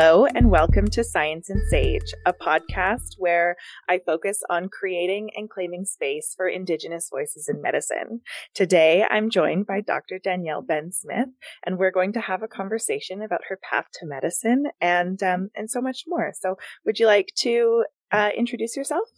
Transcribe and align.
Hello, 0.00 0.26
and 0.26 0.48
welcome 0.48 0.86
to 0.90 1.02
Science 1.02 1.50
and 1.50 1.60
Sage, 1.70 2.14
a 2.24 2.32
podcast 2.32 3.16
where 3.18 3.56
I 3.88 3.98
focus 3.98 4.44
on 4.48 4.68
creating 4.68 5.30
and 5.34 5.50
claiming 5.50 5.84
space 5.86 6.34
for 6.36 6.46
Indigenous 6.46 7.08
voices 7.10 7.48
in 7.48 7.60
medicine. 7.60 8.20
Today, 8.54 9.04
I'm 9.10 9.28
joined 9.28 9.66
by 9.66 9.80
Dr. 9.80 10.20
Danielle 10.20 10.62
Behn 10.62 10.92
Smith, 10.92 11.30
and 11.66 11.78
we're 11.78 11.90
going 11.90 12.12
to 12.12 12.20
have 12.20 12.44
a 12.44 12.46
conversation 12.46 13.22
about 13.22 13.40
her 13.48 13.58
path 13.68 13.86
to 13.94 14.06
medicine 14.06 14.66
and 14.80 15.20
um, 15.20 15.50
and 15.56 15.68
so 15.68 15.80
much 15.80 16.04
more. 16.06 16.32
So, 16.32 16.58
would 16.86 17.00
you 17.00 17.06
like 17.06 17.32
to 17.38 17.84
uh, 18.12 18.30
introduce 18.36 18.76
yourself? 18.76 19.08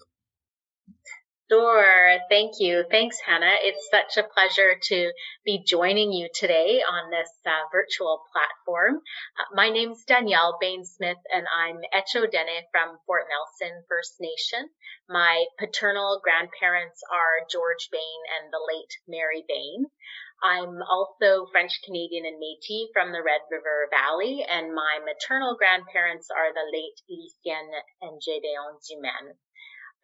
Sure. 1.51 2.21
Thank 2.31 2.61
you. 2.61 2.85
Thanks, 2.89 3.19
Hannah. 3.27 3.59
It's 3.59 3.91
such 3.91 4.17
a 4.17 4.29
pleasure 4.29 4.79
to 4.95 5.11
be 5.45 5.65
joining 5.67 6.13
you 6.13 6.29
today 6.33 6.79
on 6.79 7.11
this 7.11 7.27
uh, 7.45 7.67
virtual 7.73 8.23
platform. 8.31 9.03
Uh, 9.35 9.51
my 9.53 9.69
name's 9.69 10.05
Danielle 10.07 10.59
Behn 10.63 10.85
Smith, 10.85 11.19
and 11.35 11.51
I'm 11.51 11.83
Echo 11.93 12.31
Dene 12.31 12.71
from 12.71 13.03
Fort 13.05 13.27
Nelson 13.27 13.83
First 13.89 14.15
Nation. 14.21 14.71
My 15.09 15.45
paternal 15.59 16.21
grandparents 16.23 17.03
are 17.11 17.43
George 17.51 17.91
Behn 17.91 18.21
and 18.39 18.55
the 18.55 18.63
late 18.71 18.95
Mary 19.11 19.43
Behn. 19.43 19.91
I'm 20.47 20.81
also 20.87 21.51
French 21.51 21.83
Canadian 21.83 22.27
and 22.31 22.39
Métis 22.39 22.95
from 22.95 23.11
the 23.11 23.27
Red 23.27 23.43
River 23.51 23.91
Valley, 23.91 24.47
and 24.49 24.73
my 24.73 25.03
maternal 25.03 25.59
grandparents 25.59 26.31
are 26.31 26.55
the 26.55 26.71
late 26.71 27.03
Lycienne 27.11 27.75
and 28.07 28.23
Gédéon 28.23 28.79
Dumaine. 28.87 29.35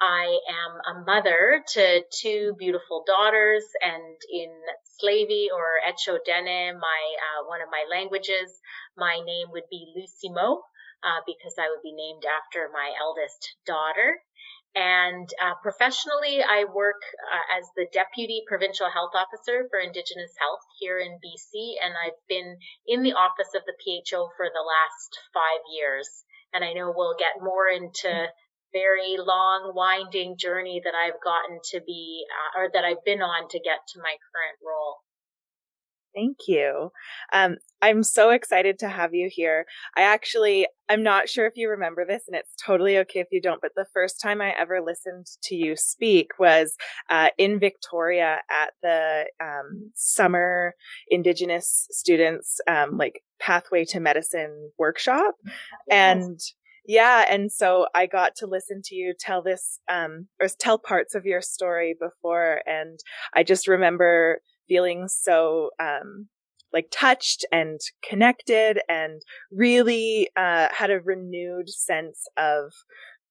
I 0.00 0.40
am 0.48 0.96
a 0.96 1.04
mother 1.04 1.64
to 1.72 2.04
two 2.12 2.54
beautiful 2.58 3.02
daughters, 3.06 3.64
and 3.80 4.20
in 4.30 4.52
Slavey 5.00 5.48
or 5.50 5.80
Etchodene, 5.88 6.78
my 6.78 7.00
uh, 7.16 7.48
one 7.48 7.62
of 7.62 7.70
my 7.70 7.86
languages, 7.90 8.60
my 8.96 9.20
name 9.24 9.48
would 9.52 9.68
be 9.70 9.94
Lucimo 9.96 10.60
uh, 11.02 11.20
because 11.26 11.54
I 11.58 11.70
would 11.70 11.82
be 11.82 11.92
named 11.92 12.24
after 12.26 12.68
my 12.72 12.92
eldest 13.00 13.56
daughter. 13.64 14.20
And 14.74 15.26
uh, 15.40 15.54
professionally, 15.62 16.44
I 16.44 16.64
work 16.64 17.00
uh, 17.32 17.58
as 17.58 17.64
the 17.76 17.86
Deputy 17.90 18.42
Provincial 18.46 18.90
Health 18.90 19.12
Officer 19.14 19.66
for 19.70 19.80
Indigenous 19.80 20.36
Health 20.38 20.60
here 20.78 20.98
in 20.98 21.16
BC, 21.24 21.80
and 21.82 21.94
I've 21.96 22.20
been 22.28 22.58
in 22.86 23.02
the 23.02 23.14
office 23.14 23.54
of 23.56 23.62
the 23.64 23.72
PHO 23.80 24.28
for 24.36 24.46
the 24.52 24.60
last 24.60 25.18
five 25.32 25.64
years. 25.72 26.06
And 26.52 26.62
I 26.62 26.74
know 26.74 26.92
we'll 26.94 27.16
get 27.18 27.40
more 27.42 27.68
into 27.68 28.28
very 28.76 29.16
long, 29.18 29.72
winding 29.74 30.36
journey 30.38 30.80
that 30.84 30.94
I've 30.94 31.20
gotten 31.24 31.58
to 31.72 31.80
be, 31.86 32.24
uh, 32.36 32.60
or 32.60 32.70
that 32.74 32.84
I've 32.84 33.04
been 33.04 33.22
on 33.22 33.48
to 33.48 33.58
get 33.58 33.80
to 33.92 33.98
my 33.98 34.14
current 34.32 34.58
role. 34.64 34.96
Thank 36.14 36.48
you. 36.48 36.90
Um, 37.30 37.56
I'm 37.82 38.02
so 38.02 38.30
excited 38.30 38.78
to 38.78 38.88
have 38.88 39.12
you 39.12 39.28
here. 39.30 39.66
I 39.98 40.00
actually, 40.00 40.66
I'm 40.88 41.02
not 41.02 41.28
sure 41.28 41.46
if 41.46 41.52
you 41.56 41.68
remember 41.68 42.06
this, 42.06 42.22
and 42.26 42.34
it's 42.34 42.54
totally 42.64 42.96
okay 42.98 43.20
if 43.20 43.26
you 43.30 43.42
don't, 43.42 43.60
but 43.60 43.72
the 43.76 43.84
first 43.92 44.18
time 44.18 44.40
I 44.40 44.54
ever 44.58 44.80
listened 44.80 45.26
to 45.42 45.54
you 45.54 45.76
speak 45.76 46.30
was 46.38 46.74
uh, 47.10 47.28
in 47.36 47.60
Victoria 47.60 48.38
at 48.50 48.70
the 48.82 49.26
um, 49.42 49.90
summer 49.94 50.74
Indigenous 51.10 51.86
students, 51.90 52.60
um, 52.66 52.96
like 52.96 53.20
pathway 53.38 53.84
to 53.84 54.00
medicine 54.00 54.70
workshop. 54.78 55.34
And 55.90 56.40
yeah, 56.86 57.24
and 57.28 57.50
so 57.50 57.86
I 57.94 58.06
got 58.06 58.36
to 58.36 58.46
listen 58.46 58.80
to 58.84 58.94
you 58.94 59.14
tell 59.18 59.42
this 59.42 59.80
um 59.90 60.28
or 60.40 60.48
tell 60.48 60.78
parts 60.78 61.14
of 61.14 61.24
your 61.24 61.42
story 61.42 61.94
before 61.98 62.62
and 62.66 62.98
I 63.34 63.42
just 63.42 63.68
remember 63.68 64.40
feeling 64.68 65.08
so 65.08 65.70
um 65.80 66.28
like 66.72 66.88
touched 66.90 67.46
and 67.52 67.80
connected 68.08 68.80
and 68.88 69.22
really 69.50 70.28
uh 70.36 70.68
had 70.72 70.90
a 70.90 71.00
renewed 71.00 71.68
sense 71.68 72.26
of 72.36 72.72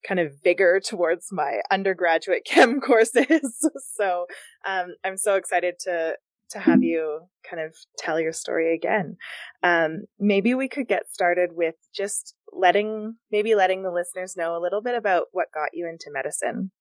kind 0.08 0.20
of 0.20 0.34
vigor 0.44 0.80
towards 0.80 1.28
my 1.32 1.62
undergraduate 1.72 2.46
chem 2.50 2.80
courses. 2.80 3.70
so 3.96 4.26
um, 4.68 4.96
I'm 5.04 5.18
so 5.18 5.36
excited 5.36 5.76
to 5.82 6.16
to 6.52 6.60
have 6.60 6.84
you 6.84 7.22
kind 7.50 7.62
of 7.62 7.76
tell 7.98 8.20
your 8.20 8.34
story 8.34 8.76
again. 8.76 9.18
Um, 9.64 10.06
maybe 10.20 10.54
we 10.54 10.68
could 10.68 10.88
get 10.88 11.12
started 11.12 11.52
with 11.54 11.76
just 11.94 12.36
letting, 12.52 13.16
maybe 13.32 13.56
letting 13.56 13.84
the 13.84 13.92
listeners 13.92 14.36
know 14.38 14.58
a 14.58 14.62
little 14.62 14.82
bit 14.82 14.96
about 14.96 15.28
what 15.32 15.52
got 15.54 15.70
you 15.74 15.88
into 15.88 16.12
medicine. 16.12 16.72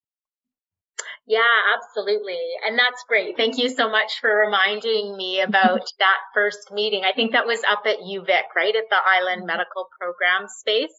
Yeah, 1.26 1.40
absolutely. 1.74 2.38
And 2.66 2.78
that's 2.78 3.04
great. 3.08 3.36
Thank 3.36 3.58
you 3.58 3.70
so 3.70 3.88
much 3.90 4.20
for 4.20 4.30
reminding 4.30 5.16
me 5.16 5.40
about 5.40 5.80
that 5.98 6.18
first 6.34 6.70
meeting. 6.70 7.04
I 7.04 7.12
think 7.12 7.32
that 7.32 7.46
was 7.46 7.60
up 7.70 7.82
at 7.86 7.98
UVic, 7.98 8.54
right? 8.54 8.76
At 8.76 8.90
the 8.90 8.96
Island 8.96 9.40
mm-hmm. 9.40 9.46
Medical 9.46 9.88
Program 9.98 10.48
space. 10.48 10.94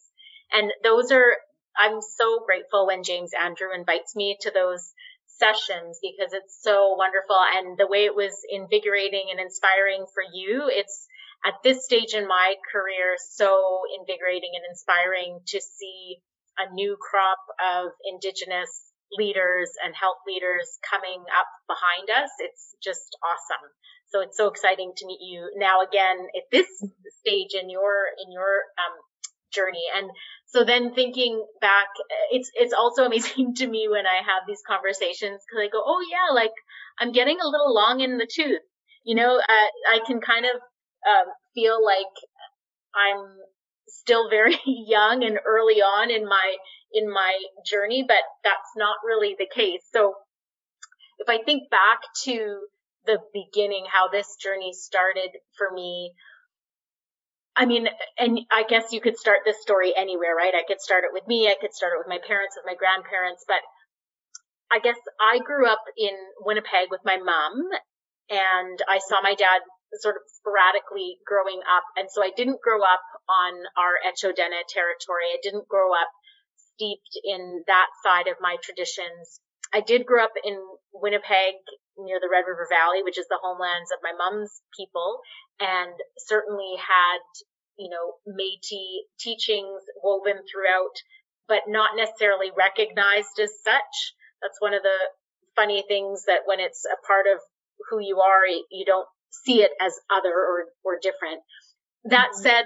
And 0.52 0.72
those 0.82 1.12
are, 1.12 1.36
I'm 1.78 2.00
so 2.00 2.42
grateful 2.44 2.86
when 2.86 3.04
James 3.04 3.30
Andrew 3.38 3.68
invites 3.74 4.16
me 4.16 4.36
to 4.40 4.50
those 4.50 4.92
sessions 5.38 5.98
because 6.02 6.32
it's 6.32 6.58
so 6.60 6.94
wonderful. 6.96 7.36
And 7.36 7.78
the 7.78 7.86
way 7.86 8.04
it 8.04 8.14
was 8.14 8.32
invigorating 8.48 9.28
and 9.30 9.40
inspiring 9.40 10.06
for 10.12 10.22
you, 10.22 10.68
it's 10.68 11.06
at 11.44 11.54
this 11.62 11.84
stage 11.84 12.14
in 12.14 12.26
my 12.26 12.54
career 12.72 13.16
so 13.30 13.82
invigorating 14.00 14.52
and 14.56 14.64
inspiring 14.68 15.40
to 15.46 15.60
see 15.60 16.18
a 16.58 16.72
new 16.72 16.96
crop 16.96 17.38
of 17.60 17.92
indigenous 18.04 18.92
leaders 19.12 19.70
and 19.84 19.94
health 19.94 20.18
leaders 20.26 20.66
coming 20.82 21.22
up 21.30 21.46
behind 21.68 22.10
us. 22.10 22.30
It's 22.40 22.74
just 22.82 23.16
awesome. 23.22 23.66
So 24.08 24.20
it's 24.20 24.36
so 24.36 24.48
exciting 24.48 24.92
to 24.96 25.06
meet 25.06 25.20
you 25.20 25.50
now 25.56 25.82
again 25.82 26.26
at 26.34 26.46
this 26.50 26.66
stage 27.20 27.54
in 27.54 27.70
your 27.70 28.10
in 28.24 28.32
your 28.32 28.66
um, 28.78 28.96
journey. 29.52 29.86
And 29.94 30.10
so 30.46 30.64
then 30.64 30.94
thinking 30.94 31.44
back, 31.60 31.88
it's, 32.30 32.50
it's 32.54 32.72
also 32.72 33.04
amazing 33.06 33.54
to 33.56 33.66
me 33.66 33.88
when 33.90 34.06
I 34.06 34.16
have 34.24 34.46
these 34.46 34.62
conversations 34.66 35.42
because 35.46 35.62
I 35.62 35.68
go, 35.68 35.82
oh 35.84 36.04
yeah, 36.10 36.34
like 36.34 36.54
I'm 36.98 37.12
getting 37.12 37.38
a 37.40 37.48
little 37.48 37.74
long 37.74 38.00
in 38.00 38.18
the 38.18 38.28
tooth. 38.30 38.62
You 39.04 39.14
know, 39.14 39.36
uh, 39.36 39.68
I 39.88 40.00
can 40.06 40.20
kind 40.20 40.46
of 40.46 40.56
um, 41.06 41.26
feel 41.54 41.84
like 41.84 42.06
I'm 42.94 43.24
still 43.86 44.28
very 44.30 44.58
young 44.66 45.22
and 45.22 45.38
early 45.46 45.80
on 45.82 46.10
in 46.10 46.26
my 46.26 46.56
in 46.92 47.12
my 47.12 47.38
journey, 47.68 48.04
but 48.06 48.22
that's 48.42 48.70
not 48.76 48.96
really 49.04 49.36
the 49.38 49.48
case. 49.52 49.82
So 49.92 50.14
if 51.18 51.28
I 51.28 51.42
think 51.44 51.70
back 51.70 52.00
to 52.24 52.60
the 53.04 53.18
beginning, 53.32 53.84
how 53.90 54.08
this 54.08 54.36
journey 54.42 54.72
started 54.72 55.30
for 55.56 55.70
me, 55.72 56.12
I 57.56 57.64
mean, 57.64 57.88
and 58.18 58.40
I 58.52 58.64
guess 58.68 58.92
you 58.92 59.00
could 59.00 59.16
start 59.16 59.40
this 59.44 59.62
story 59.62 59.94
anywhere, 59.96 60.36
right? 60.36 60.54
I 60.54 60.64
could 60.68 60.80
start 60.80 61.04
it 61.04 61.12
with 61.12 61.26
me. 61.26 61.48
I 61.48 61.56
could 61.58 61.72
start 61.72 61.94
it 61.94 61.98
with 61.98 62.08
my 62.08 62.20
parents, 62.20 62.54
with 62.54 62.68
my 62.68 62.76
grandparents, 62.76 63.44
but 63.48 63.64
I 64.70 64.78
guess 64.80 64.98
I 65.18 65.38
grew 65.38 65.66
up 65.66 65.82
in 65.96 66.12
Winnipeg 66.44 66.90
with 66.90 67.00
my 67.04 67.16
mom 67.16 67.56
and 68.28 68.78
I 68.88 68.98
saw 68.98 69.22
my 69.22 69.34
dad 69.34 69.62
sort 70.02 70.16
of 70.16 70.22
sporadically 70.26 71.16
growing 71.24 71.62
up. 71.64 71.84
And 71.96 72.10
so 72.10 72.22
I 72.22 72.30
didn't 72.36 72.60
grow 72.60 72.82
up 72.82 73.06
on 73.30 73.54
our 73.78 73.96
Etchodene 74.04 74.60
territory. 74.68 75.32
I 75.32 75.40
didn't 75.42 75.68
grow 75.68 75.94
up 75.94 76.10
steeped 76.74 77.16
in 77.24 77.64
that 77.66 77.88
side 78.04 78.28
of 78.28 78.36
my 78.40 78.56
traditions. 78.60 79.40
I 79.72 79.80
did 79.80 80.04
grow 80.04 80.24
up 80.24 80.36
in 80.44 80.58
Winnipeg 80.92 81.54
near 81.96 82.20
the 82.20 82.28
Red 82.30 82.44
River 82.46 82.68
Valley, 82.68 83.02
which 83.02 83.18
is 83.18 83.26
the 83.28 83.40
homelands 83.40 83.90
of 83.90 84.02
my 84.02 84.12
mom's 84.12 84.60
people, 84.76 85.20
and 85.60 85.92
certainly 86.18 86.74
had, 86.76 87.22
you 87.78 87.90
know, 87.90 88.14
Métis 88.28 89.06
teachings 89.18 89.82
woven 90.02 90.42
throughout, 90.50 90.96
but 91.48 91.62
not 91.68 91.96
necessarily 91.96 92.50
recognized 92.56 93.38
as 93.40 93.50
such. 93.64 94.14
That's 94.42 94.60
one 94.60 94.74
of 94.74 94.82
the 94.82 94.98
funny 95.54 95.84
things 95.88 96.24
that 96.26 96.44
when 96.44 96.60
it's 96.60 96.84
a 96.84 97.06
part 97.06 97.26
of 97.26 97.40
who 97.90 98.00
you 98.00 98.20
are, 98.20 98.46
you 98.46 98.84
don't 98.84 99.08
see 99.30 99.62
it 99.62 99.70
as 99.80 99.94
other 100.10 100.32
or, 100.32 100.66
or 100.84 100.98
different. 101.00 101.40
That 102.04 102.30
mm-hmm. 102.32 102.42
said, 102.42 102.64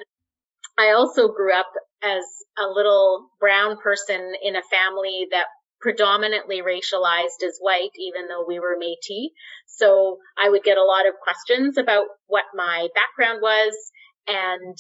I 0.79 0.93
also 0.93 1.29
grew 1.29 1.55
up 1.55 1.70
as 2.03 2.25
a 2.59 2.67
little 2.67 3.31
brown 3.38 3.76
person 3.79 4.32
in 4.43 4.56
a 4.56 4.62
family 4.70 5.26
that 5.31 5.47
predominantly 5.81 6.62
racialized 6.62 7.43
as 7.47 7.59
white, 7.61 7.91
even 7.99 8.29
though 8.29 8.44
we 8.47 8.61
were 8.61 8.77
Métis. 8.77 9.29
So 9.67 10.19
I 10.38 10.49
would 10.49 10.62
get 10.62 10.77
a 10.77 10.85
lot 10.85 11.09
of 11.09 11.15
questions 11.23 11.79
about 11.79 12.06
what 12.27 12.44
my 12.55 12.88
background 12.94 13.41
was. 13.43 13.75
And 14.27 14.77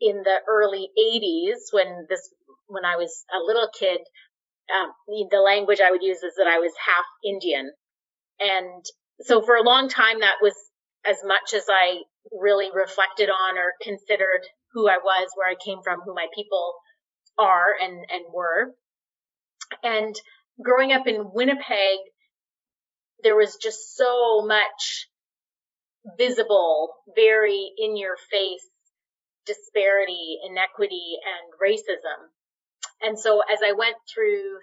in 0.00 0.22
the 0.22 0.38
early 0.48 0.88
80s, 0.98 1.72
when 1.72 2.06
this, 2.08 2.20
when 2.68 2.84
I 2.84 2.96
was 2.96 3.24
a 3.34 3.44
little 3.44 3.68
kid, 3.76 4.00
um, 4.74 4.92
the 5.30 5.40
language 5.40 5.80
I 5.80 5.90
would 5.90 6.02
use 6.02 6.18
is 6.18 6.34
that 6.38 6.46
I 6.46 6.58
was 6.58 6.72
half 6.84 7.04
Indian. 7.24 7.72
And 8.38 8.84
so 9.22 9.42
for 9.42 9.56
a 9.56 9.62
long 9.62 9.88
time, 9.88 10.20
that 10.20 10.36
was 10.42 10.54
as 11.04 11.16
much 11.24 11.54
as 11.54 11.64
I 11.68 12.02
really 12.32 12.68
reflected 12.74 13.30
on 13.30 13.58
or 13.58 13.72
considered 13.82 14.42
who 14.72 14.88
I 14.88 14.98
was, 15.02 15.28
where 15.34 15.48
I 15.48 15.54
came 15.64 15.78
from, 15.82 16.00
who 16.04 16.14
my 16.14 16.26
people 16.34 16.74
are 17.38 17.74
and, 17.80 18.04
and 18.10 18.24
were. 18.32 18.74
And 19.82 20.14
growing 20.62 20.92
up 20.92 21.06
in 21.06 21.30
Winnipeg, 21.32 21.98
there 23.22 23.36
was 23.36 23.56
just 23.56 23.96
so 23.96 24.44
much 24.46 25.08
visible, 26.18 26.94
very 27.14 27.72
in 27.78 27.96
your 27.96 28.16
face 28.30 28.68
disparity, 29.46 30.38
inequity, 30.44 31.16
and 31.22 31.54
racism. 31.62 32.18
And 33.00 33.18
so 33.18 33.40
as 33.40 33.60
I 33.64 33.72
went 33.72 33.96
through 34.12 34.58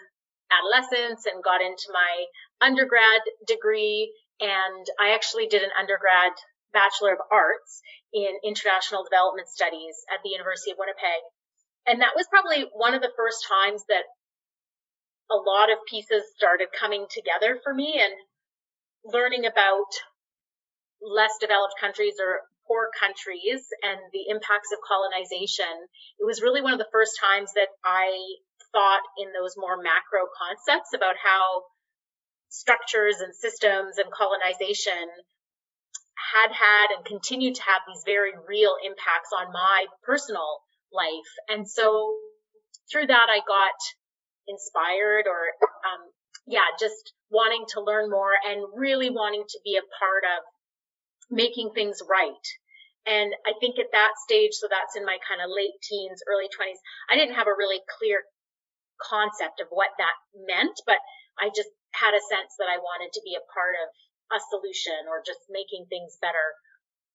adolescence 0.52 1.26
and 1.26 1.44
got 1.44 1.62
into 1.62 1.88
my 1.92 2.26
undergrad 2.60 3.22
degree, 3.48 4.14
and 4.40 4.86
I 5.00 5.16
actually 5.16 5.48
did 5.48 5.64
an 5.64 5.72
undergrad 5.80 6.34
Bachelor 6.74 7.14
of 7.14 7.22
Arts 7.32 7.82
in 8.12 8.34
International 8.44 9.06
Development 9.06 9.48
Studies 9.48 9.96
at 10.12 10.20
the 10.24 10.30
University 10.30 10.72
of 10.72 10.78
Winnipeg. 10.78 11.22
And 11.86 12.02
that 12.02 12.18
was 12.18 12.28
probably 12.28 12.66
one 12.74 12.94
of 12.94 13.02
the 13.02 13.14
first 13.16 13.46
times 13.48 13.84
that 13.90 14.10
a 15.32 15.36
lot 15.36 15.72
of 15.72 15.78
pieces 15.90 16.24
started 16.36 16.68
coming 16.78 17.06
together 17.10 17.60
for 17.64 17.74
me 17.74 18.00
and 18.02 18.14
learning 19.06 19.46
about 19.46 19.92
less 21.02 21.32
developed 21.40 21.76
countries 21.80 22.16
or 22.20 22.42
poor 22.68 22.88
countries 22.98 23.68
and 23.84 24.00
the 24.12 24.32
impacts 24.32 24.72
of 24.72 24.80
colonization. 24.88 25.72
It 26.20 26.26
was 26.26 26.42
really 26.42 26.62
one 26.62 26.74
of 26.74 26.80
the 26.80 26.92
first 26.92 27.20
times 27.20 27.52
that 27.56 27.68
I 27.84 28.16
thought 28.72 29.04
in 29.20 29.32
those 29.36 29.56
more 29.58 29.78
macro 29.78 30.26
concepts 30.32 30.96
about 30.96 31.16
how 31.20 31.64
structures 32.50 33.20
and 33.20 33.36
systems 33.36 33.98
and 33.98 34.12
colonization 34.12 35.10
had 36.16 36.54
had 36.54 36.96
and 36.96 37.06
continue 37.06 37.54
to 37.54 37.64
have 37.64 37.82
these 37.88 38.04
very 38.06 38.32
real 38.48 38.78
impacts 38.84 39.30
on 39.36 39.52
my 39.52 39.86
personal 40.04 40.62
life. 40.94 41.32
And 41.50 41.68
so 41.68 42.16
through 42.92 43.08
that, 43.08 43.28
I 43.30 43.42
got 43.46 43.78
inspired 44.48 45.26
or, 45.28 45.42
um, 45.88 46.02
yeah, 46.48 46.68
just 46.80 47.14
wanting 47.30 47.66
to 47.74 47.82
learn 47.82 48.10
more 48.10 48.34
and 48.46 48.66
really 48.76 49.10
wanting 49.10 49.44
to 49.48 49.60
be 49.64 49.78
a 49.78 49.86
part 50.00 50.24
of 50.24 50.44
making 51.32 51.72
things 51.72 52.02
right. 52.08 52.46
And 53.06 53.36
I 53.44 53.52
think 53.60 53.80
at 53.80 53.92
that 53.92 54.16
stage, 54.24 54.56
so 54.56 54.68
that's 54.72 54.96
in 54.96 55.04
my 55.04 55.20
kind 55.28 55.44
of 55.44 55.52
late 55.52 55.76
teens, 55.84 56.24
early 56.28 56.48
20s, 56.48 56.80
I 57.12 57.16
didn't 57.20 57.36
have 57.36 57.52
a 57.52 57.58
really 57.58 57.84
clear 58.00 58.24
concept 59.02 59.60
of 59.60 59.68
what 59.72 59.92
that 60.00 60.16
meant, 60.48 60.80
but 60.88 61.00
I 61.36 61.52
just 61.52 61.72
had 61.92 62.16
a 62.16 62.24
sense 62.32 62.56
that 62.60 62.72
I 62.72 62.80
wanted 62.80 63.12
to 63.14 63.26
be 63.28 63.36
a 63.36 63.44
part 63.52 63.76
of 63.76 63.88
a 64.32 64.40
solution 64.50 65.12
or 65.12 65.20
just 65.26 65.44
making 65.52 65.86
things 65.92 66.16
better 66.24 66.56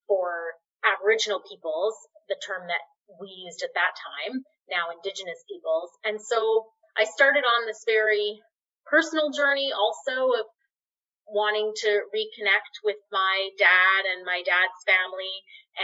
for 0.05 0.53
Aboriginal 0.85 1.41
peoples, 1.41 1.97
the 2.29 2.37
term 2.45 2.69
that 2.69 2.83
we 3.17 3.29
used 3.29 3.65
at 3.65 3.73
that 3.73 3.97
time, 3.97 4.45
now 4.69 4.93
Indigenous 4.93 5.41
peoples. 5.49 5.89
And 6.05 6.21
so 6.21 6.69
I 6.99 7.07
started 7.07 7.47
on 7.47 7.63
this 7.65 7.87
very 7.87 8.43
personal 8.83 9.31
journey 9.31 9.71
also 9.71 10.35
of 10.35 10.45
wanting 11.31 11.71
to 11.87 11.91
reconnect 12.11 12.83
with 12.83 12.99
my 13.07 13.49
dad 13.55 14.01
and 14.11 14.25
my 14.25 14.43
dad's 14.43 14.83
family 14.83 15.31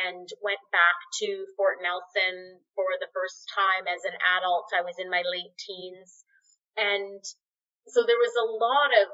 and 0.03 0.27
went 0.43 0.59
back 0.75 0.97
to 1.23 1.45
Fort 1.55 1.79
Nelson 1.79 2.59
for 2.75 2.99
the 2.99 3.07
first 3.15 3.47
time 3.55 3.87
as 3.87 4.03
an 4.03 4.17
adult. 4.35 4.75
I 4.75 4.83
was 4.83 4.99
in 4.99 5.07
my 5.07 5.23
late 5.23 5.55
teens. 5.55 6.25
And 6.75 7.23
so 7.87 8.03
there 8.03 8.19
was 8.19 8.35
a 8.35 8.51
lot 8.51 8.91
of 8.91 9.07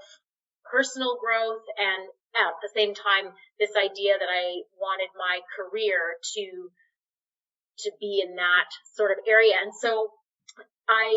personal 0.65 1.21
growth 1.21 1.67
and 1.77 2.09
at 2.33 2.57
the 2.63 2.71
same 2.73 2.95
time 2.95 3.35
this 3.59 3.77
idea 3.77 4.17
that 4.17 4.31
I 4.31 4.65
wanted 4.79 5.13
my 5.13 5.45
career 5.53 6.17
to 6.33 6.45
to 7.85 7.91
be 7.99 8.23
in 8.25 8.35
that 8.41 8.69
sort 8.95 9.11
of 9.11 9.21
area. 9.27 9.53
And 9.61 9.73
so 9.75 10.09
I 10.89 11.13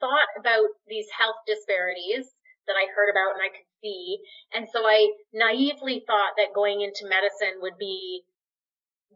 thought 0.00 0.30
about 0.38 0.68
these 0.86 1.06
health 1.10 1.38
disparities 1.46 2.26
that 2.66 2.76
I 2.76 2.88
heard 2.96 3.12
about 3.12 3.36
and 3.36 3.44
I 3.44 3.52
could 3.52 3.68
see. 3.82 4.18
And 4.52 4.66
so 4.72 4.86
I 4.86 5.12
naively 5.32 6.02
thought 6.06 6.36
that 6.38 6.56
going 6.56 6.80
into 6.80 7.04
medicine 7.08 7.60
would 7.60 7.76
be 7.78 8.24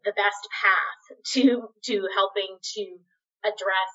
the 0.04 0.12
best 0.12 0.44
path 0.52 1.02
to 1.34 1.68
to 1.84 2.08
helping 2.14 2.58
to 2.74 2.84
address 3.44 3.92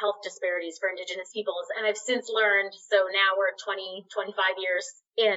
health 0.00 0.18
disparities 0.24 0.78
for 0.80 0.88
indigenous 0.88 1.30
peoples 1.30 1.68
and 1.76 1.86
i've 1.86 2.00
since 2.00 2.26
learned 2.32 2.72
so 2.74 3.06
now 3.12 3.36
we're 3.36 3.54
20 3.62 4.02
25 4.10 4.56
years 4.58 4.86
in 5.16 5.36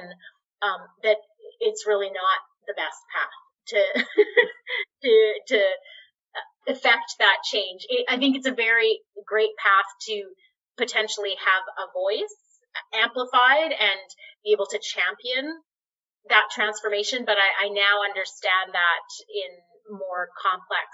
um, 0.62 0.80
that 1.04 1.18
it's 1.60 1.86
really 1.86 2.08
not 2.10 2.38
the 2.66 2.74
best 2.74 2.98
path 3.12 3.36
to 3.68 3.78
to 5.02 5.12
to 5.46 5.60
affect 6.68 7.14
that 7.18 7.38
change 7.44 7.86
it, 7.88 8.06
i 8.08 8.16
think 8.16 8.36
it's 8.36 8.46
a 8.46 8.54
very 8.54 9.00
great 9.26 9.54
path 9.62 9.86
to 10.00 10.24
potentially 10.76 11.34
have 11.38 11.64
a 11.78 11.92
voice 11.92 12.36
amplified 12.92 13.72
and 13.72 14.08
be 14.44 14.52
able 14.52 14.66
to 14.66 14.78
champion 14.78 15.62
that 16.28 16.50
transformation, 16.50 17.24
but 17.24 17.38
I, 17.38 17.66
I 17.66 17.68
now 17.70 18.02
understand 18.02 18.74
that 18.74 19.06
in 19.30 19.50
more 19.94 20.28
complex 20.34 20.88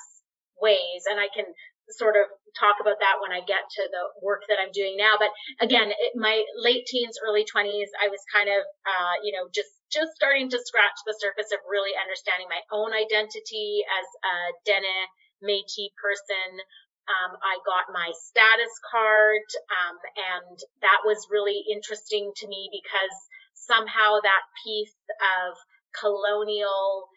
ways. 0.60 1.08
And 1.08 1.18
I 1.18 1.32
can 1.32 1.48
sort 1.96 2.16
of 2.16 2.28
talk 2.56 2.78
about 2.80 3.00
that 3.00 3.18
when 3.20 3.32
I 3.32 3.40
get 3.42 3.64
to 3.80 3.84
the 3.88 4.04
work 4.20 4.44
that 4.48 4.60
I'm 4.60 4.72
doing 4.72 4.96
now. 4.96 5.16
But 5.18 5.32
again, 5.60 5.90
it, 5.90 6.12
my 6.14 6.44
late 6.56 6.86
teens, 6.86 7.18
early 7.18 7.44
20s, 7.48 7.90
I 7.96 8.08
was 8.12 8.20
kind 8.28 8.48
of, 8.48 8.60
uh, 8.84 9.14
you 9.24 9.32
know, 9.32 9.48
just 9.52 9.72
just 9.92 10.16
starting 10.16 10.48
to 10.48 10.56
scratch 10.56 10.96
the 11.04 11.16
surface 11.20 11.52
of 11.52 11.60
really 11.68 11.92
understanding 11.92 12.48
my 12.48 12.64
own 12.72 12.96
identity 12.96 13.84
as 13.84 14.06
a 14.24 14.34
Dene 14.64 15.04
Métis 15.42 15.92
person. 16.00 16.62
Um, 17.10 17.36
I 17.42 17.58
got 17.66 17.92
my 17.92 18.12
status 18.14 18.72
card, 18.90 19.42
um, 19.74 19.98
and 20.14 20.58
that 20.82 21.02
was 21.04 21.26
really 21.30 21.64
interesting 21.70 22.30
to 22.36 22.46
me 22.46 22.70
because 22.70 23.16
somehow 23.54 24.22
that 24.22 24.44
piece 24.64 24.94
of 25.18 25.58
colonial 25.98 27.08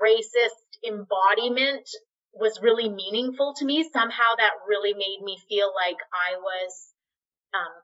racist 0.00 0.78
embodiment 0.86 1.88
was 2.32 2.60
really 2.62 2.88
meaningful 2.88 3.54
to 3.58 3.64
me. 3.64 3.88
Somehow 3.92 4.34
that 4.38 4.52
really 4.68 4.94
made 4.94 5.20
me 5.22 5.38
feel 5.48 5.72
like 5.74 5.98
I 6.12 6.38
was, 6.38 6.94
um, 7.54 7.74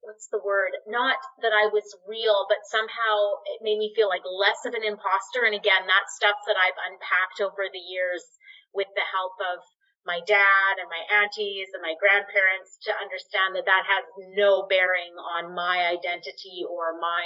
what's 0.00 0.28
the 0.32 0.40
word? 0.40 0.72
Not 0.88 1.16
that 1.42 1.52
I 1.52 1.68
was 1.68 1.84
real, 2.08 2.46
but 2.48 2.64
somehow 2.68 3.40
it 3.52 3.64
made 3.64 3.78
me 3.78 3.92
feel 3.94 4.08
like 4.08 4.24
less 4.24 4.64
of 4.64 4.74
an 4.74 4.84
imposter. 4.84 5.44
And 5.44 5.54
again, 5.54 5.84
that's 5.84 6.16
stuff 6.16 6.36
that 6.46 6.56
I've 6.56 6.78
unpacked 6.78 7.40
over 7.44 7.68
the 7.68 7.84
years 7.84 8.24
with 8.72 8.88
the 8.96 9.06
help 9.06 9.36
of 9.40 9.60
my 10.08 10.20
dad 10.24 10.80
and 10.80 10.88
my 10.88 11.04
aunties 11.20 11.68
and 11.76 11.84
my 11.84 11.92
grandparents 12.00 12.80
to 12.88 12.96
understand 12.96 13.52
that 13.52 13.68
that 13.68 13.84
has 13.84 14.04
no 14.32 14.64
bearing 14.64 15.12
on 15.36 15.52
my 15.52 15.92
identity 15.92 16.64
or 16.64 16.96
my 16.96 17.24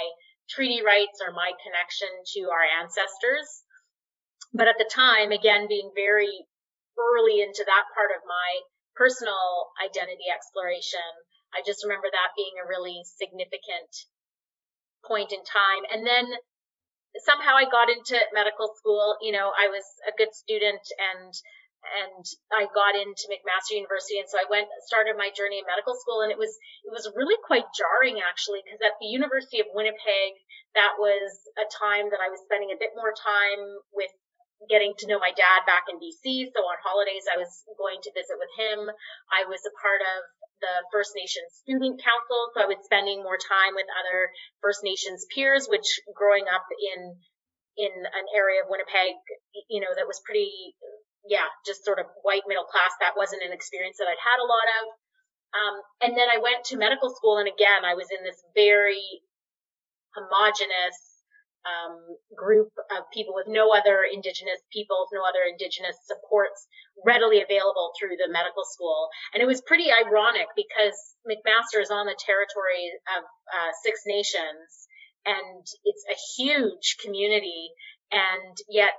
treaty 0.51 0.83
rights 0.83 1.23
or 1.23 1.31
my 1.31 1.55
connection 1.63 2.11
to 2.35 2.51
our 2.51 2.65
ancestors. 2.83 3.47
But 4.51 4.67
at 4.67 4.77
the 4.77 4.89
time, 4.91 5.31
again, 5.31 5.67
being 5.71 5.91
very 5.95 6.31
early 6.99 7.39
into 7.39 7.63
that 7.63 7.85
part 7.95 8.11
of 8.11 8.27
my 8.27 8.49
personal 8.95 9.71
identity 9.83 10.27
exploration, 10.31 11.03
I 11.55 11.63
just 11.65 11.83
remember 11.83 12.11
that 12.11 12.35
being 12.35 12.59
a 12.59 12.67
really 12.67 13.01
significant 13.07 13.89
point 15.07 15.31
in 15.31 15.41
time. 15.47 15.87
And 15.87 16.05
then 16.05 16.35
somehow 17.23 17.55
I 17.55 17.65
got 17.65 17.87
into 17.89 18.19
medical 18.35 18.75
school. 18.75 19.15
You 19.21 19.31
know, 19.31 19.55
I 19.55 19.71
was 19.71 19.85
a 20.03 20.13
good 20.17 20.35
student 20.35 20.83
and 20.99 21.31
and 21.85 22.25
I 22.49 22.65
got 22.65 22.97
into 22.97 23.29
McMaster 23.29 23.77
University, 23.77 24.17
and 24.17 24.25
so 24.25 24.41
I 24.41 24.49
went 24.49 24.65
started 24.89 25.21
my 25.21 25.29
journey 25.29 25.61
in 25.61 25.69
medical 25.69 25.93
school, 25.93 26.25
and 26.25 26.33
it 26.33 26.39
was 26.41 26.57
it 26.81 26.89
was 26.89 27.05
really 27.13 27.37
quite 27.45 27.69
jarring 27.77 28.17
actually, 28.25 28.65
because 28.65 28.81
at 28.81 28.97
the 28.97 29.05
University 29.05 29.61
of 29.61 29.69
Winnipeg, 29.69 30.33
that 30.73 30.97
was 30.97 31.29
a 31.61 31.69
time 31.69 32.09
that 32.09 32.25
I 32.25 32.33
was 32.33 32.41
spending 32.41 32.73
a 32.73 32.81
bit 32.81 32.97
more 32.97 33.13
time 33.13 33.61
with 33.93 34.09
getting 34.69 34.95
to 34.99 35.07
know 35.07 35.19
my 35.19 35.35
dad 35.35 35.67
back 35.67 35.85
in 35.91 35.99
BC. 35.99 36.49
So 36.55 36.63
on 36.63 36.79
holidays, 36.81 37.27
I 37.27 37.37
was 37.37 37.51
going 37.77 37.99
to 38.03 38.15
visit 38.15 38.39
with 38.39 38.51
him. 38.55 38.87
I 39.29 39.45
was 39.45 39.61
a 39.67 39.73
part 39.79 40.01
of 40.01 40.19
the 40.63 40.73
First 40.89 41.11
Nations 41.13 41.61
Student 41.61 41.99
Council, 41.99 42.39
so 42.55 42.63
I 42.63 42.69
was 42.71 42.79
spending 42.87 43.21
more 43.21 43.37
time 43.37 43.75
with 43.75 43.87
other 43.91 44.31
First 44.63 44.81
Nations 44.81 45.27
peers, 45.29 45.67
which 45.67 45.99
growing 46.15 46.47
up 46.47 46.65
in 46.71 47.19
in 47.75 47.91
an 47.91 48.27
area 48.31 48.63
of 48.63 48.71
Winnipeg, 48.71 49.19
you 49.67 49.83
know, 49.83 49.91
that 49.91 50.07
was 50.07 50.23
pretty 50.23 50.71
yeah, 51.27 51.49
just 51.65 51.83
sort 51.83 51.99
of 51.99 52.05
white 52.21 52.45
middle 52.47 52.69
class. 52.69 52.93
That 53.01 53.17
wasn't 53.17 53.43
an 53.43 53.51
experience 53.51 53.97
that 53.97 54.07
I'd 54.07 54.21
had 54.21 54.39
a 54.39 54.47
lot 54.47 54.67
of. 54.79 54.83
Um, 55.55 55.75
and 56.01 56.13
then 56.13 56.29
I 56.29 56.37
went 56.37 56.65
to 56.69 56.77
medical 56.77 57.09
school, 57.09 57.37
and 57.39 57.47
again, 57.47 57.83
I 57.83 57.95
was 57.95 58.07
in 58.11 58.21
this 58.23 58.37
very 58.53 59.03
homogenous 60.13 61.14
um, 61.65 61.97
group 62.37 62.69
of 62.93 63.09
people 63.11 63.33
with 63.33 63.49
no 63.49 63.73
other 63.73 64.05
Indigenous 64.05 64.61
peoples, 64.71 65.09
no 65.11 65.25
other 65.25 65.43
Indigenous 65.49 65.97
supports 66.05 66.67
readily 67.03 67.41
available 67.41 67.91
through 67.97 68.15
the 68.21 68.31
medical 68.31 68.63
school. 68.63 69.09
And 69.33 69.41
it 69.41 69.49
was 69.49 69.65
pretty 69.65 69.89
ironic 69.89 70.47
because 70.55 70.95
McMaster 71.25 71.81
is 71.81 71.91
on 71.91 72.05
the 72.05 72.17
territory 72.17 72.93
of 73.17 73.25
uh, 73.25 73.71
Six 73.83 74.05
Nations, 74.05 74.87
and 75.25 75.65
it's 75.83 76.05
a 76.05 76.17
huge 76.37 76.97
community. 77.01 77.73
And 78.13 78.55
yet 78.69 78.93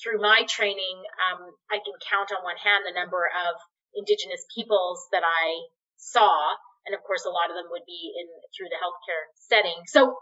through 0.00 0.20
my 0.20 0.44
training, 0.48 1.04
um, 1.20 1.52
I 1.70 1.78
can 1.80 1.96
count 2.08 2.32
on 2.32 2.44
one 2.44 2.56
hand 2.56 2.84
the 2.84 2.96
number 2.96 3.28
of 3.28 3.60
indigenous 3.94 4.44
peoples 4.52 5.04
that 5.12 5.24
I 5.24 5.68
saw. 5.96 6.56
And 6.86 6.94
of 6.94 7.02
course, 7.02 7.24
a 7.26 7.32
lot 7.32 7.50
of 7.50 7.56
them 7.56 7.68
would 7.72 7.84
be 7.86 8.12
in 8.14 8.28
through 8.56 8.70
the 8.70 8.80
healthcare 8.80 9.24
setting. 9.36 9.84
So 9.88 10.16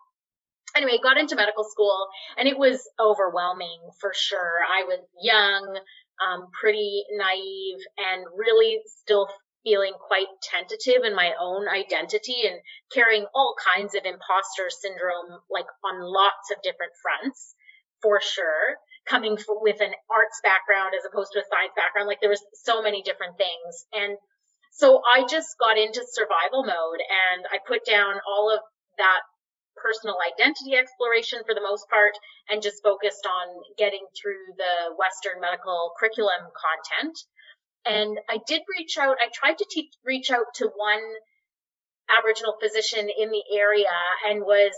anyway, 0.76 0.98
got 1.02 1.18
into 1.18 1.36
medical 1.36 1.64
school 1.64 2.08
and 2.36 2.48
it 2.48 2.58
was 2.58 2.88
overwhelming 3.00 3.80
for 4.00 4.12
sure. 4.14 4.60
I 4.66 4.84
was 4.84 5.00
young, 5.20 5.78
um, 6.20 6.48
pretty 6.58 7.04
naive 7.16 7.80
and 7.98 8.24
really 8.36 8.80
still 8.86 9.28
feeling 9.64 9.94
quite 9.98 10.28
tentative 10.42 11.04
in 11.04 11.16
my 11.16 11.32
own 11.40 11.66
identity 11.68 12.44
and 12.46 12.60
carrying 12.92 13.24
all 13.34 13.56
kinds 13.74 13.94
of 13.94 14.04
imposter 14.04 14.68
syndrome, 14.68 15.40
like 15.50 15.66
on 15.82 16.02
lots 16.02 16.52
of 16.52 16.62
different 16.62 16.92
fronts 17.02 17.54
for 18.02 18.20
sure. 18.20 18.76
Coming 19.08 19.36
with 19.60 19.80
an 19.80 19.92
arts 20.08 20.40
background 20.44 20.92
as 20.96 21.04
opposed 21.04 21.32
to 21.32 21.40
a 21.40 21.48
science 21.48 21.72
background, 21.76 22.08
like 22.08 22.20
there 22.20 22.32
was 22.32 22.44
so 22.64 22.80
many 22.80 23.02
different 23.02 23.36
things. 23.36 23.84
And 23.92 24.16
so 24.72 25.00
I 25.04 25.26
just 25.28 25.56
got 25.60 25.76
into 25.76 26.04
survival 26.08 26.64
mode 26.64 27.00
and 27.04 27.44
I 27.52 27.58
put 27.66 27.84
down 27.84 28.20
all 28.28 28.52
of 28.52 28.60
that 28.96 29.20
personal 29.76 30.16
identity 30.20 30.76
exploration 30.76 31.42
for 31.44 31.54
the 31.54 31.64
most 31.64 31.88
part 31.88 32.14
and 32.48 32.62
just 32.62 32.82
focused 32.82 33.26
on 33.26 33.46
getting 33.78 34.04
through 34.14 34.54
the 34.56 34.94
Western 34.96 35.40
medical 35.40 35.92
curriculum 35.98 36.50
content. 36.54 37.16
And 37.84 38.18
I 38.30 38.38
did 38.46 38.62
reach 38.78 38.96
out, 38.98 39.16
I 39.20 39.28
tried 39.32 39.58
to 39.58 39.66
reach 40.04 40.30
out 40.30 40.46
to 40.56 40.70
one 40.74 41.04
Aboriginal 42.08 42.56
physician 42.60 43.08
in 43.08 43.30
the 43.30 43.44
area 43.52 43.92
and 44.28 44.40
was 44.40 44.72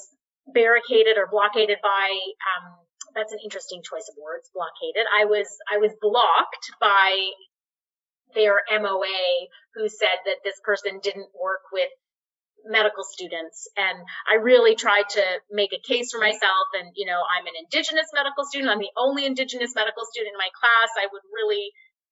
barricaded 0.47 1.19
or 1.19 1.27
blockaded 1.31 1.79
by, 1.83 2.11
um, 2.11 2.79
that's 3.15 3.33
an 3.33 3.39
interesting 3.43 3.83
choice 3.83 4.07
of 4.11 4.17
words, 4.23 4.51
blockaded. 4.55 5.07
I 5.11 5.25
was, 5.25 5.47
I 5.71 5.79
was 5.79 5.93
blocked 6.01 6.67
by 6.81 7.31
their 8.35 8.63
MOA 8.71 9.49
who 9.75 9.89
said 9.89 10.19
that 10.25 10.43
this 10.45 10.61
person 10.65 11.01
didn't 11.03 11.29
work 11.35 11.63
with 11.73 11.91
medical 12.67 13.05
students. 13.05 13.71
And 13.77 13.99
I 14.29 14.43
really 14.43 14.75
tried 14.75 15.09
to 15.15 15.25
make 15.51 15.73
a 15.73 15.81
case 15.81 16.11
for 16.13 16.21
myself. 16.21 16.67
And, 16.75 16.93
you 16.95 17.07
know, 17.07 17.23
I'm 17.23 17.47
an 17.47 17.57
Indigenous 17.57 18.11
medical 18.13 18.45
student. 18.45 18.71
I'm 18.71 18.83
the 18.83 18.95
only 18.99 19.25
Indigenous 19.25 19.75
medical 19.75 20.05
student 20.11 20.35
in 20.35 20.39
my 20.39 20.51
class. 20.53 20.91
I 20.99 21.07
would 21.11 21.25
really, 21.33 21.71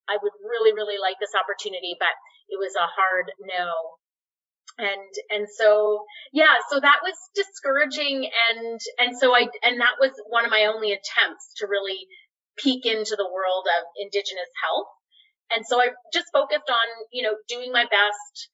I 0.09 0.17
would 0.23 0.37
really, 0.43 0.73
really 0.73 0.99
like 0.99 1.19
this 1.21 1.35
opportunity, 1.35 1.97
but 1.99 2.15
it 2.49 2.59
was 2.59 2.75
a 2.79 2.87
hard 2.87 3.33
no. 3.43 3.71
And, 4.77 5.13
and 5.31 5.47
so, 5.47 6.03
yeah, 6.33 6.59
so 6.71 6.81
that 6.81 6.99
was 7.03 7.15
discouraging. 7.35 8.27
And, 8.27 8.81
and 8.99 9.19
so 9.19 9.35
I, 9.35 9.47
and 9.63 9.79
that 9.81 9.99
was 10.01 10.13
one 10.31 10.45
of 10.45 10.51
my 10.51 10.67
only 10.67 10.91
attempts 10.91 11.55
to 11.59 11.67
really 11.67 12.07
peek 12.59 12.87
into 12.87 13.15
the 13.17 13.31
world 13.31 13.67
of 13.67 13.83
Indigenous 13.99 14.51
health. 14.63 14.91
And 15.51 15.67
so 15.67 15.81
I 15.81 15.91
just 16.13 16.27
focused 16.33 16.71
on, 16.71 16.87
you 17.13 17.23
know, 17.23 17.35
doing 17.49 17.71
my 17.71 17.85
best, 17.85 18.51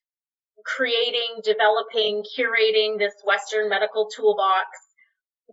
creating, 0.64 1.42
developing, 1.44 2.22
curating 2.36 2.98
this 2.98 3.14
Western 3.24 3.68
medical 3.68 4.08
toolbox, 4.08 4.68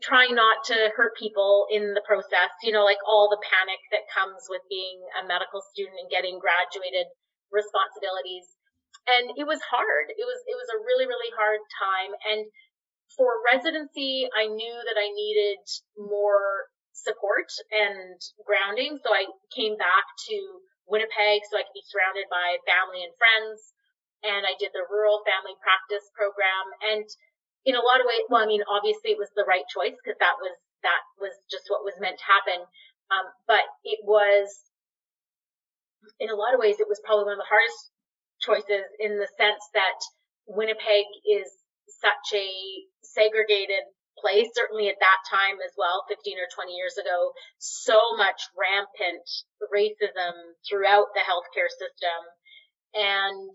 trying 0.01 0.35
not 0.35 0.63
to 0.69 0.93
hurt 0.95 1.17
people 1.17 1.65
in 1.71 1.93
the 1.93 2.05
process, 2.05 2.53
you 2.61 2.71
know, 2.71 2.85
like 2.85 3.01
all 3.07 3.29
the 3.29 3.41
panic 3.41 3.81
that 3.91 4.05
comes 4.13 4.45
with 4.49 4.61
being 4.69 5.01
a 5.17 5.25
medical 5.25 5.61
student 5.73 5.97
and 5.97 6.09
getting 6.09 6.37
graduated 6.37 7.09
responsibilities. 7.49 8.45
And 9.07 9.33
it 9.39 9.47
was 9.47 9.63
hard. 9.63 10.11
It 10.13 10.27
was, 10.27 10.39
it 10.45 10.57
was 10.57 10.69
a 10.69 10.83
really, 10.83 11.07
really 11.07 11.31
hard 11.33 11.63
time. 11.79 12.11
And 12.27 12.45
for 13.15 13.39
residency, 13.47 14.27
I 14.35 14.51
knew 14.51 14.77
that 14.85 14.99
I 14.99 15.09
needed 15.15 15.63
more 15.97 16.67
support 16.91 17.49
and 17.71 18.19
grounding. 18.43 18.99
So 19.01 19.09
I 19.15 19.25
came 19.55 19.79
back 19.79 20.05
to 20.29 20.37
Winnipeg 20.85 21.41
so 21.47 21.57
I 21.57 21.65
could 21.65 21.77
be 21.77 21.87
surrounded 21.87 22.27
by 22.29 22.59
family 22.67 23.01
and 23.01 23.15
friends 23.17 23.76
and 24.23 24.45
I 24.45 24.57
did 24.57 24.73
the 24.73 24.87
rural 24.89 25.21
family 25.25 25.57
practice 25.61 26.05
program. 26.13 26.65
And 26.81 27.05
in 27.65 27.75
a 27.75 27.83
lot 27.83 28.01
of 28.01 28.09
ways, 28.09 28.25
well, 28.29 28.43
I 28.43 28.49
mean, 28.49 28.65
obviously 28.65 29.13
it 29.13 29.21
was 29.21 29.31
the 29.35 29.47
right 29.47 29.65
choice 29.69 29.95
because 29.97 30.17
that 30.19 30.37
was, 30.41 30.55
that 30.81 31.01
was 31.21 31.33
just 31.49 31.69
what 31.69 31.85
was 31.85 31.97
meant 32.01 32.17
to 32.17 32.31
happen. 32.31 32.59
Um, 33.09 33.27
but 33.47 33.65
it 33.83 34.01
was, 34.03 34.49
in 36.19 36.29
a 36.29 36.37
lot 36.37 36.53
of 36.53 36.59
ways, 36.59 36.79
it 36.79 36.89
was 36.89 37.01
probably 37.03 37.29
one 37.29 37.39
of 37.39 37.43
the 37.43 37.51
hardest 37.51 37.91
choices 38.39 38.85
in 38.99 39.17
the 39.17 39.29
sense 39.37 39.63
that 39.73 39.99
Winnipeg 40.47 41.07
is 41.25 41.49
such 41.99 42.35
a 42.35 42.47
segregated 43.01 43.83
place, 44.19 44.49
certainly 44.53 44.89
at 44.89 44.99
that 44.99 45.21
time 45.29 45.61
as 45.61 45.73
well, 45.77 46.05
15 46.09 46.37
or 46.37 46.49
20 46.49 46.73
years 46.73 46.97
ago, 46.97 47.31
so 47.57 47.99
much 48.17 48.41
rampant 48.57 49.25
racism 49.69 50.33
throughout 50.65 51.13
the 51.13 51.21
healthcare 51.21 51.69
system. 51.69 52.21
And 52.93 53.53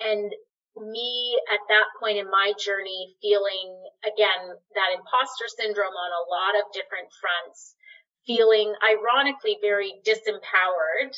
and 0.00 0.32
me 0.76 1.38
at 1.50 1.60
that 1.68 1.90
point 1.98 2.18
in 2.18 2.30
my 2.30 2.52
journey 2.54 3.16
feeling 3.20 3.82
again 4.06 4.54
that 4.74 4.94
imposter 4.94 5.50
syndrome 5.50 5.94
on 5.94 6.12
a 6.14 6.28
lot 6.30 6.54
of 6.54 6.70
different 6.72 7.10
fronts, 7.18 7.74
feeling 8.26 8.74
ironically 8.84 9.58
very 9.60 9.98
disempowered, 10.06 11.14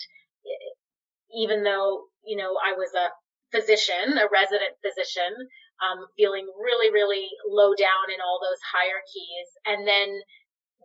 even 1.35 1.63
though, 1.63 2.09
you 2.25 2.37
know, 2.37 2.57
I 2.57 2.73
was 2.73 2.93
a 2.97 3.13
physician, 3.53 4.17
a 4.17 4.31
resident 4.33 4.79
physician, 4.81 5.35
um, 5.83 6.07
feeling 6.17 6.47
really, 6.57 6.93
really 6.93 7.29
low 7.49 7.75
down 7.75 8.09
in 8.13 8.21
all 8.21 8.41
those 8.41 8.61
hierarchies 8.65 9.49
and 9.67 9.87
then 9.87 10.21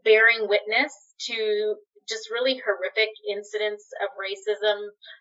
bearing 0.04 0.48
witness 0.48 0.94
to 1.28 1.76
just 2.08 2.30
really 2.30 2.62
horrific 2.62 3.10
incidents 3.30 3.90
of 4.04 4.10
racism, 4.20 4.78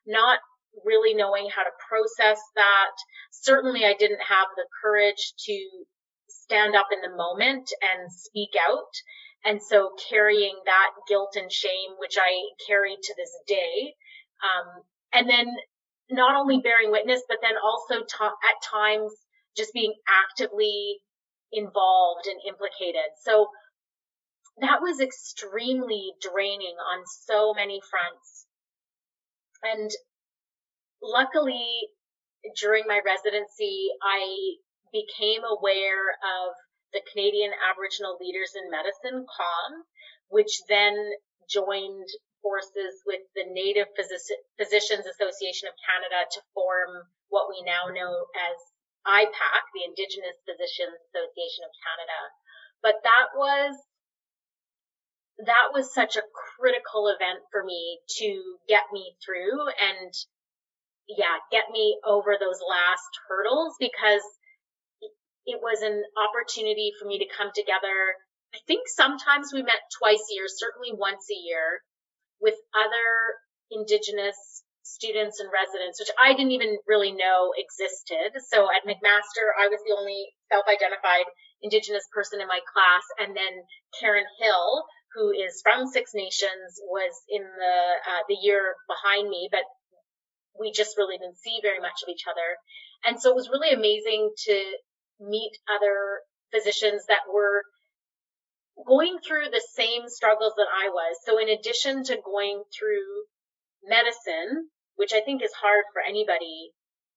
not 0.06 0.38
really 0.84 1.14
knowing 1.14 1.48
how 1.54 1.62
to 1.62 1.70
process 1.88 2.40
that. 2.56 2.94
Certainly 3.30 3.84
I 3.84 3.94
didn't 3.98 4.22
have 4.28 4.48
the 4.56 4.66
courage 4.82 5.34
to 5.46 5.68
stand 6.28 6.74
up 6.74 6.88
in 6.92 7.00
the 7.00 7.16
moment 7.16 7.70
and 7.82 8.12
speak 8.12 8.50
out. 8.68 8.92
And 9.44 9.62
so 9.62 9.90
carrying 10.08 10.56
that 10.64 10.90
guilt 11.08 11.36
and 11.36 11.52
shame, 11.52 11.96
which 11.98 12.16
I 12.18 12.32
carry 12.66 12.96
to 13.00 13.14
this 13.16 13.32
day, 13.46 13.94
um, 14.42 14.82
and 15.12 15.28
then 15.28 15.46
not 16.10 16.36
only 16.36 16.60
bearing 16.60 16.90
witness, 16.90 17.22
but 17.28 17.38
then 17.42 17.54
also 17.62 18.00
at 18.00 18.70
times 18.70 19.12
just 19.56 19.72
being 19.72 19.94
actively 20.08 20.98
involved 21.52 22.26
and 22.26 22.40
implicated. 22.46 23.12
So 23.22 23.48
that 24.60 24.80
was 24.80 25.00
extremely 25.00 26.12
draining 26.20 26.76
on 26.78 27.04
so 27.06 27.54
many 27.54 27.80
fronts. 27.90 28.46
And 29.62 29.90
luckily, 31.04 31.92
during 32.56 32.84
my 32.88 33.00
residency, 33.04 33.92
I 34.02 34.56
became 34.92 35.44
aware 35.44 36.16
of 36.16 36.56
the 36.92 37.02
Canadian 37.12 37.52
Aboriginal 37.70 38.16
Leaders 38.20 38.54
in 38.56 38.70
Medicine, 38.70 39.26
CALM, 39.26 39.72
which 40.28 40.62
then 40.68 40.94
joined 41.50 42.08
forces 42.40 43.02
with 43.04 43.20
the 43.34 43.44
Native 43.48 43.88
Physicians 43.96 45.04
Association 45.04 45.68
of 45.68 45.76
Canada 45.80 46.28
to 46.32 46.40
form 46.54 47.08
what 47.28 47.48
we 47.48 47.64
now 47.64 47.88
know 47.88 48.28
as 48.36 48.56
IPAC, 49.04 49.62
the 49.74 49.84
Indigenous 49.84 50.36
Physicians 50.44 50.96
Association 51.12 51.64
of 51.64 51.72
Canada. 51.84 52.20
But 52.80 53.00
that 53.04 53.32
was 53.36 53.74
that 55.42 55.74
was 55.74 55.92
such 55.92 56.14
a 56.14 56.22
critical 56.30 57.08
event 57.08 57.42
for 57.50 57.64
me 57.64 57.98
to 58.22 58.58
get 58.68 58.86
me 58.92 59.16
through 59.18 59.66
and 59.82 60.14
yeah, 61.08 61.36
get 61.52 61.70
me 61.72 61.98
over 62.06 62.36
those 62.38 62.60
last 62.64 63.12
hurdles 63.28 63.76
because 63.78 64.24
it 65.44 65.60
was 65.60 65.82
an 65.82 66.02
opportunity 66.16 66.92
for 66.98 67.06
me 67.06 67.18
to 67.18 67.28
come 67.36 67.52
together. 67.54 68.16
I 68.54 68.58
think 68.66 68.88
sometimes 68.88 69.52
we 69.52 69.62
met 69.62 69.84
twice 69.98 70.24
a 70.30 70.34
year, 70.34 70.48
certainly 70.48 70.96
once 70.96 71.28
a 71.28 71.36
year 71.36 71.84
with 72.40 72.54
other 72.72 73.36
indigenous 73.70 74.36
students 74.84 75.40
and 75.40 75.48
residents, 75.48 76.00
which 76.00 76.12
I 76.20 76.32
didn't 76.36 76.52
even 76.52 76.78
really 76.86 77.12
know 77.12 77.52
existed. 77.56 78.36
So 78.52 78.68
at 78.68 78.84
McMaster, 78.84 79.52
I 79.56 79.68
was 79.68 79.80
the 79.84 79.96
only 79.96 80.32
self-identified 80.52 81.24
indigenous 81.64 82.04
person 82.12 82.40
in 82.40 82.48
my 82.48 82.60
class. 82.72 83.04
And 83.18 83.36
then 83.36 83.64
Karen 84.00 84.28
Hill, 84.40 84.84
who 85.16 85.32
is 85.32 85.60
from 85.64 85.88
Six 85.88 86.12
Nations, 86.12 86.76
was 86.88 87.12
in 87.28 87.42
the, 87.42 87.76
uh, 88.04 88.22
the 88.28 88.36
year 88.40 88.76
behind 88.88 89.28
me, 89.28 89.48
but 89.50 89.64
we 90.58 90.72
just 90.72 90.96
really 90.96 91.18
didn't 91.18 91.38
see 91.38 91.58
very 91.62 91.80
much 91.80 92.02
of 92.02 92.08
each 92.08 92.24
other. 92.30 92.56
And 93.04 93.20
so 93.20 93.30
it 93.30 93.36
was 93.36 93.50
really 93.50 93.72
amazing 93.74 94.32
to 94.46 94.56
meet 95.20 95.52
other 95.68 96.20
physicians 96.52 97.04
that 97.08 97.26
were 97.32 97.62
going 98.86 99.18
through 99.18 99.50
the 99.50 99.64
same 99.74 100.08
struggles 100.08 100.54
that 100.56 100.70
I 100.70 100.88
was. 100.90 101.16
So 101.24 101.38
in 101.38 101.48
addition 101.48 102.04
to 102.04 102.18
going 102.24 102.62
through 102.76 103.26
medicine, 103.84 104.70
which 104.96 105.12
I 105.12 105.20
think 105.20 105.42
is 105.42 105.52
hard 105.52 105.84
for 105.92 106.02
anybody, 106.02 106.70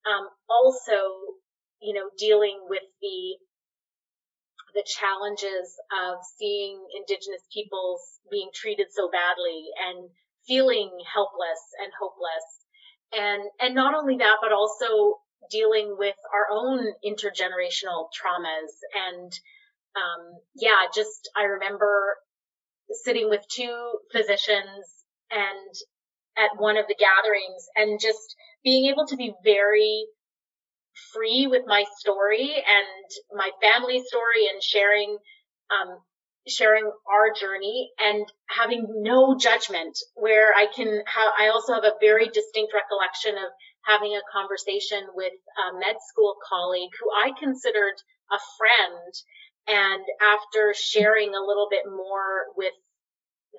um, 0.06 0.30
also, 0.50 1.38
you 1.82 1.94
know, 1.94 2.10
dealing 2.18 2.66
with 2.70 2.86
the 3.02 3.38
the 4.76 4.86
challenges 4.86 5.74
of 6.06 6.22
seeing 6.38 6.78
indigenous 6.94 7.42
peoples 7.52 8.20
being 8.30 8.50
treated 8.54 8.86
so 8.94 9.10
badly 9.10 9.74
and 9.74 10.10
feeling 10.46 10.92
helpless 11.02 11.62
and 11.82 11.90
hopeless 11.98 12.67
and 13.14 13.44
and 13.60 13.76
not 13.76 13.96
only 13.96 14.18
that 14.18 14.38
but 14.42 14.52
also 14.52 15.18
dealing 15.50 15.96
with 15.98 16.16
our 16.34 16.48
own 16.52 16.86
intergenerational 17.06 18.08
traumas. 18.12 18.72
And 18.94 19.32
um, 19.96 20.40
yeah, 20.56 20.86
just 20.94 21.30
I 21.36 21.44
remember 21.44 22.18
sitting 22.92 23.30
with 23.30 23.42
two 23.50 24.00
physicians 24.12 24.86
and 25.32 25.74
at 26.38 26.60
one 26.62 26.78
of 26.78 26.86
the 26.88 26.96
gatherings 26.98 27.66
and 27.76 28.00
just 28.00 28.36
being 28.64 28.90
able 28.92 29.06
to 29.08 29.18
be 29.18 29.34
very 29.44 30.06
free 31.14 31.48
with 31.50 31.64
my 31.66 31.84
story 31.98 32.56
and 32.56 33.38
my 33.38 33.50
family 33.62 34.02
story 34.06 34.48
and 34.52 34.62
sharing 34.62 35.18
um, 35.72 35.98
sharing 36.48 36.90
our 37.08 37.34
journey 37.34 37.92
and 38.00 38.26
having 38.48 38.86
no 39.04 39.38
judgment 39.38 39.98
where 40.16 40.54
I 40.54 40.68
can 40.74 41.04
I 41.40 41.50
also 41.50 41.74
have 41.74 41.84
a 41.84 42.00
very 42.00 42.28
distinct 42.28 42.74
recollection 42.74 43.36
of 43.36 43.52
having 43.86 44.16
a 44.16 44.28
conversation 44.32 45.08
with 45.16 45.32
a 45.32 45.80
med 45.80 45.96
school 46.12 46.36
colleague 46.44 46.92
who 47.00 47.08
I 47.12 47.32
considered 47.40 47.96
a 48.32 48.40
friend. 48.60 49.14
And 49.68 50.04
after 50.24 50.76
sharing 50.76 51.36
a 51.36 51.44
little 51.44 51.68
bit 51.72 51.84
more 51.88 52.52
with 52.56 52.76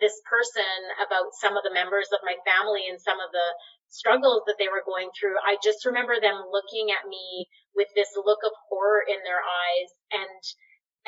this 0.00 0.16
person 0.28 0.72
about 1.04 1.36
some 1.40 1.56
of 1.56 1.64
the 1.64 1.74
members 1.74 2.08
of 2.12 2.24
my 2.24 2.36
family 2.44 2.88
and 2.88 3.00
some 3.00 3.20
of 3.20 3.32
the 3.32 3.48
struggles 3.88 4.44
that 4.46 4.56
they 4.60 4.68
were 4.68 4.84
going 4.84 5.08
through, 5.16 5.36
I 5.44 5.56
just 5.64 5.84
remember 5.84 6.20
them 6.20 6.48
looking 6.52 6.92
at 6.92 7.08
me 7.08 7.48
with 7.74 7.88
this 7.96 8.12
look 8.16 8.40
of 8.44 8.52
horror 8.68 9.04
in 9.04 9.20
their 9.24 9.40
eyes 9.40 9.90
and 10.12 10.40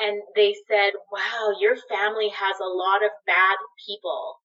and 0.01 0.21
they 0.35 0.55
said, 0.67 0.93
"Wow, 1.11 1.53
your 1.59 1.77
family 1.89 2.29
has 2.29 2.57
a 2.59 2.67
lot 2.67 3.03
of 3.03 3.11
bad 3.25 3.57
people." 3.85 4.41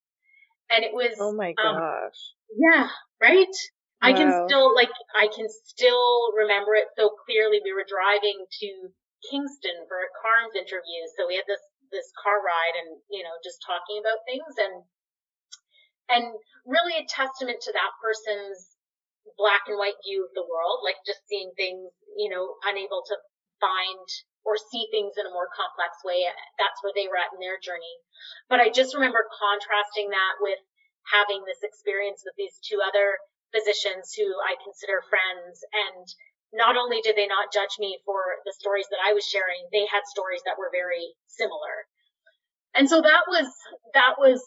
And 0.70 0.84
it 0.84 0.92
was 0.92 1.16
Oh 1.20 1.32
my 1.32 1.54
um, 1.64 1.76
gosh. 1.76 2.20
Um, 2.50 2.56
yeah, 2.58 2.88
right? 3.20 3.56
Wow. 4.02 4.08
I 4.08 4.12
can 4.12 4.30
still 4.46 4.75
like 4.75 4.92
I 5.16 5.28
can 5.28 5.48
still 5.48 6.32
remember 6.36 6.75
it 6.75 6.88
so 6.96 7.10
clearly. 7.25 7.60
We 7.64 7.72
were 7.72 7.88
driving 7.88 8.44
to 8.60 8.68
Kingston 9.30 9.88
for 9.88 9.98
a 10.04 10.12
CaRMS 10.20 10.54
interview, 10.54 11.00
so 11.16 11.26
we 11.26 11.36
had 11.36 11.48
this 11.48 11.62
this 11.90 12.12
car 12.20 12.42
ride 12.42 12.76
and 12.76 13.00
you 13.10 13.22
know 13.22 13.34
just 13.42 13.62
talking 13.64 14.02
about 14.02 14.26
things 14.26 14.54
and 14.58 14.84
and 16.10 16.25
really 16.66 16.98
a 16.98 17.06
testament 17.08 17.62
to 17.62 17.72
that 17.72 17.92
person's 18.02 18.76
black 19.38 19.66
and 19.66 19.78
white 19.78 19.98
view 20.06 20.22
of 20.22 20.32
the 20.34 20.46
world, 20.46 20.86
like 20.86 20.98
just 21.02 21.26
seeing 21.26 21.50
things, 21.58 21.90
you 22.16 22.30
know, 22.30 22.54
unable 22.62 23.02
to 23.06 23.16
find 23.58 24.06
or 24.47 24.55
see 24.55 24.87
things 24.95 25.19
in 25.19 25.26
a 25.26 25.35
more 25.35 25.50
complex 25.50 25.99
way. 26.07 26.23
That's 26.57 26.79
where 26.81 26.95
they 26.95 27.11
were 27.11 27.19
at 27.19 27.35
in 27.35 27.43
their 27.43 27.59
journey. 27.59 27.99
But 28.47 28.62
I 28.62 28.71
just 28.71 28.95
remember 28.95 29.26
contrasting 29.26 30.15
that 30.15 30.38
with 30.38 30.62
having 31.11 31.43
this 31.43 31.67
experience 31.67 32.23
with 32.23 32.38
these 32.38 32.55
two 32.62 32.79
other 32.79 33.19
physicians 33.50 34.15
who 34.15 34.26
I 34.38 34.55
consider 34.62 35.03
friends. 35.11 35.67
And 35.75 36.07
not 36.55 36.79
only 36.79 37.03
did 37.03 37.19
they 37.19 37.26
not 37.26 37.50
judge 37.50 37.75
me 37.83 37.99
for 38.07 38.38
the 38.47 38.55
stories 38.55 38.87
that 38.95 39.03
I 39.03 39.19
was 39.19 39.26
sharing, 39.26 39.67
they 39.75 39.91
had 39.91 40.07
stories 40.07 40.47
that 40.47 40.59
were 40.59 40.71
very 40.71 41.19
similar. 41.26 41.91
And 42.71 42.87
so 42.87 43.03
that 43.03 43.26
was, 43.26 43.50
that 43.99 44.15
was 44.19 44.38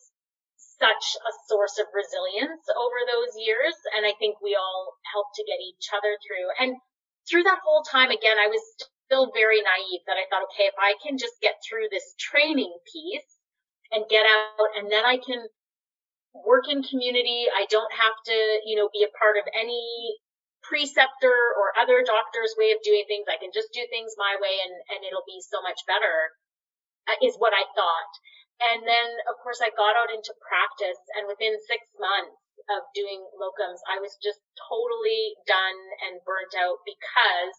such 0.79 1.05
a 1.19 1.31
source 1.51 1.75
of 1.75 1.91
resilience 1.91 2.63
over 2.71 2.99
those 3.03 3.35
years. 3.35 3.75
And 3.91 4.07
I 4.07 4.15
think 4.15 4.39
we 4.39 4.55
all 4.55 4.95
helped 5.11 5.35
to 5.35 5.43
get 5.43 5.59
each 5.59 5.91
other 5.91 6.15
through. 6.23 6.47
And 6.55 6.79
through 7.27 7.43
that 7.43 7.59
whole 7.63 7.83
time, 7.83 8.15
again, 8.15 8.39
I 8.39 8.47
was 8.47 8.63
still 9.09 9.33
very 9.33 9.57
naive 9.65 10.05
that 10.05 10.21
I 10.21 10.29
thought, 10.29 10.45
okay, 10.53 10.69
if 10.69 10.77
I 10.77 10.93
can 11.01 11.17
just 11.17 11.41
get 11.41 11.57
through 11.65 11.89
this 11.89 12.13
training 12.21 12.69
piece 12.85 13.25
and 13.89 14.05
get 14.05 14.21
out 14.21 14.77
and 14.77 14.85
then 14.93 15.01
I 15.01 15.17
can 15.17 15.49
work 16.45 16.69
in 16.69 16.85
community. 16.85 17.49
I 17.49 17.65
don't 17.73 17.89
have 17.89 18.13
to, 18.29 18.37
you 18.69 18.77
know, 18.77 18.89
be 18.93 19.01
a 19.01 19.15
part 19.17 19.41
of 19.41 19.49
any 19.49 20.13
preceptor 20.61 21.33
or 21.57 21.73
other 21.73 22.05
doctor's 22.05 22.53
way 22.53 22.69
of 22.69 22.85
doing 22.85 23.09
things. 23.09 23.25
I 23.25 23.41
can 23.41 23.49
just 23.49 23.73
do 23.73 23.81
things 23.89 24.13
my 24.13 24.37
way 24.37 24.61
and, 24.61 24.75
and 24.93 25.01
it'll 25.01 25.25
be 25.25 25.41
so 25.41 25.57
much 25.65 25.81
better 25.89 26.37
uh, 27.09 27.17
is 27.25 27.39
what 27.41 27.57
I 27.57 27.65
thought. 27.73 28.13
And 28.61 28.83
then, 28.83 29.09
of 29.25 29.39
course, 29.41 29.63
I 29.63 29.71
got 29.73 29.95
out 29.97 30.11
into 30.13 30.35
practice 30.43 31.01
and 31.17 31.25
within 31.25 31.55
six 31.65 31.81
months 31.97 32.37
of 32.69 32.85
doing 32.93 33.23
locums, 33.39 33.81
I 33.89 33.97
was 33.97 34.13
just 34.21 34.43
totally 34.69 35.33
done 35.47 35.79
and 36.05 36.21
burnt 36.27 36.53
out 36.59 36.83
because 36.85 37.55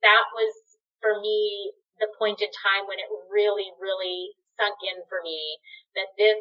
that 0.00 0.24
was 0.32 0.54
for 1.00 1.20
me 1.20 1.72
the 1.98 2.08
point 2.18 2.40
in 2.40 2.48
time 2.52 2.86
when 2.86 2.98
it 2.98 3.08
really, 3.30 3.72
really 3.80 4.36
sunk 4.58 4.76
in 4.84 5.02
for 5.08 5.20
me 5.22 5.58
that 5.94 6.12
this 6.16 6.40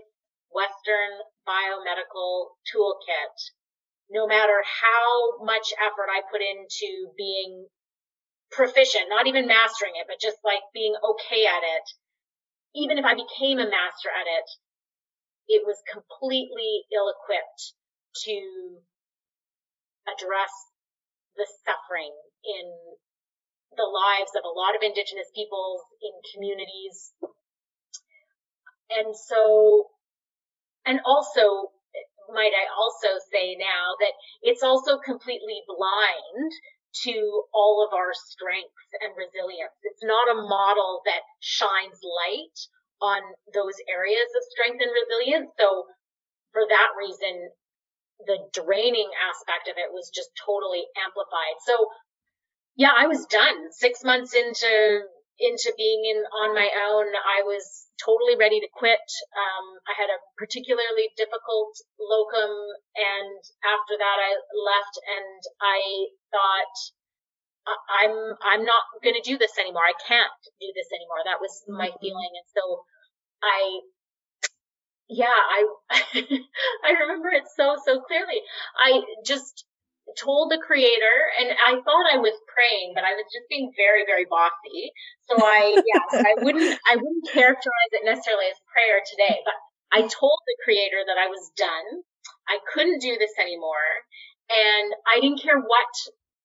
Western 0.51 1.19
biomedical 1.47 2.55
toolkit, 2.67 3.35
no 4.09 4.27
matter 4.27 4.63
how 4.63 5.43
much 5.43 5.73
effort 5.79 6.07
I 6.11 6.21
put 6.31 6.41
into 6.41 7.11
being 7.17 7.67
proficient, 8.51 9.09
not 9.09 9.27
even 9.27 9.47
mastering 9.47 9.93
it, 9.95 10.07
but 10.07 10.19
just 10.21 10.37
like 10.43 10.63
being 10.73 10.95
okay 10.95 11.45
at 11.45 11.63
it, 11.63 11.87
even 12.75 12.97
if 12.97 13.05
I 13.05 13.15
became 13.15 13.59
a 13.59 13.69
master 13.69 14.09
at 14.11 14.27
it, 14.27 14.47
it 15.47 15.63
was 15.65 15.77
completely 15.91 16.83
ill 16.93 17.09
equipped 17.09 17.73
to 18.25 18.81
address 20.07 20.51
the 21.35 21.47
suffering 21.65 22.15
in 22.43 22.65
the 23.77 23.88
lives 23.88 24.31
of 24.35 24.43
a 24.43 24.55
lot 24.55 24.75
of 24.75 24.83
indigenous 24.83 25.29
peoples 25.35 25.81
in 26.01 26.13
communities. 26.33 27.13
And 28.89 29.15
so, 29.15 29.89
and 30.85 30.99
also, 31.05 31.71
might 32.33 32.53
I 32.53 32.65
also 32.73 33.19
say 33.31 33.55
now 33.55 33.95
that 33.99 34.13
it's 34.41 34.63
also 34.63 34.97
completely 34.99 35.61
blind 35.67 36.51
to 37.03 37.43
all 37.53 37.83
of 37.85 37.93
our 37.93 38.13
strengths 38.13 38.91
and 39.03 39.11
resilience. 39.17 39.75
It's 39.83 40.03
not 40.03 40.31
a 40.31 40.41
model 40.47 41.01
that 41.05 41.27
shines 41.41 41.99
light 42.01 42.57
on 43.03 43.21
those 43.51 43.75
areas 43.91 44.31
of 44.31 44.47
strength 44.55 44.79
and 44.79 44.93
resilience. 44.93 45.51
So 45.59 45.85
for 46.55 46.63
that 46.63 46.95
reason, 46.95 47.51
the 48.23 48.39
draining 48.55 49.11
aspect 49.19 49.67
of 49.67 49.75
it 49.75 49.91
was 49.91 50.07
just 50.15 50.31
totally 50.39 50.88
amplified. 50.95 51.59
So 51.67 51.75
yeah, 52.75 52.91
I 52.95 53.07
was 53.07 53.25
done. 53.25 53.71
Six 53.71 54.03
months 54.03 54.33
into 54.33 55.03
into 55.39 55.73
being 55.75 56.03
in 56.07 56.23
on 56.23 56.55
my 56.55 56.67
own, 56.91 57.11
I 57.11 57.43
was 57.43 57.88
totally 57.99 58.39
ready 58.39 58.59
to 58.59 58.69
quit. 58.71 59.03
Um, 59.35 59.65
I 59.83 59.93
had 59.99 60.07
a 60.07 60.23
particularly 60.38 61.11
difficult 61.15 61.75
locum, 61.99 62.51
and 62.95 63.39
after 63.63 63.95
that, 63.99 64.17
I 64.19 64.31
left, 64.53 64.95
and 65.03 65.41
I 65.61 65.79
thought. 66.31 66.75
I'm 67.65 68.13
I'm 68.45 68.61
not 68.63 68.85
going 69.01 69.17
to 69.17 69.25
do 69.25 69.39
this 69.41 69.57
anymore. 69.57 69.81
I 69.81 69.97
can't 70.05 70.38
do 70.61 70.69
this 70.77 70.85
anymore. 70.93 71.25
That 71.25 71.41
was 71.41 71.65
my 71.65 71.89
mm-hmm. 71.89 71.97
feeling, 71.97 72.29
and 72.38 72.45
so 72.53 72.85
I 73.41 73.81
yeah, 75.09 75.25
I 75.25 75.65
I 76.85 76.91
remember 77.01 77.29
it 77.29 77.45
so 77.55 77.75
so 77.83 78.01
clearly. 78.01 78.41
I 78.77 79.01
just 79.25 79.65
told 80.13 80.53
the 80.53 80.61
creator 80.61 81.17
and 81.41 81.49
I 81.49 81.81
thought 81.81 82.05
I 82.13 82.21
was 82.21 82.37
praying, 82.45 82.93
but 82.93 83.03
I 83.03 83.17
was 83.17 83.25
just 83.33 83.49
being 83.49 83.73
very, 83.73 84.05
very 84.05 84.29
bossy. 84.29 84.93
So 85.25 85.41
I, 85.41 85.73
yeah, 85.81 86.05
I 86.29 86.33
wouldn't, 86.37 86.77
I 86.85 86.95
wouldn't 86.95 87.29
characterize 87.33 87.91
it 87.91 88.05
necessarily 88.05 88.45
as 88.53 88.59
prayer 88.69 89.01
today, 89.01 89.41
but 89.41 89.57
I 89.89 90.05
told 90.05 90.39
the 90.45 90.57
creator 90.61 91.01
that 91.05 91.17
I 91.17 91.27
was 91.27 91.49
done. 91.57 92.05
I 92.45 92.61
couldn't 92.69 93.01
do 93.01 93.17
this 93.17 93.33
anymore. 93.41 93.89
And 94.49 94.93
I 95.09 95.17
didn't 95.19 95.41
care 95.41 95.57
what 95.57 95.89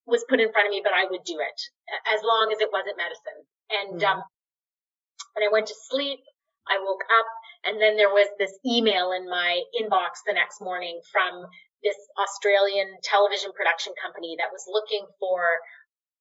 was 0.08 0.24
put 0.24 0.40
in 0.40 0.52
front 0.52 0.68
of 0.68 0.72
me, 0.72 0.80
but 0.80 0.96
I 0.96 1.04
would 1.04 1.24
do 1.28 1.36
it 1.36 1.58
as 2.08 2.24
long 2.24 2.48
as 2.48 2.64
it 2.64 2.72
wasn't 2.72 2.96
medicine. 2.96 3.40
And, 3.68 4.00
mm-hmm. 4.00 4.08
um, 4.08 4.24
and 5.36 5.44
I 5.44 5.52
went 5.52 5.68
to 5.68 5.76
sleep. 5.92 6.20
I 6.64 6.80
woke 6.80 7.04
up 7.12 7.28
and 7.64 7.80
then 7.80 7.96
there 7.96 8.08
was 8.08 8.28
this 8.38 8.52
email 8.64 9.12
in 9.12 9.28
my 9.28 9.60
inbox 9.76 10.24
the 10.24 10.32
next 10.32 10.60
morning 10.60 11.00
from 11.12 11.44
this 11.82 11.96
Australian 12.20 13.00
television 13.02 13.52
production 13.52 13.92
company 13.96 14.36
that 14.38 14.52
was 14.52 14.64
looking 14.68 15.06
for 15.18 15.60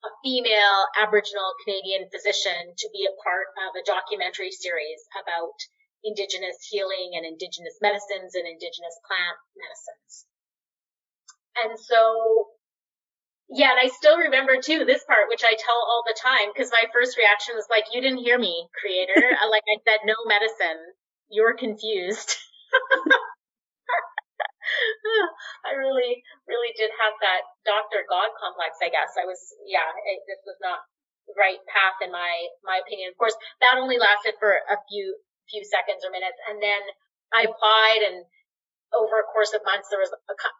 a 0.05 0.11
female 0.23 0.87
Aboriginal 0.95 1.51
Canadian 1.63 2.07
physician 2.07 2.71
to 2.77 2.87
be 2.95 3.03
a 3.03 3.17
part 3.19 3.51
of 3.67 3.75
a 3.75 3.83
documentary 3.83 4.51
series 4.51 5.03
about 5.19 5.55
Indigenous 6.03 6.55
healing 6.69 7.19
and 7.19 7.27
Indigenous 7.27 7.75
medicines 7.83 8.35
and 8.35 8.47
Indigenous 8.47 8.95
plant 9.03 9.37
medicines. 9.59 10.25
And 11.59 11.75
so, 11.75 12.55
yeah, 13.51 13.75
and 13.75 13.81
I 13.83 13.91
still 13.91 14.17
remember 14.17 14.61
too 14.63 14.85
this 14.87 15.03
part, 15.03 15.27
which 15.27 15.43
I 15.43 15.59
tell 15.59 15.81
all 15.83 16.03
the 16.07 16.15
time, 16.15 16.47
because 16.53 16.71
my 16.71 16.87
first 16.93 17.17
reaction 17.17 17.55
was 17.55 17.67
like, 17.69 17.91
you 17.91 17.99
didn't 17.99 18.23
hear 18.23 18.39
me, 18.39 18.69
creator. 18.79 19.19
like 19.51 19.67
I 19.67 19.83
said, 19.83 20.07
no 20.07 20.15
medicine. 20.25 20.79
You're 21.27 21.55
confused. 21.59 22.35
I 25.67 25.75
really, 25.75 26.21
really 26.45 26.73
did 26.75 26.91
have 26.93 27.15
that 27.21 27.43
doctor 27.65 28.05
God 28.07 28.31
complex, 28.37 28.77
I 28.81 28.89
guess. 28.89 29.15
I 29.19 29.25
was, 29.25 29.39
yeah, 29.65 29.87
it, 29.87 30.23
this 30.29 30.41
was 30.45 30.57
not 30.61 30.83
the 31.27 31.35
right 31.37 31.61
path 31.69 32.01
in 32.01 32.11
my, 32.11 32.31
my 32.65 32.81
opinion. 32.81 33.13
Of 33.13 33.17
course, 33.17 33.35
that 33.61 33.77
only 33.77 33.97
lasted 33.97 34.37
for 34.37 34.51
a 34.51 34.77
few, 34.89 35.17
few 35.49 35.61
seconds 35.65 36.01
or 36.05 36.11
minutes. 36.13 36.37
And 36.49 36.61
then 36.61 36.81
I 37.33 37.45
applied 37.45 38.01
and 38.05 38.25
over 38.89 39.21
a 39.21 39.29
course 39.29 39.53
of 39.53 39.61
months, 39.65 39.89
there 39.93 40.01
was 40.01 40.09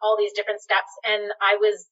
all 0.02 0.14
these 0.14 0.34
different 0.34 0.62
steps 0.62 0.94
and 1.02 1.34
I 1.42 1.58
was, 1.58 1.86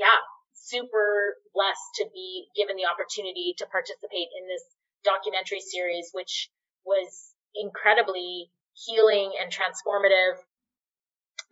yeah, 0.00 0.16
super 0.56 1.36
blessed 1.52 2.00
to 2.00 2.08
be 2.14 2.48
given 2.56 2.76
the 2.80 2.88
opportunity 2.88 3.52
to 3.60 3.68
participate 3.68 4.32
in 4.32 4.48
this 4.48 4.64
documentary 5.04 5.60
series, 5.60 6.08
which 6.16 6.48
was 6.88 7.36
incredibly 7.54 8.50
healing 8.72 9.32
and 9.38 9.52
transformative. 9.52 10.40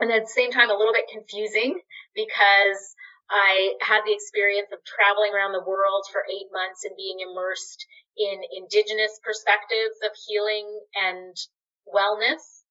And 0.02 0.10
at 0.10 0.26
the 0.26 0.34
same 0.34 0.50
time, 0.50 0.66
a 0.66 0.74
little 0.74 0.92
bit 0.92 1.06
confusing 1.06 1.78
because 2.10 2.82
I 3.30 3.78
had 3.86 4.02
the 4.02 4.10
experience 4.10 4.74
of 4.74 4.82
traveling 4.82 5.30
around 5.30 5.54
the 5.54 5.62
world 5.62 6.10
for 6.10 6.26
eight 6.26 6.50
months 6.50 6.82
and 6.82 6.98
being 6.98 7.22
immersed 7.22 7.86
in 8.18 8.42
indigenous 8.50 9.22
perspectives 9.22 10.02
of 10.02 10.10
healing 10.26 10.66
and 10.98 11.38
wellness. 11.86 12.66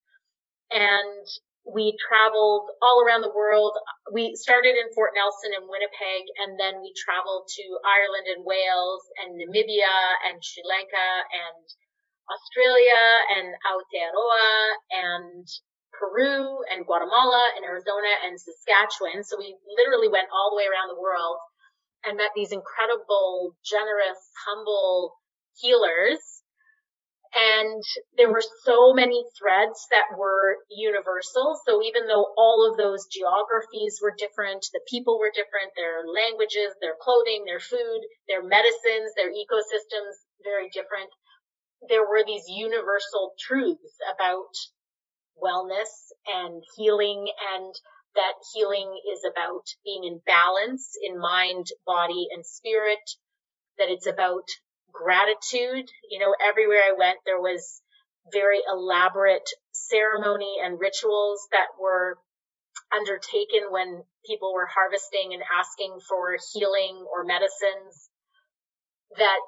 And 0.75 1.23
we 1.63 1.95
traveled 2.03 2.67
all 2.83 2.99
around 2.99 3.23
the 3.23 3.31
world. 3.31 3.79
We 4.11 4.35
started 4.35 4.75
in 4.75 4.91
Fort 4.91 5.15
Nelson 5.15 5.55
and 5.55 5.71
Winnipeg, 5.71 6.27
and 6.35 6.59
then 6.59 6.83
we 6.83 6.91
traveled 6.99 7.47
to 7.47 7.65
Ireland 7.87 8.27
and 8.27 8.43
Wales 8.43 9.07
and 9.23 9.39
Namibia 9.39 10.19
and 10.27 10.43
Sri 10.43 10.67
Lanka 10.67 11.09
and 11.31 11.63
Australia 12.27 13.23
and 13.39 13.55
Aotearoa 13.63 14.51
and 14.99 15.47
Peru 15.97 16.63
and 16.69 16.85
Guatemala 16.85 17.51
and 17.55 17.65
Arizona 17.65 18.11
and 18.25 18.39
Saskatchewan. 18.39 19.23
So 19.23 19.37
we 19.37 19.55
literally 19.77 20.07
went 20.07 20.29
all 20.33 20.51
the 20.51 20.57
way 20.57 20.67
around 20.67 20.89
the 20.89 21.01
world 21.01 21.37
and 22.03 22.17
met 22.17 22.31
these 22.35 22.51
incredible, 22.51 23.55
generous, 23.63 24.19
humble 24.45 25.15
healers 25.55 26.41
and 27.31 27.83
there 28.17 28.29
were 28.29 28.43
so 28.63 28.91
many 28.93 29.23
threads 29.39 29.87
that 29.91 30.17
were 30.17 30.57
universal. 30.69 31.55
So 31.65 31.81
even 31.81 32.07
though 32.07 32.27
all 32.35 32.67
of 32.67 32.75
those 32.75 33.07
geographies 33.07 33.99
were 34.03 34.13
different, 34.17 34.67
the 34.73 34.83
people 34.89 35.17
were 35.17 35.31
different, 35.31 35.71
their 35.75 36.03
languages, 36.03 36.75
their 36.81 36.99
clothing, 36.99 37.45
their 37.45 37.63
food, 37.63 38.01
their 38.27 38.43
medicines, 38.43 39.15
their 39.15 39.31
ecosystems, 39.31 40.27
very 40.43 40.67
different. 40.75 41.07
There 41.87 42.03
were 42.03 42.23
these 42.27 42.51
universal 42.51 43.31
truths 43.39 43.95
about 44.11 44.51
wellness 45.41 46.11
and 46.27 46.63
healing 46.75 47.27
and 47.53 47.73
that 48.15 48.33
healing 48.53 48.99
is 49.13 49.21
about 49.23 49.63
being 49.83 50.03
in 50.03 50.21
balance 50.25 50.91
in 51.01 51.19
mind, 51.19 51.67
body, 51.85 52.27
and 52.31 52.45
spirit, 52.45 52.99
that 53.77 53.89
it's 53.89 54.07
about 54.07 54.43
gratitude. 54.91 55.89
You 56.09 56.19
know, 56.19 56.35
everywhere 56.41 56.81
I 56.83 56.95
went, 56.97 57.19
there 57.25 57.39
was 57.39 57.81
very 58.31 58.59
elaborate 58.67 59.49
ceremony 59.71 60.57
and 60.63 60.79
rituals 60.79 61.47
that 61.51 61.67
were 61.79 62.17
undertaken 62.93 63.71
when 63.71 64.03
people 64.25 64.53
were 64.53 64.67
harvesting 64.67 65.33
and 65.33 65.43
asking 65.57 65.97
for 66.07 66.37
healing 66.53 67.05
or 67.11 67.23
medicines. 67.23 68.09
That 69.17 69.47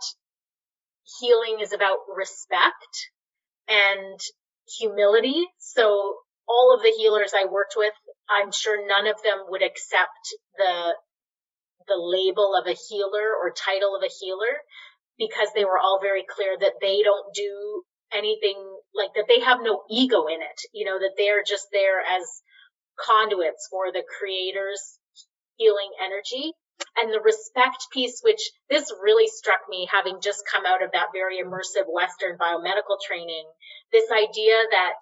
healing 1.19 1.59
is 1.61 1.73
about 1.73 1.99
respect 2.15 3.11
and 3.67 4.19
humility. 4.79 5.45
So 5.59 6.17
all 6.47 6.75
of 6.75 6.81
the 6.83 6.93
healers 6.97 7.33
I 7.35 7.45
worked 7.45 7.75
with, 7.77 7.93
I'm 8.29 8.51
sure 8.51 8.87
none 8.87 9.07
of 9.07 9.21
them 9.23 9.45
would 9.49 9.63
accept 9.63 10.35
the 10.57 10.95
the 11.87 11.99
label 11.99 12.55
of 12.55 12.67
a 12.67 12.77
healer 12.89 13.35
or 13.35 13.51
title 13.51 13.95
of 13.95 14.03
a 14.03 14.13
healer 14.19 14.55
because 15.17 15.49
they 15.53 15.65
were 15.65 15.77
all 15.77 15.99
very 16.01 16.23
clear 16.23 16.57
that 16.59 16.79
they 16.81 17.03
don't 17.03 17.33
do 17.35 17.83
anything 18.13 18.55
like 18.95 19.09
that 19.15 19.25
they 19.27 19.41
have 19.41 19.59
no 19.61 19.81
ego 19.89 20.27
in 20.27 20.39
it 20.39 20.59
you 20.71 20.85
know 20.85 20.99
that 20.99 21.13
they're 21.17 21.43
just 21.43 21.67
there 21.71 21.99
as 21.99 22.23
conduits 22.95 23.67
for 23.69 23.91
the 23.91 24.03
creator's 24.19 24.99
healing 25.57 25.89
energy 25.99 26.53
and 26.97 27.13
the 27.13 27.21
respect 27.21 27.87
piece 27.91 28.21
which 28.23 28.51
this 28.69 28.91
really 29.01 29.27
struck 29.27 29.61
me 29.69 29.87
having 29.91 30.21
just 30.21 30.43
come 30.49 30.65
out 30.65 30.83
of 30.83 30.91
that 30.91 31.07
very 31.13 31.37
immersive 31.37 31.85
western 31.87 32.37
biomedical 32.37 32.97
training 33.05 33.45
this 33.91 34.09
idea 34.11 34.55
that 34.71 34.99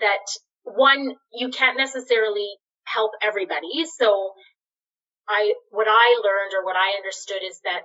that 0.00 0.26
one 0.64 1.14
you 1.32 1.50
can't 1.50 1.76
necessarily 1.76 2.48
help 2.84 3.12
everybody. 3.22 3.84
So 3.84 4.32
I, 5.28 5.54
what 5.70 5.86
I 5.88 6.20
learned 6.24 6.52
or 6.56 6.64
what 6.64 6.76
I 6.76 6.96
understood 6.96 7.42
is 7.44 7.60
that 7.64 7.84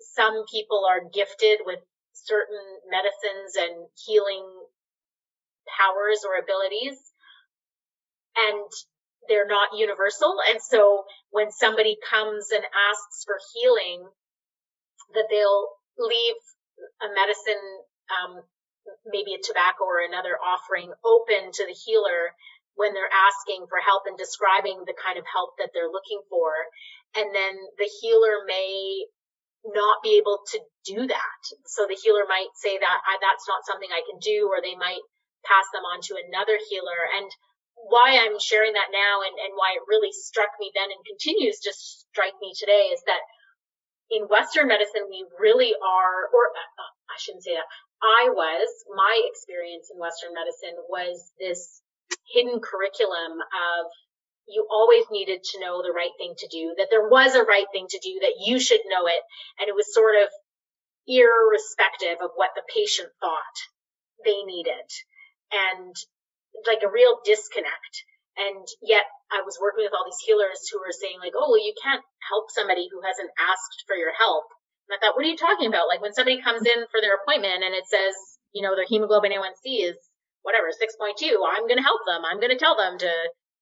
some 0.00 0.44
people 0.50 0.82
are 0.88 1.08
gifted 1.12 1.60
with 1.64 1.78
certain 2.12 2.58
medicines 2.90 3.54
and 3.56 3.86
healing 4.04 4.46
powers 5.78 6.24
or 6.26 6.42
abilities. 6.42 6.98
And 8.36 8.70
they're 9.28 9.48
not 9.48 9.76
universal. 9.76 10.38
And 10.48 10.60
so 10.62 11.04
when 11.30 11.50
somebody 11.50 11.96
comes 12.08 12.50
and 12.54 12.64
asks 12.64 13.24
for 13.24 13.38
healing, 13.54 14.06
that 15.14 15.26
they'll 15.30 15.68
leave 15.98 16.38
a 17.02 17.08
medicine, 17.14 17.64
um, 18.12 18.42
maybe 19.06 19.34
a 19.34 19.42
tobacco 19.42 19.84
or 19.84 20.04
another 20.04 20.38
offering 20.38 20.92
open 21.04 21.50
to 21.52 21.64
the 21.66 21.74
healer 21.74 22.34
when 22.76 22.92
they're 22.92 23.10
asking 23.10 23.66
for 23.66 23.80
help 23.80 24.04
and 24.06 24.20
describing 24.20 24.84
the 24.84 24.94
kind 24.94 25.16
of 25.18 25.24
help 25.24 25.56
that 25.58 25.72
they're 25.72 25.90
looking 25.90 26.20
for. 26.28 26.52
And 27.16 27.32
then 27.32 27.56
the 27.80 27.88
healer 27.88 28.44
may 28.44 29.08
not 29.64 30.04
be 30.04 30.20
able 30.20 30.44
to 30.52 30.58
do 30.84 31.08
that. 31.08 31.40
So 31.66 31.88
the 31.88 31.98
healer 31.98 32.28
might 32.28 32.52
say 32.54 32.78
that 32.78 32.98
that's 33.18 33.48
not 33.48 33.66
something 33.66 33.88
I 33.90 34.04
can 34.04 34.20
do, 34.20 34.46
or 34.52 34.60
they 34.62 34.76
might 34.76 35.02
pass 35.42 35.66
them 35.72 35.82
on 35.82 36.04
to 36.06 36.20
another 36.20 36.60
healer. 36.68 37.00
And 37.18 37.26
why 37.88 38.18
I'm 38.18 38.38
sharing 38.38 38.74
that 38.74 38.90
now 38.90 39.22
and, 39.22 39.34
and 39.38 39.54
why 39.54 39.78
it 39.78 39.86
really 39.86 40.10
struck 40.12 40.50
me 40.58 40.70
then 40.74 40.90
and 40.90 41.02
continues 41.06 41.60
to 41.64 41.70
strike 41.72 42.36
me 42.42 42.52
today 42.58 42.90
is 42.90 43.02
that 43.06 43.22
in 44.10 44.30
Western 44.30 44.68
medicine, 44.68 45.10
we 45.10 45.26
really 45.38 45.74
are, 45.74 46.30
or 46.30 46.44
uh, 46.54 46.92
I 47.10 47.16
shouldn't 47.18 47.42
say 47.42 47.54
that. 47.54 47.66
I 48.02 48.30
was, 48.30 48.68
my 48.94 49.14
experience 49.26 49.90
in 49.90 49.98
Western 49.98 50.30
medicine 50.34 50.78
was 50.86 51.32
this 51.40 51.82
hidden 52.30 52.60
curriculum 52.60 53.40
of 53.40 53.90
you 54.46 54.62
always 54.70 55.06
needed 55.10 55.42
to 55.42 55.60
know 55.60 55.82
the 55.82 55.90
right 55.90 56.14
thing 56.18 56.34
to 56.38 56.46
do, 56.46 56.74
that 56.78 56.86
there 56.90 57.08
was 57.08 57.34
a 57.34 57.42
right 57.42 57.66
thing 57.72 57.86
to 57.90 57.98
do, 57.98 58.20
that 58.22 58.38
you 58.38 58.60
should 58.60 58.82
know 58.86 59.10
it. 59.10 59.18
And 59.58 59.66
it 59.66 59.74
was 59.74 59.90
sort 59.90 60.14
of 60.14 60.30
irrespective 61.08 62.22
of 62.22 62.30
what 62.38 62.54
the 62.54 62.62
patient 62.70 63.10
thought 63.18 63.56
they 64.24 64.42
needed 64.46 64.86
and 65.50 65.94
like 66.64 66.80
a 66.80 66.90
real 66.90 67.20
disconnect. 67.24 67.94
And 68.36 68.64
yet 68.84 69.04
I 69.32 69.42
was 69.44 69.56
working 69.60 69.84
with 69.84 69.96
all 69.96 70.04
these 70.04 70.20
healers 70.24 70.68
who 70.68 70.80
were 70.80 70.92
saying 70.92 71.20
like, 71.20 71.32
oh, 71.36 71.52
well, 71.52 71.60
you 71.60 71.72
can't 71.76 72.04
help 72.28 72.52
somebody 72.52 72.88
who 72.88 73.00
hasn't 73.00 73.32
asked 73.40 73.84
for 73.88 73.96
your 73.96 74.12
help. 74.12 74.44
And 74.88 74.94
I 74.94 75.00
thought, 75.00 75.16
what 75.16 75.24
are 75.24 75.32
you 75.32 75.40
talking 75.40 75.66
about? 75.68 75.88
Like 75.88 76.04
when 76.04 76.12
somebody 76.12 76.44
comes 76.44 76.62
in 76.68 76.84
for 76.92 77.00
their 77.00 77.16
appointment 77.16 77.64
and 77.64 77.72
it 77.72 77.88
says, 77.88 78.14
you 78.52 78.60
know, 78.60 78.76
their 78.76 78.86
hemoglobin 78.86 79.32
A1C 79.32 79.88
is 79.88 79.96
whatever, 80.44 80.68
6.2, 80.70 81.26
I'm 81.42 81.66
going 81.66 81.80
to 81.80 81.82
help 81.82 82.04
them. 82.06 82.22
I'm 82.22 82.38
going 82.38 82.54
to 82.54 82.60
tell 82.60 82.76
them 82.76 83.00
to 83.02 83.10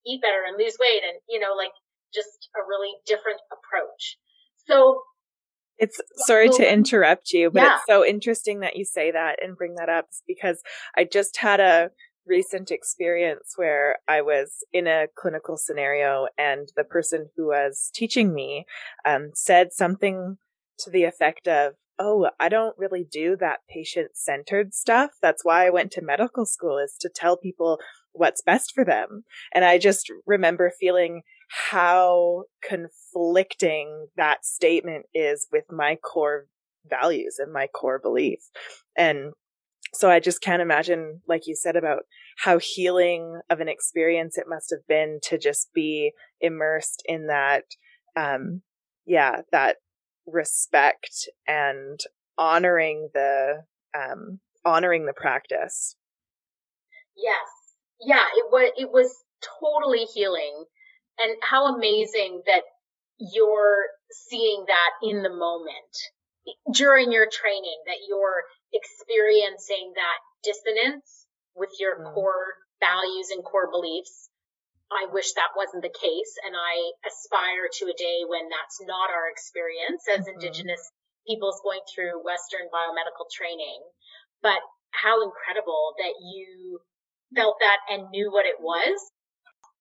eat 0.05 0.21
better 0.21 0.45
and 0.45 0.59
lose 0.59 0.77
weight 0.77 1.01
and, 1.07 1.17
you 1.31 1.41
know, 1.41 1.57
like 1.57 1.73
just 2.13 2.51
a 2.53 2.61
really 2.69 2.93
different 3.07 3.41
approach. 3.49 4.19
So 4.67 5.01
it's 5.79 6.01
sorry 6.27 6.49
to 6.51 6.73
interrupt 6.73 7.33
you, 7.33 7.51
but 7.51 7.63
yeah. 7.63 7.75
it's 7.77 7.87
so 7.87 8.05
interesting 8.05 8.61
that 8.61 8.77
you 8.77 8.85
say 8.85 9.11
that 9.11 9.43
and 9.43 9.57
bring 9.57 9.75
that 9.77 9.89
up 9.89 10.07
because 10.27 10.63
I 10.97 11.05
just 11.05 11.39
had 11.39 11.59
a 11.59 11.91
recent 12.27 12.71
experience 12.71 13.55
where 13.57 13.99
I 14.09 14.23
was 14.23 14.65
in 14.73 14.87
a 14.87 15.07
clinical 15.17 15.57
scenario 15.57 16.27
and 16.39 16.69
the 16.77 16.85
person 16.85 17.29
who 17.37 17.49
was 17.49 17.91
teaching 17.95 18.35
me 18.35 18.67
um, 19.05 19.31
said 19.35 19.73
something 19.73 20.37
to 20.79 20.91
the 20.91 21.05
effect 21.05 21.47
of, 21.47 21.75
oh, 21.99 22.31
I 22.41 22.49
don't 22.49 22.77
really 22.79 23.07
do 23.11 23.37
that 23.37 23.61
patient 23.69 24.13
centered 24.15 24.75
stuff. 24.75 25.13
That's 25.23 25.45
why 25.45 25.67
I 25.67 25.71
went 25.71 25.93
to 25.93 26.03
medical 26.03 26.47
school 26.47 26.79
is 26.79 26.97
to 27.01 27.11
tell 27.15 27.37
people 27.37 27.79
what's 28.13 28.43
best 28.43 28.73
for 28.75 28.85
them. 28.85 29.25
And 29.53 29.65
I 29.65 29.79
just 29.79 30.11
remember 30.27 30.73
feeling 30.79 31.23
how 31.71 32.45
conflicting 32.67 34.09
that 34.17 34.45
statement 34.45 35.07
is 35.15 35.47
with 35.53 35.65
my 35.71 35.97
core 35.97 36.47
values 36.89 37.37
and 37.39 37.53
my 37.53 37.67
core 37.67 37.99
belief. 37.99 38.41
And 38.97 39.33
so 39.95 40.11
I 40.11 40.21
just 40.21 40.41
can't 40.41 40.63
imagine, 40.63 41.21
like 41.29 41.47
you 41.47 41.55
said, 41.55 41.77
about 41.77 42.03
how 42.39 42.59
healing 42.59 43.41
of 43.51 43.61
an 43.61 43.69
experience 43.69 44.37
it 44.37 44.47
must 44.49 44.71
have 44.71 44.87
been 44.89 45.21
to 45.25 45.39
just 45.39 45.69
be 45.75 46.13
immersed 46.41 47.03
in 47.07 47.29
that, 47.29 47.65
um, 48.17 48.63
yeah, 49.07 49.43
that 49.53 49.77
respect 50.27 51.29
and 51.47 52.01
honoring 52.37 53.11
the 53.15 53.65
um, 53.97 54.41
honoring 54.65 55.07
the 55.07 55.13
practice. 55.13 55.97
Yes, 57.17 57.47
yeah, 58.01 58.25
it 58.37 58.47
was 58.51 58.73
it 58.77 58.91
was 58.91 59.15
totally 59.61 60.05
healing, 60.15 60.65
and 61.19 61.37
how 61.43 61.75
amazing 61.75 62.43
that 62.47 62.63
you're 63.19 63.87
seeing 64.11 64.65
that 64.67 65.09
in 65.09 65.23
the 65.23 65.31
moment 65.31 65.97
during 66.73 67.13
your 67.13 67.27
training 67.31 67.79
that 67.87 68.05
you're 68.09 68.45
experiencing 68.73 69.93
that 69.95 70.19
dissonance 70.43 71.27
with 71.55 71.71
your 71.79 71.99
mm. 71.99 72.15
core 72.15 72.55
values 72.81 73.31
and 73.31 73.45
core 73.45 73.71
beliefs 73.71 74.29
I 74.95 75.11
wish 75.11 75.33
that 75.35 75.57
wasn't 75.57 75.83
the 75.83 75.91
case. 75.91 76.33
And 76.47 76.55
I 76.55 76.75
aspire 77.03 77.67
to 77.81 77.85
a 77.91 77.97
day 77.97 78.23
when 78.29 78.49
that's 78.49 78.79
not 78.85 79.11
our 79.11 79.29
experience 79.29 80.05
as 80.07 80.25
mm-hmm. 80.25 80.39
Indigenous 80.39 80.83
people's 81.27 81.61
going 81.65 81.83
through 81.91 82.23
Western 82.23 82.69
biomedical 82.69 83.27
training, 83.33 83.81
but 84.43 84.61
how 84.93 85.25
incredible 85.25 85.97
that 85.99 86.15
you 86.21 86.79
felt 87.35 87.57
that 87.61 87.81
and 87.91 88.11
knew 88.11 88.31
what 88.31 88.47
it 88.47 88.61
was. 88.61 88.95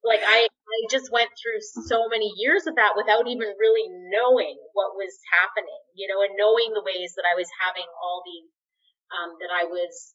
Like 0.04 0.20
I, 0.20 0.52
I 0.52 0.80
just 0.92 1.08
went 1.16 1.32
through 1.40 1.64
so 1.88 2.12
many 2.12 2.28
years 2.36 2.68
of 2.68 2.76
that 2.76 3.00
without 3.00 3.24
even 3.24 3.56
really 3.56 3.88
knowing 4.12 4.60
what 4.76 5.00
was 5.00 5.16
happening, 5.32 5.82
you 5.96 6.12
know, 6.12 6.20
and 6.28 6.36
knowing 6.36 6.76
the 6.76 6.84
ways 6.84 7.16
that 7.16 7.24
I 7.24 7.40
was 7.40 7.48
having 7.64 7.88
all 8.04 8.20
these, 8.28 8.52
um, 9.16 9.40
that 9.40 9.52
I 9.52 9.64
was 9.64 10.12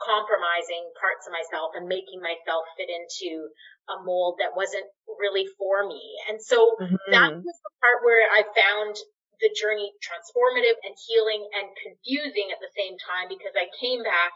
compromising 0.00 0.88
parts 0.96 1.26
of 1.26 1.34
myself 1.34 1.74
and 1.74 1.90
making 1.90 2.22
myself 2.22 2.64
fit 2.78 2.88
into 2.88 3.50
a 3.90 4.00
mold 4.00 4.38
that 4.38 4.54
wasn't 4.56 4.86
really 5.20 5.44
for 5.58 5.84
me. 5.84 6.00
And 6.30 6.40
so 6.40 6.78
mm-hmm. 6.80 6.96
that 7.12 7.30
was 7.34 7.58
the 7.60 7.72
part 7.82 8.00
where 8.06 8.24
I 8.32 8.46
found 8.48 8.96
the 9.44 9.52
journey 9.54 9.92
transformative 10.02 10.78
and 10.82 10.94
healing 11.06 11.42
and 11.52 11.66
confusing 11.84 12.48
at 12.50 12.62
the 12.62 12.72
same 12.74 12.98
time 12.98 13.28
because 13.28 13.54
I 13.54 13.70
came 13.78 14.02
back 14.02 14.32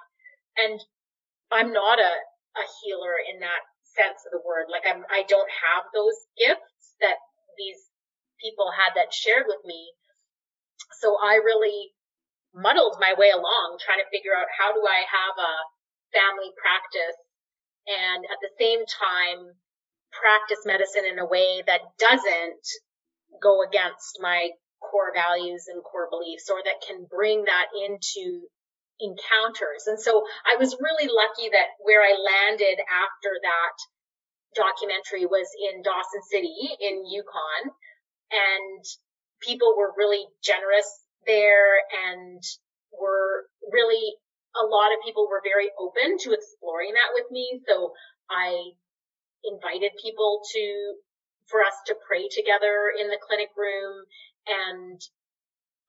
and 0.58 0.78
I'm 1.50 1.72
not 1.72 1.98
a, 1.98 2.12
a 2.58 2.64
healer 2.82 3.16
in 3.32 3.40
that 3.40 3.62
sense 3.96 4.24
of 4.26 4.32
the 4.32 4.44
word. 4.44 4.68
Like 4.72 4.84
I'm, 4.88 5.04
I 5.10 5.24
don't 5.28 5.50
have 5.50 5.84
those 5.92 6.18
gifts 6.38 6.96
that 7.00 7.18
these 7.58 7.80
people 8.40 8.72
had 8.72 8.96
that 8.96 9.14
shared 9.14 9.46
with 9.46 9.62
me. 9.64 9.92
So 11.00 11.16
I 11.20 11.40
really 11.44 11.92
muddled 12.54 12.96
my 13.00 13.14
way 13.16 13.30
along 13.30 13.78
trying 13.80 14.02
to 14.02 14.12
figure 14.12 14.36
out 14.36 14.48
how 14.52 14.72
do 14.72 14.82
I 14.84 15.02
have 15.08 15.36
a 15.40 15.54
family 16.12 16.52
practice 16.60 17.16
and 17.88 18.24
at 18.28 18.40
the 18.44 18.52
same 18.60 18.84
time 18.84 19.56
practice 20.12 20.60
medicine 20.68 21.08
in 21.08 21.18
a 21.18 21.26
way 21.26 21.64
that 21.66 21.80
doesn't 21.98 22.64
go 23.40 23.64
against 23.64 24.20
my 24.20 24.50
core 24.80 25.12
values 25.14 25.64
and 25.72 25.82
core 25.82 26.08
beliefs 26.10 26.50
or 26.52 26.60
that 26.64 26.84
can 26.86 27.06
bring 27.08 27.44
that 27.44 27.72
into 27.72 28.44
encounters. 29.02 29.90
And 29.90 29.98
so 29.98 30.22
I 30.46 30.56
was 30.56 30.78
really 30.78 31.10
lucky 31.10 31.50
that 31.50 31.74
where 31.82 32.02
I 32.02 32.14
landed 32.14 32.78
after 32.78 33.32
that 33.42 33.76
documentary 34.54 35.26
was 35.26 35.48
in 35.58 35.82
Dawson 35.82 36.22
City 36.30 36.76
in 36.78 37.04
Yukon 37.10 37.74
and 38.30 38.84
people 39.42 39.74
were 39.76 39.92
really 39.96 40.24
generous 40.42 40.88
there 41.26 41.82
and 42.08 42.42
were 42.92 43.46
really 43.70 44.14
a 44.54 44.66
lot 44.66 44.92
of 44.92 45.04
people 45.04 45.26
were 45.28 45.42
very 45.42 45.72
open 45.80 46.18
to 46.18 46.32
exploring 46.32 46.92
that 46.94 47.16
with 47.16 47.24
me. 47.30 47.60
So 47.66 47.92
I 48.30 48.76
invited 49.44 49.92
people 50.02 50.42
to 50.54 50.94
for 51.48 51.60
us 51.60 51.74
to 51.86 51.96
pray 52.06 52.28
together 52.28 52.92
in 53.00 53.08
the 53.08 53.18
clinic 53.20 53.48
room 53.56 54.04
and 54.46 55.00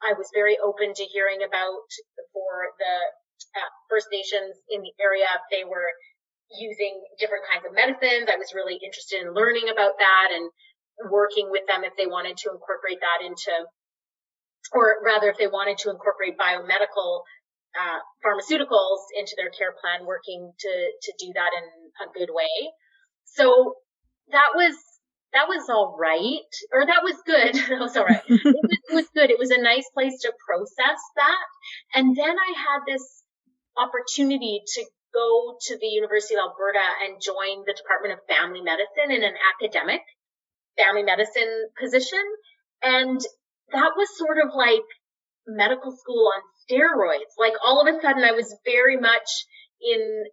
I 0.03 0.13
was 0.13 0.27
very 0.35 0.59
open 0.59 0.93
to 0.93 1.05
hearing 1.07 1.41
about 1.41 1.87
for 2.35 2.75
the 2.77 2.95
uh, 3.55 3.69
First 3.89 4.07
Nations 4.11 4.59
in 4.69 4.83
the 4.83 4.93
area 4.99 5.27
they 5.49 5.63
were 5.63 5.91
using 6.51 7.01
different 7.17 7.47
kinds 7.49 7.65
of 7.65 7.73
medicines. 7.73 8.29
I 8.29 8.37
was 8.37 8.53
really 8.53 8.77
interested 8.77 9.23
in 9.23 9.33
learning 9.33 9.71
about 9.71 9.97
that 9.97 10.27
and 10.35 10.45
working 11.09 11.49
with 11.49 11.65
them 11.65 11.83
if 11.83 11.95
they 11.97 12.05
wanted 12.05 12.37
to 12.45 12.53
incorporate 12.53 13.01
that 13.01 13.25
into 13.25 13.53
or 14.71 15.01
rather 15.03 15.29
if 15.29 15.37
they 15.37 15.47
wanted 15.47 15.77
to 15.79 15.89
incorporate 15.89 16.37
biomedical 16.37 17.23
uh, 17.73 17.99
pharmaceuticals 18.21 19.01
into 19.17 19.33
their 19.35 19.49
care 19.49 19.73
plan, 19.81 20.05
working 20.05 20.53
to 20.59 20.73
to 21.01 21.11
do 21.19 21.33
that 21.33 21.51
in 21.57 21.65
a 22.05 22.07
good 22.13 22.29
way. 22.31 22.71
So 23.25 23.75
that 24.31 24.53
was 24.55 24.75
that 25.34 25.48
was 25.48 25.69
all 25.69 25.98
right, 26.00 26.52
or 26.72 26.86
that 26.86 27.04
was 27.04 27.17
good. 27.26 27.56
that 27.69 27.80
was 27.80 27.98
all 27.98 28.06
right. 28.06 28.24
it, 28.28 28.43
was, 28.43 28.80
it 28.89 28.96
was 28.96 29.10
good. 29.13 29.30
It 29.30 29.39
was 29.39 29.52
a 29.52 29.62
nice 29.62 29.89
place 29.93 30.22
to 30.22 30.34
process 30.46 31.00
that, 31.15 31.48
and 31.96 32.15
then 32.15 32.36
I 32.38 32.54
had 32.58 32.82
this 32.88 33.24
opportunity 33.78 34.62
to 34.65 34.86
go 35.13 35.58
to 35.67 35.78
the 35.78 35.88
University 35.88 36.36
of 36.36 36.41
Alberta 36.50 36.86
and 37.06 37.22
join 37.22 37.65
the 37.65 37.74
Department 37.74 38.13
of 38.13 38.19
Family 38.26 38.62
Medicine 38.62 39.13
in 39.13 39.24
an 39.24 39.34
academic 39.54 40.02
family 40.78 41.04
medicine 41.04 41.69
position. 41.80 42.24
And 42.82 43.19
that 43.72 43.91
was 43.96 44.10
sort 44.17 44.38
of 44.38 44.54
like 44.56 44.86
medical 45.48 45.96
school 45.96 46.32
on 46.34 46.41
steroids. 46.65 47.38
Like 47.38 47.54
all 47.65 47.82
of 47.82 47.88
a 47.88 48.02
sudden 48.02 48.24
I 48.24 48.32
was 48.32 48.56
very 48.65 48.98
much 48.98 49.30
in 49.82 50.24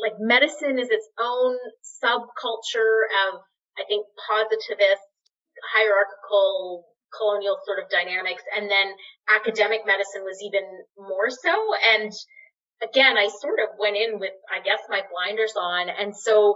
like 0.00 0.14
medicine 0.18 0.78
is 0.78 0.88
its 0.90 1.08
own 1.18 1.58
subculture 2.02 3.10
of, 3.28 3.40
I 3.78 3.86
think, 3.86 4.06
positivist, 4.26 5.06
hierarchical, 5.72 6.84
colonial 7.14 7.56
sort 7.64 7.78
of 7.78 7.88
dynamics. 7.88 8.42
And 8.54 8.70
then 8.70 8.92
academic 9.30 9.86
medicine 9.86 10.22
was 10.24 10.42
even 10.42 10.64
more 10.98 11.30
so. 11.30 11.54
And 11.94 12.12
again, 12.82 13.16
I 13.16 13.28
sort 13.28 13.60
of 13.60 13.78
went 13.78 13.96
in 13.96 14.18
with, 14.18 14.34
I 14.52 14.60
guess, 14.60 14.82
my 14.88 15.02
blinders 15.08 15.54
on. 15.56 15.88
And 15.88 16.16
so 16.16 16.54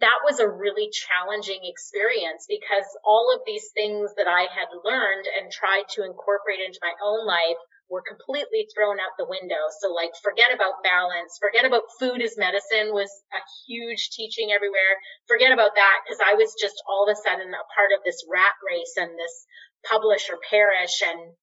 that 0.00 0.24
was 0.24 0.40
a 0.40 0.48
really 0.48 0.90
challenging 0.90 1.62
experience 1.62 2.46
because 2.48 2.86
all 3.04 3.30
of 3.34 3.42
these 3.46 3.70
things 3.74 4.10
that 4.16 4.26
I 4.26 4.50
had 4.50 4.68
learned 4.82 5.26
and 5.30 5.52
tried 5.52 5.86
to 5.94 6.04
incorporate 6.04 6.60
into 6.64 6.82
my 6.82 6.92
own 7.04 7.26
life 7.26 7.60
were 7.88 8.02
completely 8.02 8.66
thrown 8.74 8.98
out 8.98 9.14
the 9.18 9.28
window. 9.28 9.70
So 9.80 9.94
like 9.94 10.10
forget 10.22 10.50
about 10.52 10.82
balance, 10.82 11.38
forget 11.38 11.64
about 11.64 11.86
food 11.98 12.22
as 12.22 12.34
medicine 12.36 12.90
was 12.90 13.10
a 13.32 13.40
huge 13.66 14.10
teaching 14.10 14.50
everywhere. 14.50 14.98
Forget 15.28 15.52
about 15.52 15.74
that 15.74 15.98
because 16.02 16.18
I 16.18 16.34
was 16.34 16.54
just 16.60 16.76
all 16.88 17.06
of 17.06 17.14
a 17.14 17.18
sudden 17.22 17.54
a 17.54 17.64
part 17.74 17.94
of 17.94 18.02
this 18.04 18.24
rat 18.26 18.56
race 18.66 18.94
and 18.98 19.14
this 19.14 19.46
publish 19.86 20.26
or 20.30 20.38
perish 20.50 21.02
and 21.06 21.34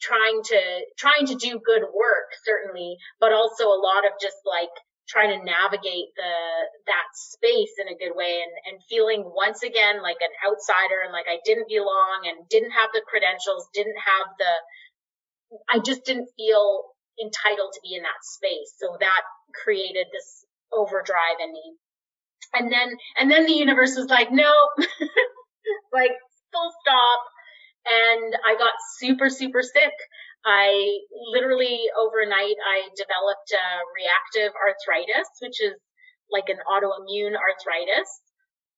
trying 0.00 0.42
to 0.44 0.60
trying 0.98 1.26
to 1.26 1.34
do 1.34 1.58
good 1.58 1.82
work 1.82 2.28
certainly, 2.44 2.96
but 3.18 3.32
also 3.32 3.66
a 3.66 3.82
lot 3.82 4.06
of 4.06 4.14
just 4.20 4.38
like 4.46 4.72
trying 5.08 5.30
to 5.30 5.44
navigate 5.44 6.10
the 6.18 6.34
that 6.86 7.08
space 7.14 7.74
in 7.78 7.86
a 7.86 7.98
good 7.98 8.14
way 8.14 8.42
and 8.42 8.54
and 8.66 8.82
feeling 8.90 9.22
once 9.22 9.62
again 9.62 10.02
like 10.02 10.18
an 10.20 10.34
outsider 10.42 11.02
and 11.02 11.14
like 11.14 11.26
I 11.30 11.38
didn't 11.46 11.70
belong 11.70 12.26
and 12.26 12.46
didn't 12.50 12.74
have 12.74 12.90
the 12.92 13.02
credentials, 13.06 13.70
didn't 13.72 13.98
have 13.98 14.28
the 14.38 14.54
I 15.68 15.78
just 15.78 16.04
didn't 16.04 16.28
feel 16.36 16.82
entitled 17.20 17.72
to 17.74 17.80
be 17.82 17.94
in 17.94 18.02
that 18.02 18.22
space. 18.22 18.74
So 18.78 18.96
that 19.00 19.22
created 19.62 20.06
this 20.12 20.44
overdrive 20.72 21.40
in 21.42 21.52
me. 21.52 21.74
And 22.54 22.70
then 22.70 22.96
and 23.18 23.30
then 23.30 23.46
the 23.46 23.52
universe 23.52 23.96
was 23.96 24.08
like, 24.08 24.30
no, 24.30 24.52
like 25.92 26.14
full 26.52 26.72
stop. 26.82 27.20
And 27.86 28.34
I 28.44 28.58
got 28.58 28.74
super, 28.98 29.28
super 29.30 29.62
sick. 29.62 29.94
I 30.44 30.98
literally 31.32 31.86
overnight, 31.98 32.54
I 32.62 32.86
developed 32.94 33.50
a 33.50 33.66
reactive 33.94 34.54
arthritis, 34.54 35.26
which 35.42 35.58
is 35.60 35.74
like 36.30 36.48
an 36.48 36.58
autoimmune 36.66 37.34
arthritis. 37.34 38.10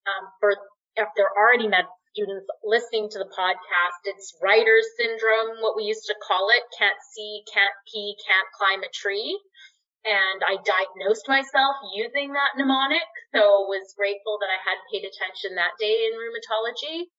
Um, 0.08 0.28
for 0.40 0.56
if 0.96 1.08
they're 1.16 1.32
already 1.36 1.68
med 1.68 1.84
students 2.12 2.46
listening 2.64 3.08
to 3.10 3.18
the 3.18 3.30
podcast, 3.30 4.00
it's 4.04 4.36
Reiter's 4.42 4.86
syndrome, 4.96 5.60
what 5.60 5.76
we 5.76 5.84
used 5.84 6.06
to 6.06 6.16
call 6.24 6.48
it. 6.50 6.62
Can't 6.76 6.98
see, 7.14 7.42
can't 7.52 7.74
pee, 7.86 8.16
can't 8.24 8.48
climb 8.56 8.82
a 8.82 8.90
tree. 8.92 9.38
And 10.06 10.40
I 10.46 10.56
diagnosed 10.62 11.28
myself 11.28 11.74
using 11.92 12.32
that 12.32 12.56
mnemonic. 12.56 13.04
So 13.34 13.68
was 13.68 13.92
grateful 13.98 14.38
that 14.40 14.48
I 14.48 14.60
had 14.62 14.78
paid 14.88 15.04
attention 15.04 15.58
that 15.58 15.76
day 15.76 16.08
in 16.08 16.16
rheumatology. 16.16 17.10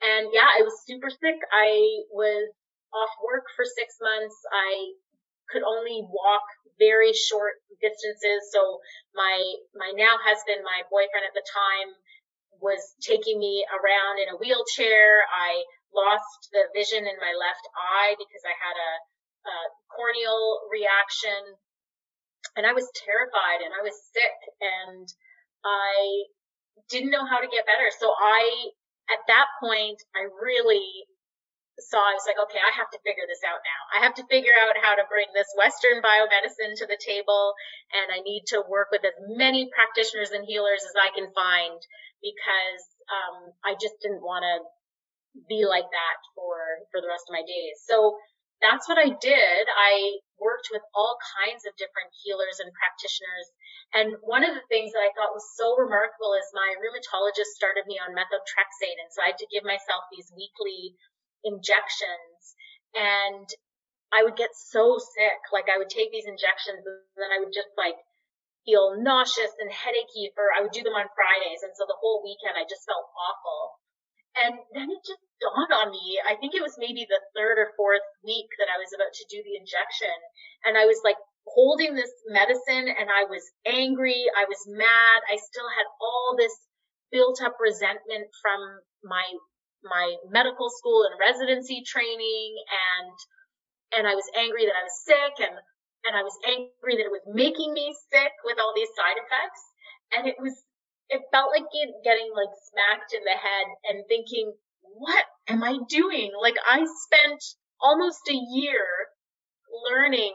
And 0.00 0.30
yeah, 0.32 0.48
I 0.48 0.62
was 0.62 0.86
super 0.86 1.10
sick. 1.10 1.38
I 1.50 2.06
was 2.14 2.48
off 2.94 3.12
work 3.20 3.44
for 3.58 3.66
six 3.66 3.98
months. 4.00 4.38
I 4.48 4.96
could 5.50 5.66
only 5.66 6.06
walk 6.08 6.46
very 6.78 7.12
short 7.12 7.58
distances. 7.82 8.48
So 8.54 8.78
my, 9.12 9.36
my 9.74 9.90
now 9.98 10.16
husband, 10.22 10.62
my 10.62 10.86
boyfriend 10.88 11.26
at 11.26 11.34
the 11.34 11.44
time 11.44 11.90
was 12.60 12.80
taking 13.00 13.38
me 13.38 13.64
around 13.70 14.18
in 14.18 14.34
a 14.34 14.38
wheelchair. 14.38 15.24
I 15.30 15.62
lost 15.94 16.50
the 16.52 16.68
vision 16.74 17.06
in 17.06 17.16
my 17.18 17.32
left 17.32 17.64
eye 17.74 18.14
because 18.18 18.44
I 18.44 18.54
had 18.54 18.76
a, 18.76 18.92
a 19.48 19.56
corneal 19.94 20.68
reaction 20.70 21.56
and 22.56 22.66
I 22.66 22.72
was 22.72 22.90
terrified 22.94 23.62
and 23.62 23.72
I 23.72 23.82
was 23.82 23.94
sick 24.12 24.38
and 24.60 25.06
I 25.64 26.26
didn't 26.90 27.10
know 27.10 27.26
how 27.26 27.38
to 27.38 27.50
get 27.50 27.66
better. 27.66 27.90
So 27.98 28.10
I, 28.10 28.74
at 29.10 29.22
that 29.28 29.48
point, 29.60 29.98
I 30.14 30.26
really 30.42 31.06
saw 31.86 32.02
I 32.02 32.14
was 32.18 32.26
like, 32.26 32.40
okay, 32.48 32.58
I 32.58 32.74
have 32.74 32.90
to 32.90 33.00
figure 33.06 33.26
this 33.30 33.42
out 33.46 33.62
now. 33.62 33.80
I 33.94 33.98
have 34.04 34.14
to 34.18 34.26
figure 34.26 34.54
out 34.54 34.74
how 34.82 34.98
to 34.98 35.06
bring 35.06 35.30
this 35.34 35.48
Western 35.54 36.02
biomedicine 36.02 36.74
to 36.82 36.86
the 36.86 36.98
table, 36.98 37.54
and 37.94 38.10
I 38.10 38.20
need 38.22 38.50
to 38.54 38.66
work 38.66 38.90
with 38.90 39.06
as 39.06 39.14
many 39.30 39.70
practitioners 39.70 40.34
and 40.34 40.42
healers 40.42 40.82
as 40.82 40.96
I 40.98 41.14
can 41.14 41.30
find 41.32 41.78
because 42.18 42.82
um, 43.08 43.54
I 43.62 43.78
just 43.78 43.98
didn't 44.02 44.26
want 44.26 44.42
to 44.42 44.66
be 45.46 45.62
like 45.68 45.86
that 45.86 46.18
for 46.34 46.58
for 46.90 46.98
the 46.98 47.10
rest 47.10 47.30
of 47.30 47.36
my 47.38 47.44
days. 47.46 47.78
So 47.86 48.18
that's 48.58 48.90
what 48.90 48.98
I 48.98 49.14
did. 49.14 49.62
I 49.70 50.18
worked 50.42 50.70
with 50.74 50.82
all 50.94 51.14
kinds 51.38 51.62
of 51.62 51.78
different 51.78 52.10
healers 52.22 52.58
and 52.58 52.74
practitioners. 52.74 53.46
And 53.94 54.08
one 54.26 54.42
of 54.42 54.54
the 54.54 54.66
things 54.66 54.90
that 54.94 55.02
I 55.06 55.14
thought 55.14 55.34
was 55.34 55.46
so 55.54 55.78
remarkable 55.78 56.34
is 56.34 56.46
my 56.54 56.74
rheumatologist 56.82 57.54
started 57.54 57.86
me 57.86 58.02
on 58.02 58.18
methotrexate. 58.18 58.98
And 58.98 59.10
so 59.14 59.22
I 59.22 59.30
had 59.34 59.42
to 59.42 59.52
give 59.54 59.62
myself 59.62 60.10
these 60.10 60.30
weekly 60.34 60.98
injections. 61.44 62.40
And 62.94 63.48
I 64.12 64.24
would 64.24 64.36
get 64.36 64.56
so 64.56 64.96
sick. 64.96 65.40
Like 65.52 65.68
I 65.68 65.76
would 65.76 65.92
take 65.92 66.10
these 66.10 66.28
injections 66.28 66.80
and 66.82 66.98
then 67.16 67.30
I 67.30 67.40
would 67.44 67.52
just 67.52 67.72
like 67.76 67.98
feel 68.64 68.96
nauseous 69.00 69.52
and 69.60 69.72
headachy 69.72 70.32
for, 70.34 70.52
I 70.52 70.60
would 70.64 70.72
do 70.72 70.84
them 70.84 70.96
on 70.96 71.08
Fridays. 71.12 71.64
And 71.64 71.72
so 71.76 71.84
the 71.88 71.98
whole 72.00 72.24
weekend 72.24 72.56
I 72.56 72.64
just 72.68 72.84
felt 72.88 73.04
awful. 73.16 73.80
And 74.38 74.54
then 74.76 74.88
it 74.92 75.02
just 75.02 75.24
dawned 75.40 75.72
on 75.72 75.90
me. 75.90 76.20
I 76.22 76.36
think 76.36 76.54
it 76.54 76.62
was 76.62 76.78
maybe 76.78 77.08
the 77.08 77.20
third 77.34 77.58
or 77.58 77.74
fourth 77.74 78.04
week 78.22 78.48
that 78.60 78.70
I 78.70 78.78
was 78.78 78.92
about 78.94 79.10
to 79.10 79.30
do 79.32 79.42
the 79.42 79.56
injection. 79.58 80.14
And 80.62 80.78
I 80.78 80.86
was 80.86 81.00
like 81.02 81.18
holding 81.48 81.96
this 81.96 82.12
medicine 82.28 82.92
and 82.92 83.08
I 83.08 83.24
was 83.24 83.42
angry. 83.66 84.28
I 84.36 84.44
was 84.44 84.62
mad. 84.68 85.18
I 85.26 85.36
still 85.40 85.68
had 85.68 85.88
all 86.00 86.36
this 86.36 86.54
built 87.10 87.40
up 87.40 87.56
resentment 87.58 88.28
from 88.44 88.60
my, 89.02 89.24
my 89.82 90.16
medical 90.30 90.70
school 90.70 91.06
and 91.06 91.18
residency 91.18 91.82
training 91.86 92.54
and 92.68 93.16
and 93.92 94.04
I 94.06 94.14
was 94.14 94.28
angry 94.36 94.66
that 94.66 94.76
I 94.76 94.84
was 94.84 94.98
sick 95.04 95.34
and 95.40 95.56
and 96.04 96.16
I 96.16 96.22
was 96.22 96.36
angry 96.46 96.96
that 96.96 97.08
it 97.08 97.14
was 97.14 97.26
making 97.26 97.72
me 97.72 97.94
sick 98.10 98.32
with 98.44 98.58
all 98.58 98.72
these 98.74 98.92
side 98.94 99.18
effects. 99.18 99.62
And 100.16 100.26
it 100.28 100.36
was 100.38 100.54
it 101.08 101.22
felt 101.32 101.50
like 101.50 101.64
getting 102.04 102.30
like 102.36 102.52
smacked 102.68 103.12
in 103.16 103.24
the 103.24 103.36
head 103.36 103.66
and 103.88 104.04
thinking, 104.08 104.52
what 104.82 105.24
am 105.48 105.64
I 105.64 105.78
doing? 105.88 106.32
Like 106.40 106.56
I 106.64 106.84
spent 106.84 107.42
almost 107.80 108.20
a 108.28 108.34
year 108.34 108.84
learning 109.90 110.34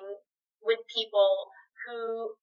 with 0.64 0.80
people 0.94 1.52
who 1.86 2.34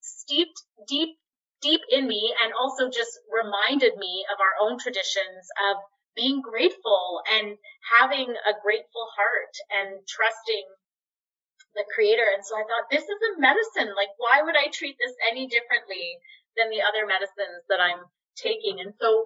steeped 0.00 0.60
deep 0.88 1.16
deep 1.62 1.80
in 1.90 2.08
me 2.08 2.34
and 2.42 2.52
also 2.58 2.88
just 2.88 3.20
reminded 3.28 3.96
me 3.96 4.24
of 4.32 4.40
our 4.40 4.66
own 4.66 4.78
traditions 4.78 5.44
of 5.70 5.76
being 6.16 6.42
grateful 6.42 7.22
and 7.30 7.56
having 7.86 8.28
a 8.28 8.54
grateful 8.62 9.06
heart 9.16 9.54
and 9.70 10.00
trusting 10.06 10.66
the 11.74 11.86
creator. 11.94 12.26
And 12.26 12.42
so 12.42 12.58
I 12.58 12.66
thought, 12.66 12.90
this 12.90 13.06
is 13.06 13.20
a 13.30 13.38
medicine. 13.38 13.94
Like, 13.94 14.10
why 14.18 14.42
would 14.42 14.58
I 14.58 14.72
treat 14.74 14.98
this 14.98 15.14
any 15.30 15.46
differently 15.46 16.18
than 16.58 16.70
the 16.70 16.82
other 16.82 17.06
medicines 17.06 17.62
that 17.70 17.78
I'm 17.78 18.02
taking? 18.34 18.82
And 18.82 18.92
so 18.98 19.24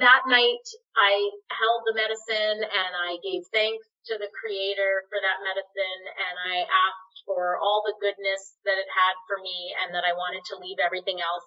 that 0.00 0.24
night 0.24 0.66
I 0.96 1.12
held 1.52 1.84
the 1.84 1.98
medicine 1.98 2.64
and 2.64 2.92
I 2.96 3.18
gave 3.20 3.44
thanks 3.52 3.84
to 4.08 4.16
the 4.16 4.30
creator 4.32 5.04
for 5.10 5.18
that 5.20 5.44
medicine 5.44 6.02
and 6.16 6.34
I 6.54 6.56
asked 6.64 7.18
for 7.28 7.60
all 7.60 7.84
the 7.84 7.94
goodness 8.00 8.56
that 8.64 8.80
it 8.80 8.88
had 8.88 9.14
for 9.28 9.38
me 9.38 9.74
and 9.84 9.94
that 9.94 10.02
I 10.02 10.16
wanted 10.16 10.42
to 10.48 10.58
leave 10.58 10.80
everything 10.82 11.20
else 11.20 11.46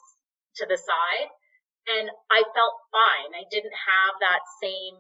to 0.61 0.65
the 0.69 0.77
side 0.77 1.29
and 1.87 2.09
I 2.31 2.41
felt 2.53 2.75
fine. 2.91 3.31
I 3.37 3.45
didn't 3.49 3.75
have 3.75 4.15
that 4.21 4.43
same 4.61 4.99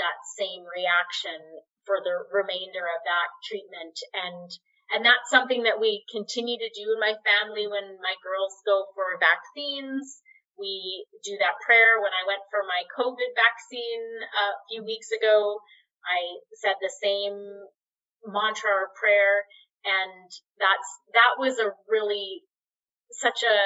that 0.00 0.18
same 0.40 0.64
reaction 0.64 1.36
for 1.84 2.00
the 2.00 2.16
remainder 2.32 2.88
of 2.88 3.00
that 3.04 3.28
treatment 3.44 3.96
and 4.16 4.48
and 4.92 5.04
that's 5.04 5.32
something 5.32 5.64
that 5.64 5.80
we 5.80 6.04
continue 6.12 6.58
to 6.60 6.76
do 6.76 6.92
in 6.92 7.00
my 7.00 7.16
family 7.24 7.64
when 7.64 7.96
my 8.04 8.12
girls 8.20 8.52
go 8.68 8.84
for 8.92 9.16
vaccines. 9.16 10.20
We 10.60 11.08
do 11.24 11.32
that 11.40 11.56
prayer 11.64 11.96
when 11.96 12.12
I 12.12 12.28
went 12.28 12.44
for 12.52 12.60
my 12.68 12.84
COVID 12.92 13.32
vaccine 13.32 14.04
a 14.20 14.46
few 14.68 14.84
weeks 14.84 15.08
ago. 15.16 15.64
I 16.04 16.44
said 16.60 16.76
the 16.76 16.92
same 16.92 17.40
mantra 18.28 18.84
or 18.84 18.92
prayer 19.00 19.48
and 19.84 20.30
that's 20.58 20.90
that 21.14 21.38
was 21.38 21.58
a 21.58 21.74
really 21.88 22.42
such 23.18 23.42
a 23.42 23.58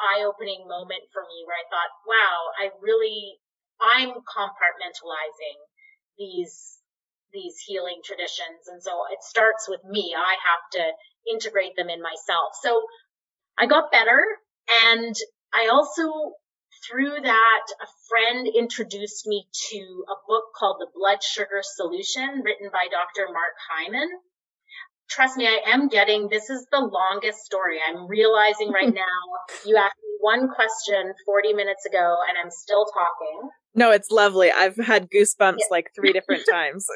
eye-opening 0.00 0.66
moment 0.68 1.04
for 1.12 1.22
me 1.22 1.44
where 1.46 1.58
I 1.58 1.66
thought, 1.68 1.92
wow, 2.06 2.36
I 2.60 2.64
really, 2.80 3.38
I'm 3.80 4.10
compartmentalizing 4.24 5.58
these, 6.18 6.78
these 7.32 7.56
healing 7.66 8.00
traditions. 8.04 8.68
And 8.68 8.82
so 8.82 9.04
it 9.10 9.22
starts 9.22 9.68
with 9.68 9.84
me. 9.84 10.14
I 10.16 10.36
have 10.40 10.64
to 10.78 10.84
integrate 11.30 11.76
them 11.76 11.88
in 11.88 12.02
myself. 12.02 12.54
So 12.62 12.82
I 13.58 13.66
got 13.66 13.92
better 13.92 14.20
and 14.88 15.14
I 15.52 15.68
also 15.72 16.34
through 16.90 17.16
that, 17.22 17.64
a 17.80 17.88
friend 18.08 18.46
introduced 18.46 19.26
me 19.26 19.48
to 19.70 20.04
a 20.08 20.20
book 20.28 20.52
called 20.54 20.76
The 20.80 20.92
Blood 20.92 21.22
Sugar 21.22 21.62
Solution, 21.62 22.42
written 22.44 22.68
by 22.70 22.88
Dr. 22.90 23.32
Mark 23.32 23.56
Hyman 23.70 24.10
trust 25.08 25.36
me, 25.36 25.46
I 25.46 25.60
am 25.72 25.88
getting, 25.88 26.28
this 26.28 26.50
is 26.50 26.66
the 26.70 26.80
longest 26.80 27.44
story. 27.44 27.78
I'm 27.86 28.06
realizing 28.06 28.70
right 28.70 28.92
now, 28.94 29.20
you 29.66 29.76
asked 29.76 29.96
me 30.02 30.16
one 30.20 30.48
question 30.48 31.12
40 31.26 31.52
minutes 31.52 31.86
ago 31.86 32.16
and 32.28 32.38
I'm 32.42 32.50
still 32.50 32.86
talking. 32.86 33.50
No, 33.74 33.90
it's 33.90 34.10
lovely. 34.10 34.50
I've 34.50 34.76
had 34.76 35.10
goosebumps 35.10 35.58
yeah. 35.58 35.66
like 35.70 35.90
three 35.94 36.12
different 36.12 36.42
times. 36.50 36.86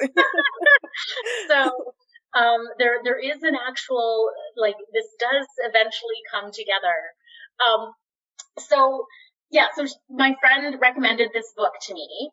so, 1.49 1.93
um, 2.35 2.61
there, 2.79 2.99
there 3.05 3.19
is 3.19 3.43
an 3.43 3.57
actual, 3.69 4.31
like, 4.57 4.77
this 4.93 5.07
does 5.19 5.47
eventually 5.65 6.21
come 6.33 6.51
together. 6.53 6.95
Um, 7.67 7.93
so 8.59 9.07
yeah, 9.51 9.67
so 9.75 9.87
my 10.11 10.35
friend 10.41 10.77
recommended 10.81 11.31
this 11.33 11.53
book 11.57 11.73
to 11.83 11.95
me 11.95 12.31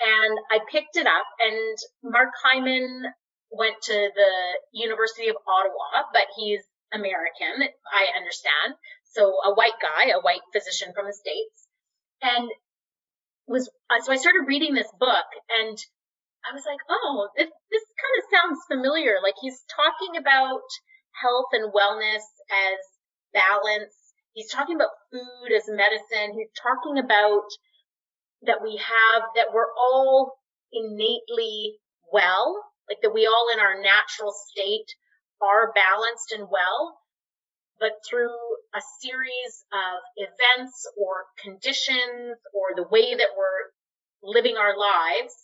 and 0.00 0.38
I 0.50 0.58
picked 0.70 0.96
it 0.96 1.06
up 1.06 1.26
and 1.40 2.12
Mark 2.12 2.30
Hyman 2.42 3.04
went 3.52 3.76
to 3.82 3.92
the 3.92 4.32
University 4.72 5.28
of 5.28 5.36
Ottawa, 5.46 6.08
but 6.12 6.26
he's 6.36 6.64
American, 6.92 7.68
I 7.92 8.16
understand. 8.16 8.80
So 9.12 9.28
a 9.44 9.54
white 9.54 9.76
guy, 9.80 10.08
a 10.08 10.20
white 10.20 10.44
physician 10.52 10.92
from 10.96 11.06
the 11.06 11.12
States. 11.12 11.68
And 12.22 12.48
was, 13.46 13.68
uh, 13.90 14.00
so 14.00 14.12
I 14.12 14.16
started 14.16 14.48
reading 14.48 14.74
this 14.74 14.90
book 14.98 15.28
and 15.52 15.76
I 16.48 16.54
was 16.54 16.64
like, 16.64 16.80
oh, 16.88 17.28
this, 17.36 17.48
this 17.70 17.86
kind 18.00 18.16
of 18.18 18.24
sounds 18.32 18.58
familiar. 18.68 19.20
Like 19.22 19.36
he's 19.40 19.60
talking 19.68 20.16
about 20.16 20.64
health 21.20 21.52
and 21.52 21.72
wellness 21.72 22.24
as 22.48 22.80
balance. 23.36 23.94
He's 24.32 24.50
talking 24.50 24.76
about 24.76 24.96
food 25.12 25.52
as 25.52 25.68
medicine. 25.68 26.32
He's 26.32 26.52
talking 26.56 26.96
about 26.96 27.44
that 28.48 28.62
we 28.62 28.80
have, 28.80 29.22
that 29.36 29.52
we're 29.52 29.72
all 29.76 30.40
innately 30.72 31.76
well 32.12 32.71
like 32.88 32.98
that 33.02 33.14
we 33.14 33.26
all 33.26 33.48
in 33.52 33.60
our 33.60 33.80
natural 33.80 34.32
state 34.32 34.88
are 35.40 35.72
balanced 35.72 36.32
and 36.32 36.48
well, 36.50 36.98
but 37.80 37.92
through 38.08 38.36
a 38.74 38.80
series 39.00 39.64
of 39.72 39.98
events 40.16 40.86
or 40.96 41.26
conditions 41.42 42.38
or 42.54 42.76
the 42.76 42.88
way 42.88 43.14
that 43.14 43.34
we're 43.36 43.72
living 44.22 44.56
our 44.56 44.76
lives, 44.78 45.34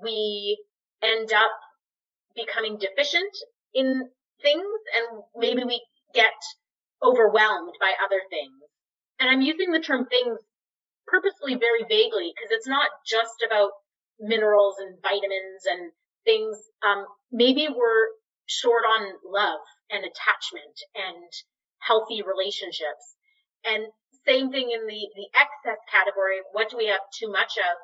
we 0.00 0.62
end 1.02 1.32
up 1.32 1.50
becoming 2.36 2.78
deficient 2.78 3.34
in 3.74 4.08
things 4.40 4.80
and 4.94 5.22
maybe 5.36 5.64
we 5.64 5.82
get 6.14 6.38
overwhelmed 7.02 7.74
by 7.80 7.92
other 8.04 8.20
things. 8.30 8.54
And 9.18 9.28
I'm 9.28 9.40
using 9.42 9.72
the 9.72 9.80
term 9.80 10.06
things 10.06 10.38
purposely 11.06 11.54
very 11.56 11.82
vaguely 11.82 12.32
because 12.34 12.50
it's 12.50 12.68
not 12.68 12.90
just 13.06 13.42
about 13.44 13.70
minerals 14.20 14.76
and 14.78 14.98
vitamins 15.02 15.66
and 15.66 15.90
things, 16.28 16.60
um, 16.84 17.06
maybe 17.32 17.72
we're 17.72 18.12
short 18.44 18.84
on 18.84 19.16
love 19.24 19.64
and 19.88 20.04
attachment 20.04 20.76
and 20.92 21.32
healthy 21.80 22.20
relationships. 22.20 23.16
And 23.64 23.88
same 24.28 24.52
thing 24.52 24.68
in 24.68 24.84
the, 24.84 25.02
the 25.16 25.28
excess 25.32 25.80
category. 25.88 26.44
What 26.52 26.68
do 26.68 26.76
we 26.76 26.92
have 26.92 27.00
too 27.16 27.32
much 27.32 27.56
of? 27.56 27.74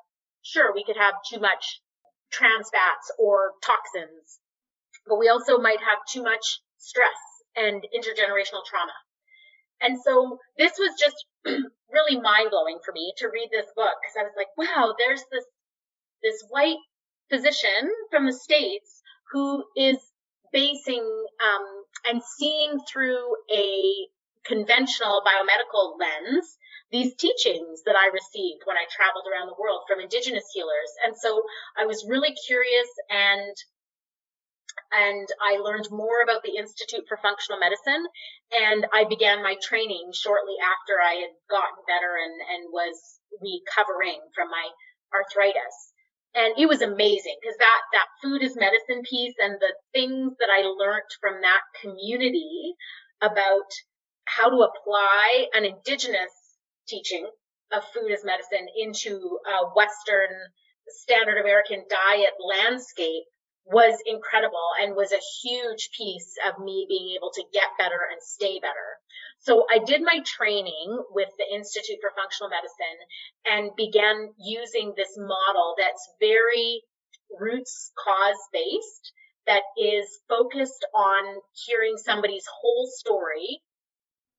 Sure, 0.43 0.75
we 0.75 0.85
could 0.85 1.01
have 1.01 1.15
too 1.25 1.41
much 1.41 1.81
trans 2.31 2.69
fats 2.69 3.09
or 3.19 3.57
toxins, 3.65 4.41
but 5.09 5.17
we 5.17 5.29
also 5.29 5.57
might 5.57 5.81
have 5.81 6.05
too 6.05 6.23
much 6.23 6.61
stress 6.77 7.17
and 7.57 7.81
intergenerational 7.97 8.61
trauma. 8.69 8.93
And 9.81 9.97
so 10.05 10.39
this 10.59 10.77
was 10.77 10.93
just 11.01 11.17
really 11.93 12.21
mind 12.21 12.51
blowing 12.51 12.79
for 12.85 12.93
me 12.93 13.15
to 13.19 13.29
read 13.33 13.49
this 13.51 13.73
book 13.75 13.97
because 14.03 14.17
I 14.21 14.29
was 14.29 14.37
like, 14.37 14.53
wow, 14.61 14.95
there's 14.99 15.25
this, 15.33 15.45
this 16.23 16.45
white 16.51 16.83
physician 17.31 17.91
from 18.11 18.27
the 18.27 18.33
States 18.33 19.03
who 19.33 19.65
is 19.77 19.99
basing 20.53 21.05
um, 21.43 21.67
and 22.07 22.23
seeing 22.39 22.79
through 22.89 23.37
a 23.53 24.07
conventional 24.47 25.23
biomedical 25.27 25.99
lens 25.99 26.57
these 26.93 27.15
teachings 27.17 27.83
that 27.87 27.97
I 27.97 28.13
received 28.13 28.63
when 28.65 28.77
I 28.77 28.87
traveled 28.87 29.27
around 29.27 29.49
the 29.49 29.59
world 29.59 29.83
from 29.89 29.99
indigenous 29.99 30.45
healers. 30.53 30.93
And 31.03 31.17
so 31.17 31.43
I 31.77 31.87
was 31.87 32.07
really 32.09 32.35
curious 32.47 32.89
and 33.11 33.57
and 34.91 35.27
I 35.43 35.59
learned 35.59 35.87
more 35.91 36.23
about 36.23 36.43
the 36.43 36.59
Institute 36.59 37.07
for 37.09 37.19
Functional 37.19 37.59
Medicine 37.59 38.07
and 38.55 38.87
I 38.93 39.07
began 39.07 39.43
my 39.43 39.57
training 39.63 40.11
shortly 40.15 40.55
after 40.63 40.99
I 40.99 41.15
had 41.19 41.35
gotten 41.51 41.83
better 41.87 42.15
and, 42.19 42.35
and 42.43 42.63
was 42.71 42.95
recovering 43.39 44.19
from 44.35 44.51
my 44.51 44.67
arthritis 45.15 45.94
and 46.35 46.55
it 46.59 46.67
was 46.67 46.83
amazing 46.83 47.37
because 47.41 47.57
that 47.59 47.81
that 47.93 48.07
food 48.23 48.43
is 48.43 48.57
medicine 48.57 49.03
piece 49.09 49.35
and 49.39 49.55
the 49.61 49.75
things 49.93 50.35
that 50.39 50.51
I 50.51 50.63
learned 50.63 51.11
from 51.21 51.41
that 51.43 51.63
community 51.81 52.75
about 53.23 53.71
how 54.27 54.51
to 54.51 54.67
apply 54.67 55.47
an 55.55 55.65
indigenous 55.65 56.33
teaching 56.89 57.29
of 57.73 57.85
food 57.95 58.11
as 58.13 58.25
medicine 58.25 58.67
into 58.77 59.39
a 59.47 59.67
Western 59.75 60.31
standard 60.89 61.41
American 61.41 61.85
diet 61.89 62.35
landscape 62.41 63.25
was 63.65 63.97
incredible 64.05 64.69
and 64.81 64.95
was 64.95 65.13
a 65.13 65.25
huge 65.43 65.89
piece 65.97 66.35
of 66.47 66.63
me 66.63 66.85
being 66.89 67.17
able 67.17 67.31
to 67.33 67.45
get 67.53 67.69
better 67.79 68.01
and 68.13 68.21
stay 68.21 68.61
better. 68.61 69.01
So 69.45 69.67
I 69.71 69.79
did 69.79 70.01
my 70.01 70.21
training 70.25 71.05
with 71.11 71.29
the 71.37 71.45
Institute 71.55 71.99
for 72.01 72.11
Functional 72.17 72.49
Medicine 72.49 72.99
and 73.45 73.77
began 73.77 74.33
using 74.39 74.95
this 74.97 75.19
model 75.19 75.75
that's 75.79 76.09
very 76.19 76.83
roots 77.39 77.93
cause 78.03 78.41
based 78.55 79.13
that 79.47 79.61
is 79.77 80.19
focused 80.31 80.87
on 80.95 81.41
hearing 81.67 81.97
somebody's 81.99 82.47
whole 82.49 82.89
story 82.91 83.61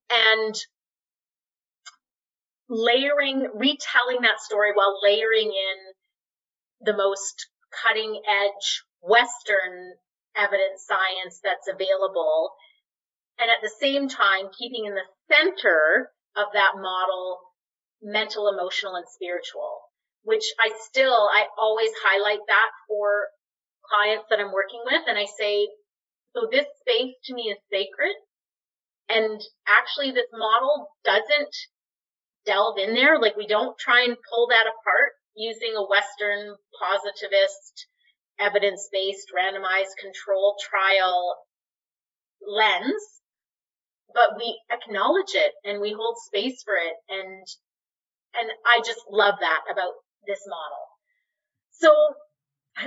and 0.09 0.55
layering, 2.67 3.47
retelling 3.53 4.21
that 4.21 4.39
story 4.39 4.71
while 4.73 4.99
layering 5.03 5.53
in 5.53 5.93
the 6.81 6.97
most 6.97 7.47
cutting 7.83 8.21
edge 8.27 8.83
Western 9.01 9.93
evidence 10.35 10.87
science 10.87 11.39
that's 11.43 11.67
available. 11.67 12.55
And 13.39 13.51
at 13.51 13.61
the 13.61 13.73
same 13.79 14.07
time, 14.07 14.49
keeping 14.57 14.85
in 14.85 14.95
the 14.95 15.07
center 15.31 16.11
of 16.35 16.47
that 16.53 16.75
model, 16.75 17.39
mental, 18.01 18.47
emotional, 18.47 18.95
and 18.95 19.05
spiritual, 19.09 19.79
which 20.23 20.45
I 20.59 20.71
still, 20.87 21.29
I 21.33 21.47
always 21.57 21.91
highlight 22.03 22.39
that 22.47 22.71
for 22.87 23.27
clients 23.89 24.25
that 24.29 24.39
I'm 24.39 24.53
working 24.53 24.81
with. 24.85 25.03
And 25.07 25.17
I 25.17 25.25
say, 25.25 25.67
so 26.33 26.47
this 26.51 26.65
space 26.81 27.15
to 27.25 27.33
me 27.33 27.53
is 27.53 27.59
sacred. 27.71 28.15
And 29.07 29.39
actually 29.67 30.11
this 30.11 30.31
model 30.33 30.89
doesn't 31.03 31.55
delve 32.45 32.77
in 32.77 32.95
there. 32.95 33.19
Like 33.19 33.35
we 33.35 33.47
don't 33.47 33.77
try 33.77 34.03
and 34.03 34.17
pull 34.29 34.47
that 34.47 34.65
apart 34.65 35.13
using 35.35 35.73
a 35.75 35.85
Western 35.85 36.55
positivist, 36.79 37.87
evidence-based, 38.39 39.27
randomized 39.35 39.95
control 39.99 40.55
trial 40.59 41.35
lens, 42.41 43.21
but 44.13 44.37
we 44.37 44.59
acknowledge 44.71 45.33
it 45.33 45.53
and 45.63 45.81
we 45.81 45.93
hold 45.93 46.15
space 46.25 46.63
for 46.63 46.75
it. 46.75 46.95
And, 47.09 47.45
and 48.35 48.49
I 48.65 48.81
just 48.85 49.01
love 49.09 49.35
that 49.39 49.61
about 49.71 49.93
this 50.27 50.41
model. 50.47 50.85
So 51.71 51.91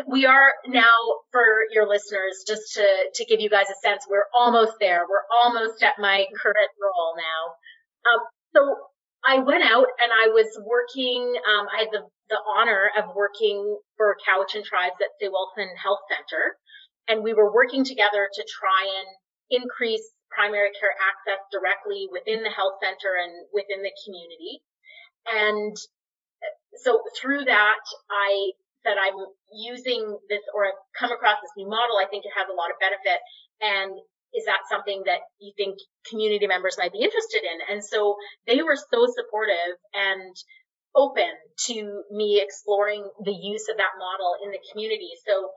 we 0.06 0.26
are 0.26 0.52
now 0.66 0.98
for 1.32 1.64
your 1.72 1.88
listeners, 1.88 2.44
just 2.46 2.74
to, 2.74 2.86
to 3.14 3.24
give 3.24 3.40
you 3.40 3.48
guys 3.48 3.66
a 3.70 3.78
sense, 3.86 4.06
we're 4.08 4.28
almost 4.34 4.72
there. 4.80 5.06
We're 5.08 5.28
almost 5.32 5.82
at 5.82 5.94
my 5.98 6.26
current 6.36 6.72
role 6.80 7.14
now. 7.16 8.12
Um, 8.12 8.20
so 8.54 8.76
I 9.24 9.38
went 9.38 9.64
out 9.64 9.86
and 10.00 10.12
I 10.12 10.28
was 10.28 10.48
working, 10.64 11.34
um, 11.48 11.66
I 11.74 11.80
had 11.80 11.88
the, 11.90 12.04
the 12.28 12.38
honor 12.56 12.90
of 12.98 13.14
working 13.16 13.78
for 13.96 14.16
Cowichan 14.26 14.64
Tribes 14.64 14.96
at 15.00 15.16
Tsawwassen 15.20 15.74
Health 15.82 16.00
Center. 16.08 16.56
And 17.08 17.24
we 17.24 17.32
were 17.32 17.52
working 17.52 17.84
together 17.84 18.28
to 18.32 18.44
try 18.44 18.84
and 18.84 19.62
increase 19.62 20.06
primary 20.30 20.70
care 20.76 20.94
access 20.96 21.40
directly 21.50 22.08
within 22.10 22.42
the 22.42 22.52
health 22.52 22.80
center 22.82 23.16
and 23.16 23.46
within 23.52 23.82
the 23.82 23.94
community. 24.04 24.60
And 25.28 25.76
so 26.80 27.02
through 27.18 27.44
that, 27.44 27.82
I 28.10 28.52
said 28.84 28.96
I'm 28.96 29.18
using 29.52 30.18
this 30.28 30.44
or 30.54 30.66
I've 30.70 30.80
come 30.94 31.10
across 31.10 31.42
this 31.42 31.54
new 31.56 31.68
model. 31.68 31.98
I 31.98 32.06
think 32.06 32.24
it 32.24 32.36
has 32.36 32.46
a 32.48 32.56
lot 32.56 32.70
of 32.70 32.78
benefit. 32.78 33.20
And 33.60 33.98
is 34.36 34.44
that 34.44 34.68
something 34.70 35.02
that 35.06 35.24
you 35.40 35.52
think 35.56 35.78
community 36.08 36.46
members 36.46 36.76
might 36.78 36.92
be 36.92 37.02
interested 37.02 37.42
in? 37.42 37.58
And 37.74 37.84
so 37.84 38.16
they 38.46 38.62
were 38.62 38.76
so 38.76 39.08
supportive 39.10 39.76
and 39.94 40.36
open 40.94 41.30
to 41.68 42.02
me 42.10 42.40
exploring 42.40 43.08
the 43.24 43.34
use 43.34 43.68
of 43.68 43.76
that 43.76 43.98
model 43.98 44.36
in 44.44 44.50
the 44.50 44.62
community. 44.72 45.10
So 45.26 45.50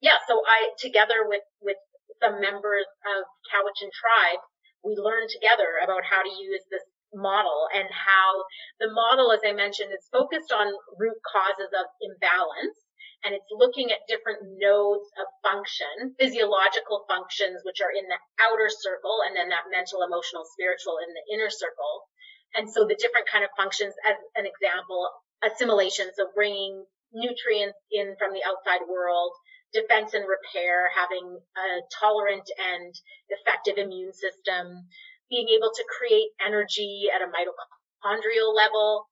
yeah, 0.00 0.18
so 0.26 0.42
I, 0.42 0.74
together 0.78 1.26
with, 1.26 1.46
with 1.62 1.78
some 2.22 2.38
members 2.38 2.86
of 3.02 3.26
Cowichan 3.50 3.90
tribe, 3.90 4.42
we 4.86 4.94
learned 4.94 5.28
together 5.34 5.82
about 5.82 6.06
how 6.06 6.22
to 6.22 6.30
use 6.30 6.62
this 6.70 6.86
model 7.12 7.68
and 7.74 7.90
how 7.90 8.46
the 8.80 8.90
model, 8.90 9.34
as 9.34 9.42
I 9.44 9.52
mentioned, 9.52 9.90
is 9.90 10.06
focused 10.14 10.54
on 10.54 10.70
root 10.96 11.18
causes 11.26 11.74
of 11.74 11.90
imbalance 12.00 12.78
and 13.22 13.34
it's 13.34 13.54
looking 13.54 13.94
at 13.94 14.02
different 14.10 14.42
nodes 14.58 15.06
of 15.14 15.26
function, 15.46 16.14
physiological 16.18 17.06
functions, 17.06 17.62
which 17.62 17.78
are 17.78 17.94
in 17.94 18.02
the 18.10 18.18
outer 18.42 18.66
circle, 18.66 19.22
and 19.22 19.38
then 19.38 19.48
that 19.54 19.70
mental, 19.70 20.02
emotional, 20.02 20.42
spiritual 20.42 20.98
in 20.98 21.10
the 21.14 21.24
inner 21.30 21.50
circle. 21.50 22.10
And 22.58 22.66
so 22.66 22.82
the 22.82 22.98
different 22.98 23.30
kind 23.30 23.46
of 23.46 23.54
functions, 23.54 23.94
as 24.02 24.18
an 24.34 24.42
example, 24.42 25.06
assimilation, 25.38 26.10
so 26.18 26.34
bringing 26.34 26.82
nutrients 27.14 27.78
in 27.94 28.18
from 28.18 28.34
the 28.34 28.42
outside 28.42 28.90
world, 28.90 29.30
defense 29.72 30.14
and 30.14 30.24
repair, 30.28 30.90
having 30.94 31.38
a 31.56 31.66
tolerant 32.00 32.48
and 32.58 32.94
effective 33.28 33.78
immune 33.78 34.12
system, 34.12 34.86
being 35.30 35.48
able 35.48 35.70
to 35.74 35.84
create 35.88 36.28
energy 36.44 37.08
at 37.08 37.22
a 37.22 37.28
mitochondrial 37.28 38.54
level, 38.54 39.08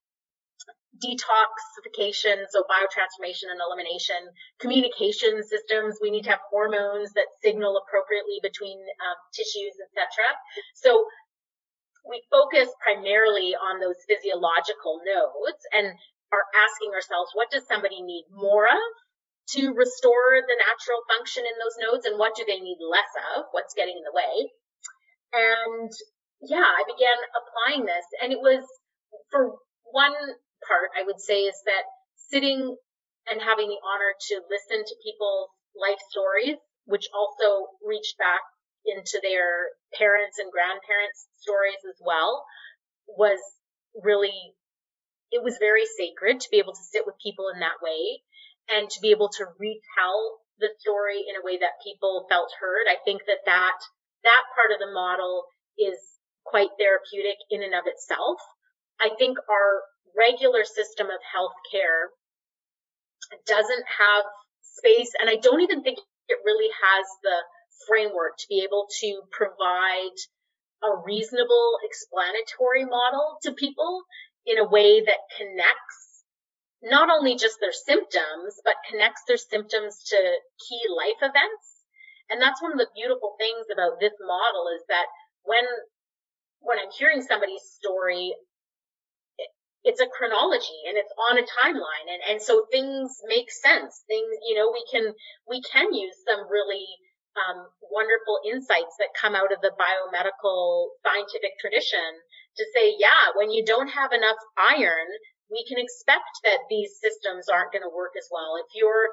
detoxification, 1.00 2.44
so 2.50 2.64
biotransformation 2.68 3.48
and 3.48 3.61
elimination, 3.61 4.20
communication 4.61 5.42
systems. 5.42 5.96
We 6.02 6.11
need 6.11 6.24
to 6.24 6.30
have 6.30 6.44
hormones 6.50 7.12
that 7.14 7.26
signal 7.42 7.80
appropriately 7.80 8.38
between 8.42 8.78
um, 8.78 9.16
tissues, 9.32 9.80
etc. 9.80 10.06
So 10.74 11.06
we 12.08 12.22
focus 12.30 12.68
primarily 12.82 13.54
on 13.56 13.80
those 13.80 13.96
physiological 14.08 15.00
nodes 15.04 15.62
and 15.72 15.96
are 16.32 16.46
asking 16.54 16.92
ourselves, 16.94 17.30
what 17.34 17.50
does 17.50 17.66
somebody 17.66 18.02
need 18.02 18.24
more 18.30 18.66
of 18.66 18.92
to 19.57 19.74
restore 19.74 20.42
the 20.46 20.59
natural 20.59 21.03
function 21.11 21.44
in 21.44 21.57
those 21.59 21.76
nodes, 21.80 22.07
and 22.07 22.18
what 22.18 22.36
do 22.36 22.44
they 22.46 22.61
need 22.61 22.78
less 22.80 23.11
of? 23.34 23.46
What's 23.51 23.74
getting 23.74 23.98
in 23.98 24.07
the 24.07 24.14
way? 24.14 24.53
And 25.32 25.90
yeah, 26.42 26.66
I 26.66 26.82
began 26.86 27.18
applying 27.34 27.84
this, 27.86 28.07
and 28.22 28.32
it 28.32 28.40
was 28.40 28.64
for 29.30 29.59
one 29.90 30.16
part, 30.66 30.90
I 30.98 31.03
would 31.05 31.20
say, 31.20 31.46
is 31.46 31.59
that 31.66 31.84
sitting 32.30 32.76
and 33.28 33.40
having 33.40 33.68
the 33.68 33.82
honor 33.84 34.14
to 34.30 34.42
listen 34.48 34.84
to 34.84 35.05
people's 35.05 35.51
life 35.74 36.01
stories, 36.11 36.59
which 36.86 37.07
also 37.14 37.68
reached 37.84 38.18
back 38.18 38.42
into 38.86 39.20
their 39.22 39.74
parents 39.94 40.38
and 40.38 40.51
grandparents' 40.51 41.28
stories 41.38 41.82
as 41.86 41.98
well, 42.01 42.44
was 43.07 43.38
really, 43.94 44.55
it 45.30 45.42
was 45.42 45.59
very 45.61 45.84
sacred 45.84 46.40
to 46.40 46.51
be 46.51 46.59
able 46.59 46.72
to 46.72 46.90
sit 46.90 47.05
with 47.05 47.20
people 47.22 47.51
in 47.53 47.61
that 47.61 47.82
way 47.82 48.22
and 48.71 48.89
to 48.89 49.01
be 49.01 49.11
able 49.11 49.29
to 49.29 49.45
retell 49.59 50.41
the 50.59 50.71
story 50.79 51.25
in 51.29 51.35
a 51.35 51.45
way 51.45 51.59
that 51.59 51.83
people 51.83 52.27
felt 52.31 52.53
heard. 52.61 52.87
I 52.89 52.97
think 53.05 53.23
that 53.27 53.43
that, 53.47 53.79
that 54.23 54.45
part 54.55 54.73
of 54.73 54.79
the 54.79 54.93
model 54.93 55.45
is 55.79 55.99
quite 56.45 56.71
therapeutic 56.79 57.37
in 57.51 57.62
and 57.62 57.75
of 57.75 57.85
itself. 57.87 58.39
I 59.01 59.11
think 59.18 59.39
our 59.49 59.83
regular 60.16 60.64
system 60.64 61.09
of 61.09 61.21
healthcare 61.25 62.12
doesn't 63.47 63.85
have 63.87 64.25
space, 64.62 65.12
and 65.18 65.29
I 65.29 65.37
don't 65.37 65.62
even 65.62 65.83
think 65.83 65.99
it 66.29 66.39
really 66.45 66.71
has 66.71 67.07
the 67.23 67.39
framework 67.89 68.37
to 68.39 68.47
be 68.49 68.62
able 68.62 68.87
to 69.01 69.23
provide 69.31 70.16
a 70.83 70.97
reasonable 71.05 71.79
explanatory 71.85 72.85
model 72.85 73.39
to 73.43 73.53
people 73.53 74.03
in 74.47 74.59
a 74.59 74.68
way 74.68 75.01
that 75.01 75.21
connects 75.37 76.09
not 76.83 77.11
only 77.11 77.37
just 77.37 77.61
their 77.61 77.72
symptoms, 77.72 78.61
but 78.64 78.74
connects 78.89 79.22
their 79.28 79.37
symptoms 79.37 80.03
to 80.09 80.16
key 80.68 80.83
life 80.97 81.20
events. 81.20 81.85
And 82.31 82.41
that's 82.41 82.62
one 82.62 82.72
of 82.72 82.78
the 82.78 82.89
beautiful 82.95 83.37
things 83.39 83.66
about 83.72 84.01
this 84.01 84.14
model 84.20 84.70
is 84.74 84.83
that 84.89 85.07
when, 85.43 85.64
when 86.61 86.78
I'm 86.78 86.93
hearing 86.97 87.22
somebody's 87.22 87.64
story, 87.76 88.35
it's 89.83 90.01
a 90.01 90.09
chronology 90.12 90.85
and 90.89 90.97
it's 90.97 91.12
on 91.31 91.41
a 91.41 91.47
timeline 91.57 92.09
and, 92.09 92.20
and 92.28 92.39
so 92.43 92.66
things 92.70 93.16
make 93.26 93.51
sense 93.51 94.05
things 94.09 94.28
you 94.45 94.55
know 94.55 94.68
we 94.68 94.85
can 94.93 95.14
we 95.49 95.62
can 95.64 95.93
use 95.95 96.16
some 96.28 96.45
really 96.51 96.85
um, 97.33 97.64
wonderful 97.89 98.45
insights 98.45 98.97
that 98.99 99.16
come 99.16 99.35
out 99.35 99.53
of 99.53 99.61
the 99.62 99.72
biomedical 99.81 100.93
scientific 101.01 101.57
tradition 101.61 102.12
to 102.57 102.64
say 102.76 102.93
yeah 102.99 103.33
when 103.37 103.51
you 103.51 103.64
don't 103.64 103.89
have 103.89 104.12
enough 104.12 104.37
iron 104.59 105.09
we 105.51 105.66
can 105.66 105.82
expect 105.82 106.40
that 106.46 106.64
these 106.70 106.96
systems 107.03 107.51
aren't 107.51 107.74
going 107.74 107.84
to 107.84 107.92
work 107.92 108.14
as 108.16 108.30
well 108.30 108.57
if 108.59 108.70
you're 108.74 109.11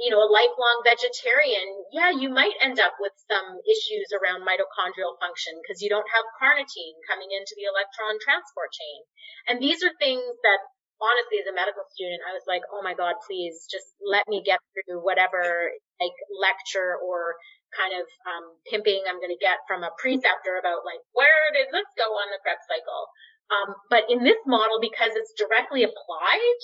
you 0.00 0.08
know, 0.08 0.24
a 0.24 0.30
lifelong 0.32 0.80
vegetarian, 0.88 1.68
yeah, 1.92 2.08
you 2.08 2.32
might 2.32 2.56
end 2.64 2.80
up 2.80 2.96
with 2.96 3.12
some 3.28 3.60
issues 3.68 4.08
around 4.16 4.40
mitochondrial 4.40 5.20
function 5.20 5.52
because 5.60 5.84
you 5.84 5.92
don't 5.92 6.08
have 6.08 6.24
carnitine 6.40 6.96
coming 7.04 7.28
into 7.28 7.52
the 7.60 7.68
electron 7.68 8.16
transport 8.24 8.72
chain. 8.72 9.00
And 9.48 9.60
these 9.60 9.84
are 9.84 9.92
things 10.00 10.24
that 10.48 10.60
honestly, 10.96 11.44
as 11.44 11.48
a 11.48 11.52
medical 11.52 11.84
student, 11.92 12.24
I 12.24 12.32
was 12.32 12.48
like, 12.48 12.64
oh 12.72 12.80
my 12.80 12.96
God, 12.96 13.20
please 13.28 13.68
just 13.68 13.92
let 14.00 14.24
me 14.28 14.40
get 14.40 14.64
through 14.72 15.04
whatever 15.04 15.72
like 16.00 16.16
lecture 16.32 16.96
or 16.96 17.36
kind 17.76 17.92
of 17.92 18.08
um, 18.24 18.56
pimping 18.64 19.04
I'm 19.04 19.20
going 19.20 19.34
to 19.34 19.42
get 19.42 19.60
from 19.68 19.84
a 19.84 19.92
preceptor 20.00 20.56
about 20.56 20.88
like, 20.88 21.04
where 21.12 21.52
does 21.52 21.68
this 21.68 21.88
go 22.00 22.08
on 22.16 22.32
the 22.32 22.40
Krebs 22.40 22.64
cycle? 22.64 23.12
Um, 23.46 23.78
but 23.90 24.10
in 24.10 24.24
this 24.26 24.40
model, 24.46 24.82
because 24.82 25.14
it's 25.14 25.34
directly 25.38 25.86
applied, 25.86 26.60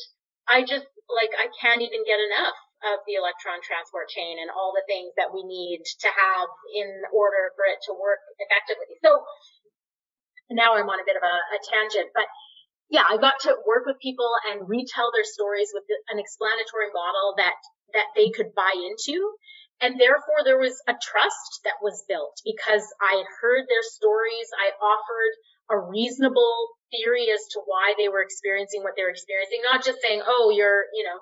I 0.51 0.66
just 0.66 0.87
like, 1.07 1.30
I 1.39 1.47
can't 1.62 1.83
even 1.83 2.03
get 2.03 2.18
enough 2.18 2.59
of 2.83 2.99
the 3.07 3.14
electron 3.14 3.62
transport 3.62 4.11
chain 4.11 4.43
and 4.43 4.51
all 4.51 4.74
the 4.74 4.83
things 4.91 5.14
that 5.14 5.30
we 5.30 5.47
need 5.47 5.87
to 6.03 6.11
have 6.11 6.51
in 6.74 7.07
order 7.14 7.55
for 7.55 7.62
it 7.70 7.78
to 7.87 7.95
work 7.95 8.18
effectively. 8.43 8.99
So 9.07 9.22
now 10.51 10.74
I'm 10.74 10.91
on 10.91 10.99
a 10.99 11.07
bit 11.07 11.14
of 11.14 11.22
a, 11.22 11.37
a 11.55 11.59
tangent, 11.62 12.11
but 12.11 12.26
yeah, 12.91 13.07
I 13.09 13.16
got 13.16 13.41
to 13.49 13.57
work 13.64 13.87
with 13.87 14.03
people 14.03 14.28
and 14.51 14.68
retell 14.68 15.14
their 15.14 15.24
stories 15.24 15.70
with 15.72 15.87
an 16.12 16.18
explanatory 16.18 16.93
model 16.93 17.39
that 17.39 17.57
that 17.95 18.12
they 18.16 18.28
could 18.28 18.53
buy 18.53 18.72
into. 18.74 19.16
And 19.80 19.99
therefore 19.99 20.45
there 20.45 20.59
was 20.59 20.76
a 20.87 20.95
trust 20.95 21.53
that 21.64 21.83
was 21.83 22.05
built 22.07 22.37
because 22.45 22.85
I 23.01 23.24
heard 23.41 23.64
their 23.66 23.83
stories. 23.83 24.49
I 24.55 24.74
offered 24.76 25.35
a 25.70 25.78
reasonable 25.78 26.78
theory 26.92 27.30
as 27.32 27.40
to 27.56 27.62
why 27.64 27.94
they 27.96 28.08
were 28.08 28.22
experiencing 28.22 28.82
what 28.82 28.94
they 28.96 29.02
were 29.02 29.14
experiencing, 29.14 29.64
not 29.64 29.84
just 29.84 30.00
saying, 30.04 30.20
oh, 30.24 30.52
you're, 30.52 30.86
you 30.92 31.04
know, 31.04 31.18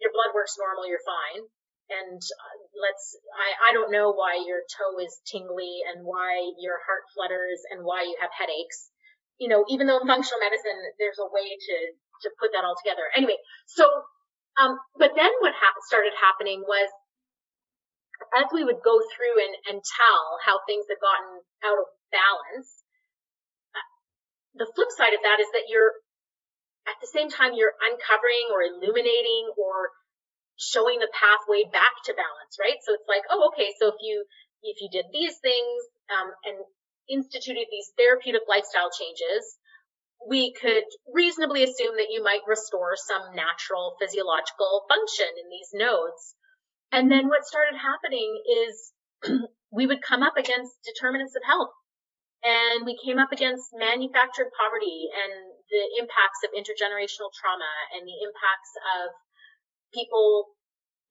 your 0.00 0.12
blood 0.12 0.34
works 0.34 0.56
normal, 0.58 0.86
you're 0.86 1.02
fine. 1.04 1.46
And 1.92 2.16
uh, 2.16 2.56
let's, 2.80 3.16
I, 3.36 3.70
I 3.70 3.76
don't 3.76 3.92
know 3.92 4.12
why 4.12 4.40
your 4.40 4.64
toe 4.72 4.96
is 5.04 5.20
tingly 5.28 5.84
and 5.84 6.04
why 6.04 6.40
your 6.60 6.80
heart 6.80 7.04
flutters 7.12 7.60
and 7.72 7.84
why 7.84 8.08
you 8.08 8.16
have 8.20 8.32
headaches. 8.32 8.88
You 9.36 9.52
know, 9.52 9.64
even 9.68 9.86
though 9.86 10.00
in 10.00 10.08
functional 10.08 10.40
medicine, 10.40 10.80
there's 10.96 11.20
a 11.20 11.28
way 11.28 11.44
to, 11.44 11.76
to 12.24 12.28
put 12.40 12.56
that 12.56 12.64
all 12.64 12.76
together. 12.80 13.04
Anyway, 13.12 13.36
so, 13.68 13.84
um, 14.56 14.78
but 14.96 15.12
then 15.12 15.32
what 15.44 15.52
ha- 15.52 15.76
started 15.84 16.14
happening 16.16 16.64
was 16.64 16.88
as 18.38 18.48
we 18.54 18.64
would 18.64 18.80
go 18.80 19.02
through 19.12 19.36
and, 19.42 19.54
and 19.68 19.78
tell 19.82 20.22
how 20.46 20.62
things 20.64 20.86
had 20.88 21.02
gotten 21.02 21.42
out 21.66 21.78
of 21.82 21.86
balance, 22.14 22.83
the 24.54 24.70
flip 24.74 24.90
side 24.94 25.14
of 25.14 25.22
that 25.22 25.38
is 25.40 25.50
that 25.52 25.66
you're 25.68 25.92
at 26.86 27.00
the 27.00 27.10
same 27.10 27.30
time 27.30 27.56
you're 27.56 27.74
uncovering 27.80 28.52
or 28.52 28.62
illuminating 28.62 29.50
or 29.56 29.90
showing 30.56 31.00
the 31.00 31.10
pathway 31.10 31.66
back 31.66 31.90
to 32.06 32.14
balance, 32.14 32.54
right? 32.60 32.78
So 32.86 32.94
it's 32.94 33.08
like, 33.08 33.26
oh, 33.30 33.50
okay, 33.52 33.74
so 33.80 33.88
if 33.88 33.98
you 34.00 34.24
if 34.62 34.80
you 34.80 34.88
did 34.88 35.06
these 35.12 35.36
things 35.42 35.78
um, 36.08 36.30
and 36.44 36.56
instituted 37.10 37.68
these 37.68 37.92
therapeutic 37.98 38.48
lifestyle 38.48 38.88
changes, 38.88 39.44
we 40.24 40.54
could 40.56 40.88
reasonably 41.12 41.64
assume 41.64 41.96
that 42.00 42.08
you 42.08 42.24
might 42.24 42.48
restore 42.48 42.96
some 42.96 43.36
natural 43.36 43.96
physiological 44.00 44.88
function 44.88 45.28
in 45.36 45.50
these 45.50 45.68
nodes. 45.74 46.34
And 46.92 47.10
then 47.10 47.28
what 47.28 47.44
started 47.44 47.76
happening 47.76 48.40
is 48.48 48.92
we 49.70 49.86
would 49.86 50.00
come 50.00 50.22
up 50.22 50.38
against 50.38 50.72
determinants 50.86 51.36
of 51.36 51.42
health 51.44 51.74
and 52.44 52.84
we 52.84 53.00
came 53.00 53.16
up 53.16 53.32
against 53.32 53.72
manufactured 53.72 54.52
poverty 54.52 55.08
and 55.08 55.32
the 55.72 55.84
impacts 55.96 56.44
of 56.44 56.52
intergenerational 56.52 57.32
trauma 57.32 57.72
and 57.96 58.04
the 58.04 58.18
impacts 58.20 58.72
of 59.00 59.16
people 59.96 60.52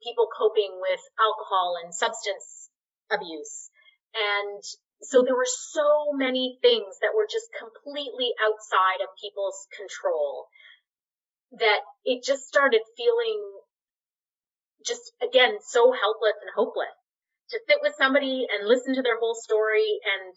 people 0.05 0.27
coping 0.29 0.77
with 0.83 0.99
alcohol 1.17 1.79
and 1.81 1.95
substance 1.95 2.69
abuse. 3.09 3.71
And 4.13 4.61
so 5.01 5.23
there 5.23 5.35
were 5.35 5.49
so 5.49 6.13
many 6.13 6.59
things 6.61 6.99
that 7.01 7.15
were 7.15 7.25
just 7.25 7.49
completely 7.55 8.35
outside 8.37 9.01
of 9.01 9.09
people's 9.17 9.65
control 9.73 10.47
that 11.57 11.81
it 12.05 12.21
just 12.23 12.45
started 12.45 12.81
feeling 12.95 13.41
just 14.85 15.15
again 15.23 15.57
so 15.63 15.95
helpless 15.95 16.37
and 16.43 16.51
hopeless 16.53 16.93
to 17.49 17.59
sit 17.67 17.79
with 17.81 17.95
somebody 17.95 18.45
and 18.51 18.67
listen 18.67 18.95
to 18.95 19.01
their 19.01 19.19
whole 19.19 19.35
story 19.35 19.99
and 20.03 20.35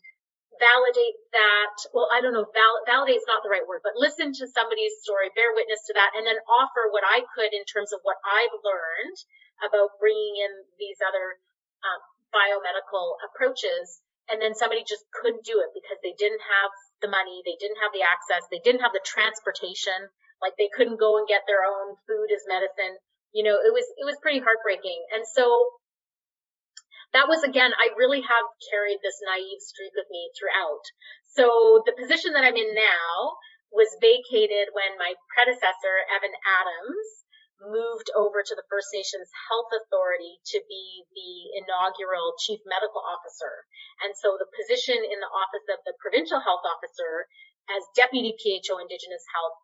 validate 0.58 1.18
that. 1.32 1.74
Well, 1.92 2.08
I 2.12 2.20
don't 2.20 2.34
know, 2.34 2.46
val- 2.48 2.84
validate 2.86 3.20
is 3.20 3.28
not 3.28 3.42
the 3.42 3.52
right 3.52 3.66
word, 3.66 3.84
but 3.84 3.98
listen 3.98 4.32
to 4.36 4.44
somebody's 4.50 4.96
story, 5.02 5.32
bear 5.34 5.52
witness 5.54 5.84
to 5.88 5.94
that, 5.94 6.14
and 6.16 6.26
then 6.26 6.38
offer 6.48 6.88
what 6.90 7.04
I 7.04 7.24
could 7.34 7.52
in 7.52 7.64
terms 7.68 7.92
of 7.92 8.00
what 8.02 8.16
I've 8.24 8.56
learned 8.64 9.18
about 9.64 9.96
bringing 10.00 10.36
in 10.40 10.52
these 10.76 11.00
other 11.00 11.40
um, 11.84 12.00
biomedical 12.32 13.16
approaches. 13.24 14.00
And 14.26 14.42
then 14.42 14.58
somebody 14.58 14.82
just 14.82 15.06
couldn't 15.14 15.46
do 15.46 15.62
it 15.62 15.70
because 15.70 16.02
they 16.02 16.16
didn't 16.18 16.42
have 16.42 16.72
the 16.98 17.06
money, 17.06 17.46
they 17.46 17.54
didn't 17.62 17.78
have 17.78 17.94
the 17.94 18.02
access, 18.02 18.42
they 18.50 18.58
didn't 18.58 18.82
have 18.82 18.90
the 18.90 19.04
transportation, 19.06 20.10
like 20.42 20.58
they 20.58 20.68
couldn't 20.74 20.98
go 20.98 21.16
and 21.16 21.30
get 21.30 21.46
their 21.46 21.62
own 21.62 21.94
food 22.10 22.28
as 22.34 22.42
medicine. 22.50 22.98
You 23.30 23.46
know, 23.46 23.54
it 23.54 23.70
was 23.70 23.86
it 23.96 24.02
was 24.02 24.18
pretty 24.18 24.42
heartbreaking. 24.42 24.98
And 25.14 25.22
so 25.22 25.46
that 27.12 27.28
was 27.28 27.42
again, 27.42 27.72
I 27.76 27.94
really 27.94 28.22
have 28.22 28.46
carried 28.70 28.98
this 29.02 29.20
naive 29.22 29.62
streak 29.62 29.92
with 29.94 30.10
me 30.10 30.30
throughout. 30.34 30.84
So 31.36 31.82
the 31.86 31.96
position 31.96 32.32
that 32.34 32.44
I'm 32.44 32.56
in 32.56 32.74
now 32.74 33.38
was 33.70 33.92
vacated 34.00 34.72
when 34.72 34.98
my 34.98 35.14
predecessor, 35.34 36.06
Evan 36.10 36.34
Adams, 36.46 37.26
moved 37.60 38.12
over 38.12 38.44
to 38.44 38.54
the 38.54 38.68
First 38.68 38.92
Nations 38.92 39.32
Health 39.48 39.72
Authority 39.72 40.40
to 40.52 40.60
be 40.68 41.08
the 41.16 41.64
inaugural 41.64 42.36
chief 42.36 42.60
medical 42.68 43.00
officer. 43.00 43.64
And 44.04 44.12
so 44.12 44.36
the 44.36 44.48
position 44.52 45.00
in 45.00 45.18
the 45.24 45.32
office 45.32 45.64
of 45.72 45.80
the 45.88 45.96
provincial 45.96 46.40
health 46.44 46.64
officer 46.68 47.28
as 47.72 47.82
deputy 47.96 48.36
PHO 48.36 48.76
Indigenous 48.76 49.24
Health 49.32 49.56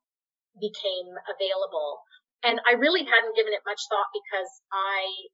became 0.57 1.15
available. 1.29 2.01
And 2.43 2.59
I 2.67 2.75
really 2.75 3.05
hadn't 3.05 3.37
given 3.37 3.55
it 3.55 3.63
much 3.69 3.87
thought 3.87 4.11
because 4.11 4.51
I 4.73 5.31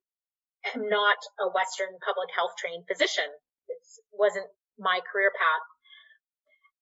am 0.74 0.88
not 0.88 1.18
a 1.40 1.48
Western 1.50 1.98
public 2.04 2.30
health 2.34 2.54
trained 2.58 2.84
physician. 2.86 3.28
It 3.68 3.82
wasn't 4.12 4.48
my 4.78 5.00
career 5.10 5.32
path. 5.34 5.66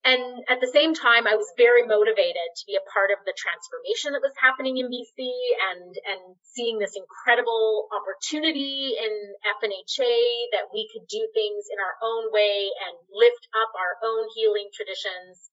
And 0.06 0.46
at 0.46 0.62
the 0.62 0.70
same 0.70 0.94
time, 0.94 1.26
I 1.26 1.34
was 1.34 1.50
very 1.58 1.82
motivated 1.82 2.48
to 2.54 2.64
be 2.70 2.78
a 2.78 2.88
part 2.94 3.10
of 3.10 3.18
the 3.26 3.34
transformation 3.34 4.14
that 4.14 4.22
was 4.22 4.38
happening 4.38 4.78
in 4.78 4.86
BC 4.86 5.18
and, 5.18 5.90
and 6.06 6.22
seeing 6.46 6.78
this 6.78 6.94
incredible 6.94 7.90
opportunity 7.90 8.94
in 8.94 9.12
FNHA 9.58 10.54
that 10.54 10.70
we 10.70 10.86
could 10.94 11.10
do 11.10 11.26
things 11.34 11.66
in 11.66 11.82
our 11.82 11.98
own 12.06 12.30
way 12.30 12.70
and 12.86 12.94
lift 13.10 13.50
up 13.50 13.74
our 13.74 13.98
own 14.06 14.30
healing 14.38 14.70
traditions. 14.70 15.50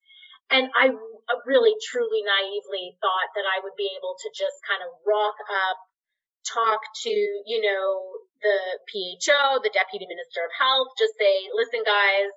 And 0.53 0.69
I 0.78 0.93
really, 1.49 1.74
truly 1.89 2.21
naively 2.21 2.93
thought 3.01 3.34
that 3.34 3.49
I 3.49 3.57
would 3.57 3.74
be 3.74 3.89
able 3.97 4.13
to 4.21 4.30
just 4.38 4.61
kind 4.69 4.86
of 4.86 4.93
rock 5.01 5.34
up 5.49 5.82
talk 6.48 6.82
to, 7.04 7.14
you 7.48 7.60
know, 7.64 7.88
the 8.44 8.60
PHO, 8.91 9.64
the 9.64 9.72
Deputy 9.72 10.06
Minister 10.06 10.44
of 10.44 10.52
Health, 10.56 10.91
just 11.00 11.16
say, 11.16 11.48
listen, 11.56 11.82
guys, 11.88 12.32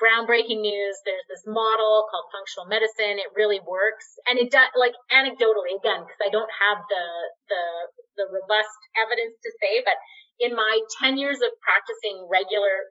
groundbreaking 0.00 0.64
news. 0.64 0.96
There's 1.04 1.28
this 1.28 1.44
model 1.46 2.08
called 2.08 2.32
functional 2.32 2.66
medicine. 2.66 3.20
It 3.20 3.30
really 3.36 3.60
works. 3.62 4.16
And 4.26 4.40
it 4.40 4.50
does, 4.50 4.72
like 4.74 4.96
anecdotally, 5.12 5.76
again, 5.76 6.02
because 6.02 6.20
I 6.24 6.32
don't 6.32 6.50
have 6.50 6.80
the, 6.88 7.06
the, 7.52 7.62
the 8.16 8.26
robust 8.32 8.80
evidence 8.96 9.36
to 9.44 9.50
say, 9.60 9.84
but 9.84 10.00
in 10.40 10.56
my 10.56 10.80
10 11.04 11.20
years 11.20 11.38
of 11.44 11.52
practicing 11.60 12.26
regular 12.32 12.90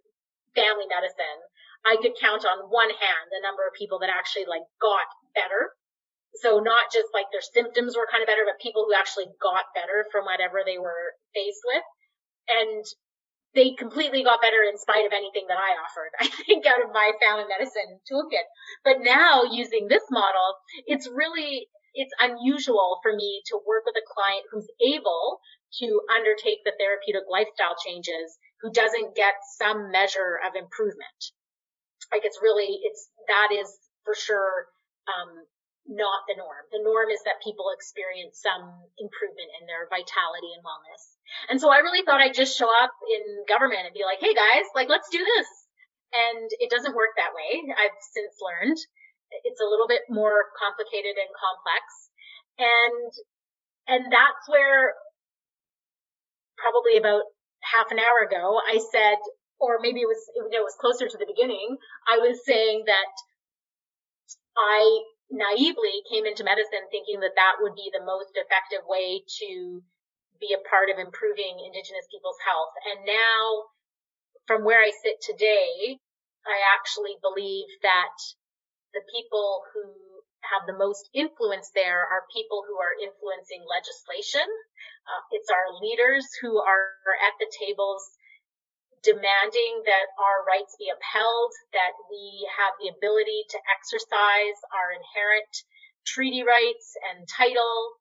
family 0.54 0.86
medicine, 0.86 1.42
I 1.84 1.98
could 1.98 2.14
count 2.22 2.46
on 2.46 2.70
one 2.70 2.94
hand 2.94 3.26
the 3.34 3.42
number 3.42 3.66
of 3.66 3.74
people 3.74 4.00
that 4.06 4.14
actually 4.14 4.46
like 4.46 4.64
got 4.78 5.10
better 5.34 5.74
so 6.38 6.60
not 6.60 6.94
just 6.94 7.10
like 7.14 7.26
their 7.34 7.44
symptoms 7.44 7.98
were 7.98 8.08
kind 8.10 8.22
of 8.22 8.30
better, 8.30 8.46
but 8.46 8.62
people 8.62 8.86
who 8.86 8.94
actually 8.94 9.28
got 9.42 9.74
better 9.74 10.06
from 10.12 10.26
whatever 10.26 10.62
they 10.66 10.78
were 10.78 11.18
faced 11.34 11.64
with. 11.66 11.86
And 12.50 12.86
they 13.56 13.74
completely 13.74 14.24
got 14.24 14.42
better 14.42 14.62
in 14.62 14.78
spite 14.78 15.06
of 15.06 15.14
anything 15.14 15.50
that 15.50 15.58
I 15.58 15.74
offered, 15.82 16.14
I 16.22 16.30
think, 16.46 16.66
out 16.66 16.86
of 16.86 16.94
my 16.94 17.12
family 17.18 17.50
medicine 17.50 17.98
toolkit. 18.06 18.46
But 18.86 19.02
now 19.02 19.44
using 19.44 19.88
this 19.90 20.06
model, 20.12 20.56
it's 20.86 21.10
really, 21.10 21.68
it's 21.94 22.14
unusual 22.22 23.00
for 23.02 23.16
me 23.16 23.42
to 23.50 23.60
work 23.66 23.84
with 23.86 23.98
a 23.98 24.06
client 24.06 24.46
who's 24.52 24.70
able 24.86 25.42
to 25.82 26.02
undertake 26.14 26.62
the 26.66 26.74
therapeutic 26.78 27.26
lifestyle 27.30 27.76
changes 27.84 28.38
who 28.62 28.72
doesn't 28.72 29.16
get 29.16 29.34
some 29.58 29.92
measure 29.92 30.38
of 30.46 30.56
improvement. 30.56 31.20
Like 32.14 32.26
it's 32.26 32.40
really, 32.42 32.80
it's, 32.84 33.10
that 33.28 33.50
is 33.54 33.70
for 34.06 34.14
sure, 34.14 34.66
um, 35.10 35.46
not 35.88 36.28
the 36.30 36.38
norm. 36.38 36.66
The 36.70 36.84
norm 36.84 37.10
is 37.10 37.22
that 37.26 37.42
people 37.42 37.72
experience 37.74 38.42
some 38.42 38.70
improvement 39.00 39.50
in 39.62 39.66
their 39.66 39.90
vitality 39.90 40.54
and 40.54 40.62
wellness. 40.62 41.04
And 41.50 41.58
so 41.58 41.70
I 41.70 41.82
really 41.82 42.06
thought 42.06 42.22
I'd 42.22 42.38
just 42.38 42.58
show 42.58 42.70
up 42.70 42.94
in 43.10 43.46
government 43.50 43.90
and 43.90 43.94
be 43.94 44.06
like, 44.06 44.22
hey 44.22 44.34
guys, 44.34 44.68
like 44.78 44.90
let's 44.90 45.10
do 45.10 45.22
this. 45.22 45.50
And 46.14 46.50
it 46.62 46.70
doesn't 46.70 46.98
work 46.98 47.14
that 47.18 47.34
way. 47.38 47.70
I've 47.74 47.98
since 48.14 48.38
learned 48.42 48.78
it's 49.46 49.62
a 49.62 49.70
little 49.70 49.88
bit 49.88 50.10
more 50.10 50.50
complicated 50.58 51.14
and 51.18 51.30
complex. 51.38 51.86
And, 52.58 53.10
and 53.86 54.02
that's 54.10 54.46
where 54.50 54.98
probably 56.58 56.98
about 56.98 57.30
half 57.62 57.94
an 57.94 58.02
hour 58.02 58.26
ago 58.26 58.58
I 58.58 58.82
said, 58.92 59.22
or 59.60 59.78
maybe 59.82 60.02
it 60.02 60.10
was, 60.10 60.22
it 60.34 60.64
was 60.64 60.76
closer 60.80 61.08
to 61.08 61.18
the 61.18 61.30
beginning, 61.30 61.78
I 62.08 62.18
was 62.18 62.42
saying 62.46 62.84
that 62.88 63.12
I 64.58 64.82
naively 65.32 66.02
came 66.10 66.26
into 66.26 66.44
medicine 66.44 66.90
thinking 66.92 67.22
that 67.22 67.38
that 67.38 67.62
would 67.62 67.76
be 67.76 67.90
the 67.94 68.06
most 68.06 68.34
effective 68.36 68.86
way 68.88 69.24
to 69.42 69.82
be 70.40 70.54
a 70.54 70.66
part 70.70 70.90
of 70.90 70.98
improving 70.98 71.60
indigenous 71.66 72.08
people's 72.12 72.40
health. 72.46 72.74
And 72.86 73.06
now 73.06 73.70
from 74.48 74.64
where 74.66 74.82
I 74.82 74.92
sit 74.92 75.22
today, 75.22 76.00
I 76.46 76.58
actually 76.74 77.18
believe 77.22 77.70
that 77.84 78.18
the 78.94 79.06
people 79.14 79.62
who 79.74 79.84
have 80.50 80.66
the 80.66 80.78
most 80.78 81.10
influence 81.14 81.70
there 81.76 82.02
are 82.02 82.26
people 82.34 82.64
who 82.66 82.80
are 82.80 82.98
influencing 82.98 83.62
legislation 83.68 84.48
Uh, 85.10 85.24
it's 85.32 85.50
our 85.50 85.74
leaders 85.82 86.26
who 86.42 86.62
are 86.62 86.94
at 87.26 87.36
the 87.40 87.50
tables 87.66 88.04
demanding 89.04 89.84
that 89.86 90.08
our 90.20 90.44
rights 90.46 90.76
be 90.78 90.92
upheld, 90.92 91.52
that 91.74 91.96
we 92.12 92.44
have 92.60 92.76
the 92.80 92.92
ability 92.92 93.48
to 93.50 93.60
exercise 93.72 94.60
our 94.76 94.92
inherent 94.92 95.54
treaty 96.06 96.44
rights 96.44 96.96
and 97.12 97.28
title, 97.28 98.00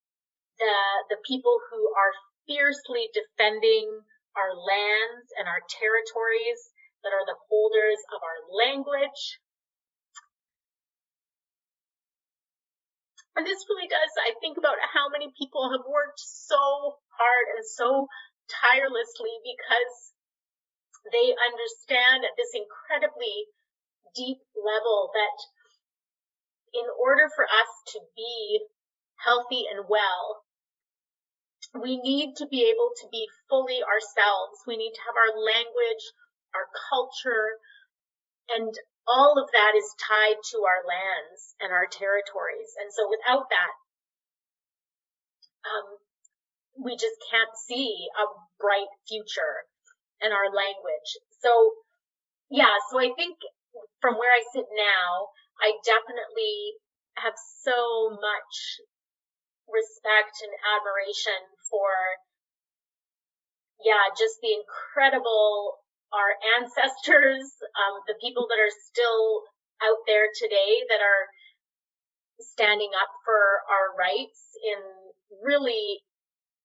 the, 0.58 0.76
the 1.14 1.20
people 1.26 1.58
who 1.70 1.80
are 1.94 2.14
fiercely 2.46 3.10
defending 3.14 3.86
our 4.34 4.54
lands 4.54 5.28
and 5.38 5.46
our 5.46 5.62
territories, 5.66 6.60
that 7.02 7.14
are 7.14 7.26
the 7.26 7.38
holders 7.46 8.00
of 8.10 8.20
our 8.26 8.38
language. 8.50 9.38
And 13.38 13.46
this 13.46 13.62
really 13.70 13.86
does, 13.86 14.10
I 14.18 14.34
think 14.42 14.58
about 14.58 14.82
how 14.82 15.06
many 15.14 15.30
people 15.38 15.70
have 15.70 15.86
worked 15.86 16.18
so 16.18 16.58
hard 17.14 17.46
and 17.54 17.62
so 17.62 18.10
tirelessly 18.50 19.30
because 19.46 20.17
they 21.06 21.34
understand 21.34 22.24
at 22.24 22.36
this 22.36 22.52
incredibly 22.54 23.48
deep 24.14 24.40
level 24.56 25.10
that 25.14 25.38
in 26.74 26.86
order 27.00 27.30
for 27.34 27.44
us 27.44 27.70
to 27.94 28.00
be 28.16 28.60
healthy 29.22 29.64
and 29.70 29.88
well, 29.88 30.44
we 31.74 32.00
need 32.00 32.36
to 32.36 32.46
be 32.46 32.64
able 32.64 32.90
to 33.02 33.06
be 33.10 33.28
fully 33.48 33.82
ourselves. 33.82 34.62
We 34.66 34.76
need 34.76 34.92
to 34.92 35.04
have 35.06 35.16
our 35.16 35.34
language, 35.36 36.04
our 36.54 36.68
culture, 36.88 37.60
and 38.48 38.72
all 39.06 39.36
of 39.36 39.50
that 39.52 39.72
is 39.76 39.96
tied 40.00 40.40
to 40.52 40.58
our 40.64 40.82
lands 40.84 41.54
and 41.60 41.72
our 41.72 41.86
territories. 41.86 42.72
And 42.80 42.92
so 42.92 43.08
without 43.08 43.48
that, 43.50 43.74
um, 45.68 45.88
we 46.84 46.96
just 46.96 47.18
can't 47.30 47.52
see 47.56 48.08
a 48.16 48.24
bright 48.60 48.88
future 49.08 49.68
in 50.22 50.32
our 50.32 50.50
language. 50.50 51.10
So 51.42 51.50
yeah, 52.50 52.72
so 52.90 52.98
I 52.98 53.12
think 53.12 53.36
from 54.00 54.16
where 54.16 54.32
I 54.32 54.42
sit 54.54 54.66
now, 54.72 55.28
I 55.60 55.76
definitely 55.84 56.78
have 57.18 57.34
so 57.36 58.14
much 58.14 58.54
respect 59.68 60.40
and 60.40 60.54
admiration 60.64 61.40
for, 61.68 61.92
yeah, 63.84 64.08
just 64.16 64.40
the 64.40 64.54
incredible, 64.56 65.76
our 66.14 66.32
ancestors, 66.56 67.44
um, 67.76 68.00
the 68.08 68.16
people 68.22 68.48
that 68.48 68.62
are 68.62 68.72
still 68.88 69.44
out 69.84 70.00
there 70.08 70.32
today 70.32 70.88
that 70.88 71.04
are 71.04 71.28
standing 72.40 72.90
up 72.96 73.12
for 73.26 73.60
our 73.68 73.92
rights 73.98 74.40
in 74.62 74.80
really 75.44 76.00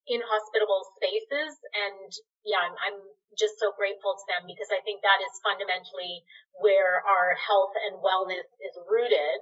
inhospitable 0.08 0.84
spaces. 0.98 1.54
And 1.74 2.10
yeah, 2.44 2.62
I'm, 2.64 2.76
I'm 2.80 3.00
just 3.40 3.58
so 3.58 3.74
grateful 3.76 4.14
to 4.16 4.26
them 4.30 4.44
because 4.46 4.70
I 4.70 4.84
think 4.84 5.02
that 5.02 5.24
is 5.24 5.44
fundamentally 5.44 6.24
where 6.60 7.02
our 7.04 7.34
health 7.40 7.74
and 7.90 8.00
wellness 8.04 8.48
is 8.62 8.76
rooted. 8.86 9.42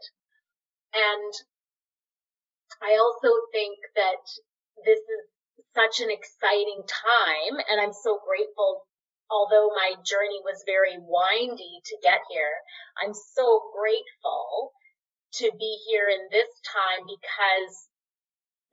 And 0.95 1.34
I 2.82 2.97
also 2.97 3.30
think 3.51 3.78
that 3.95 4.24
this 4.86 5.01
is 5.01 5.22
such 5.76 6.03
an 6.03 6.12
exciting 6.12 6.84
time 6.88 7.55
and 7.70 7.80
I'm 7.80 7.95
so 7.95 8.20
grateful 8.24 8.84
although 9.32 9.72
my 9.72 9.95
journey 10.03 10.43
was 10.43 10.68
very 10.68 10.99
windy 10.99 11.80
to 11.88 11.95
get 12.03 12.20
here. 12.30 12.51
I'm 12.99 13.16
so 13.16 13.72
grateful 13.72 14.76
to 15.39 15.47
be 15.55 15.80
here 15.88 16.12
in 16.12 16.28
this 16.28 16.51
time 16.68 17.07
because 17.07 17.88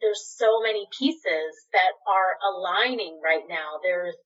there's 0.01 0.25
so 0.37 0.61
many 0.63 0.87
pieces 0.97 1.51
that 1.73 1.93
are 2.07 2.39
aligning 2.43 3.21
right 3.23 3.45
now. 3.49 3.79
There's 3.83 4.17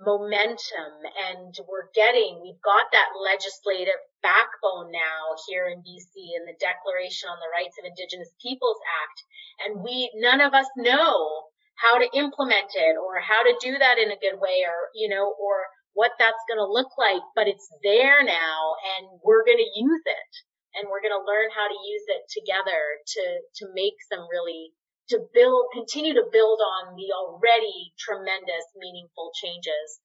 momentum 0.00 0.92
and 1.30 1.54
we're 1.68 1.90
getting, 1.94 2.40
we've 2.42 2.60
got 2.62 2.90
that 2.90 3.14
legislative 3.14 4.00
backbone 4.22 4.90
now 4.90 5.36
here 5.46 5.70
in 5.70 5.78
BC 5.84 6.34
in 6.34 6.42
the 6.46 6.58
Declaration 6.58 7.30
on 7.30 7.38
the 7.38 7.52
Rights 7.54 7.78
of 7.78 7.86
Indigenous 7.86 8.30
Peoples 8.42 8.80
Act. 8.82 9.18
And 9.62 9.84
we, 9.84 10.10
none 10.18 10.40
of 10.40 10.54
us 10.54 10.66
know 10.76 11.46
how 11.78 11.98
to 11.98 12.10
implement 12.14 12.70
it 12.74 12.94
or 12.98 13.18
how 13.22 13.42
to 13.42 13.54
do 13.62 13.78
that 13.78 13.98
in 13.98 14.10
a 14.10 14.20
good 14.20 14.38
way 14.38 14.66
or, 14.66 14.90
you 14.94 15.08
know, 15.08 15.34
or 15.38 15.66
what 15.94 16.12
that's 16.18 16.46
going 16.48 16.60
to 16.60 16.66
look 16.66 16.96
like, 16.98 17.22
but 17.36 17.46
it's 17.46 17.68
there 17.82 18.24
now 18.24 18.74
and 18.96 19.20
we're 19.22 19.44
going 19.44 19.60
to 19.60 19.74
use 19.76 20.04
it 20.06 20.32
and 20.74 20.88
we're 20.88 21.04
going 21.04 21.14
to 21.14 21.28
learn 21.28 21.52
how 21.52 21.68
to 21.68 21.78
use 21.84 22.06
it 22.08 22.24
together 22.32 22.80
to, 23.04 23.24
to 23.60 23.64
make 23.76 24.00
some 24.08 24.24
really 24.32 24.72
to 25.10 25.18
build, 25.34 25.72
continue 25.74 26.14
to 26.14 26.26
build 26.30 26.60
on 26.62 26.94
the 26.94 27.10
already 27.12 27.92
tremendous, 27.98 28.64
meaningful 28.76 29.32
changes 29.34 29.98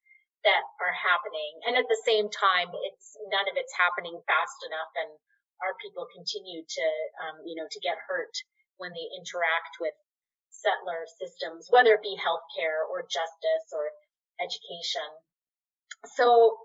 that 0.43 0.63
are 0.81 0.95
happening. 0.95 1.53
And 1.67 1.75
at 1.77 1.85
the 1.89 2.01
same 2.05 2.29
time, 2.29 2.71
it's 2.71 3.17
none 3.29 3.47
of 3.49 3.55
it's 3.57 3.73
happening 3.77 4.17
fast 4.25 4.59
enough, 4.65 4.91
and 4.97 5.11
our 5.61 5.73
people 5.81 6.07
continue 6.13 6.61
to, 6.61 6.87
um, 7.25 7.37
you 7.45 7.57
know, 7.57 7.67
to 7.69 7.79
get 7.81 7.97
hurt 8.07 8.33
when 8.77 8.93
they 8.93 9.07
interact 9.17 9.81
with 9.81 9.93
settler 10.49 11.05
systems, 11.17 11.67
whether 11.69 11.97
it 11.97 12.05
be 12.05 12.17
healthcare 12.17 12.85
or 12.89 13.05
justice 13.05 13.67
or 13.73 13.89
education. 14.41 15.05
So 16.17 16.57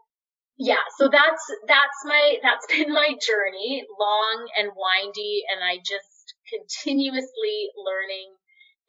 yeah, 0.59 0.85
so 0.99 1.09
that's 1.09 1.45
that's 1.67 2.01
my 2.05 2.37
that's 2.43 2.67
been 2.73 2.93
my 2.93 3.17
journey, 3.19 3.85
long 3.99 4.49
and 4.57 4.71
windy, 4.77 5.45
and 5.49 5.65
I 5.65 5.79
just 5.79 6.12
continuously 6.49 7.71
learning. 7.77 8.35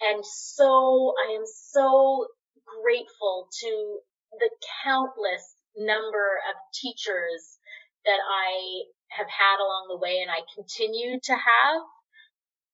And 0.02 0.26
so 0.26 1.14
I 1.16 1.34
am 1.34 1.46
so 1.46 2.28
grateful 2.82 3.48
to 3.62 4.00
the 4.40 4.50
countless 4.84 5.56
number 5.78 6.40
of 6.50 6.56
teachers 6.74 7.60
that 8.06 8.20
I 8.20 8.84
have 9.16 9.30
had 9.30 9.58
along 9.62 9.88
the 9.90 10.02
way 10.02 10.20
and 10.22 10.32
I 10.32 10.42
continue 10.56 11.20
to 11.24 11.36
have. 11.36 11.82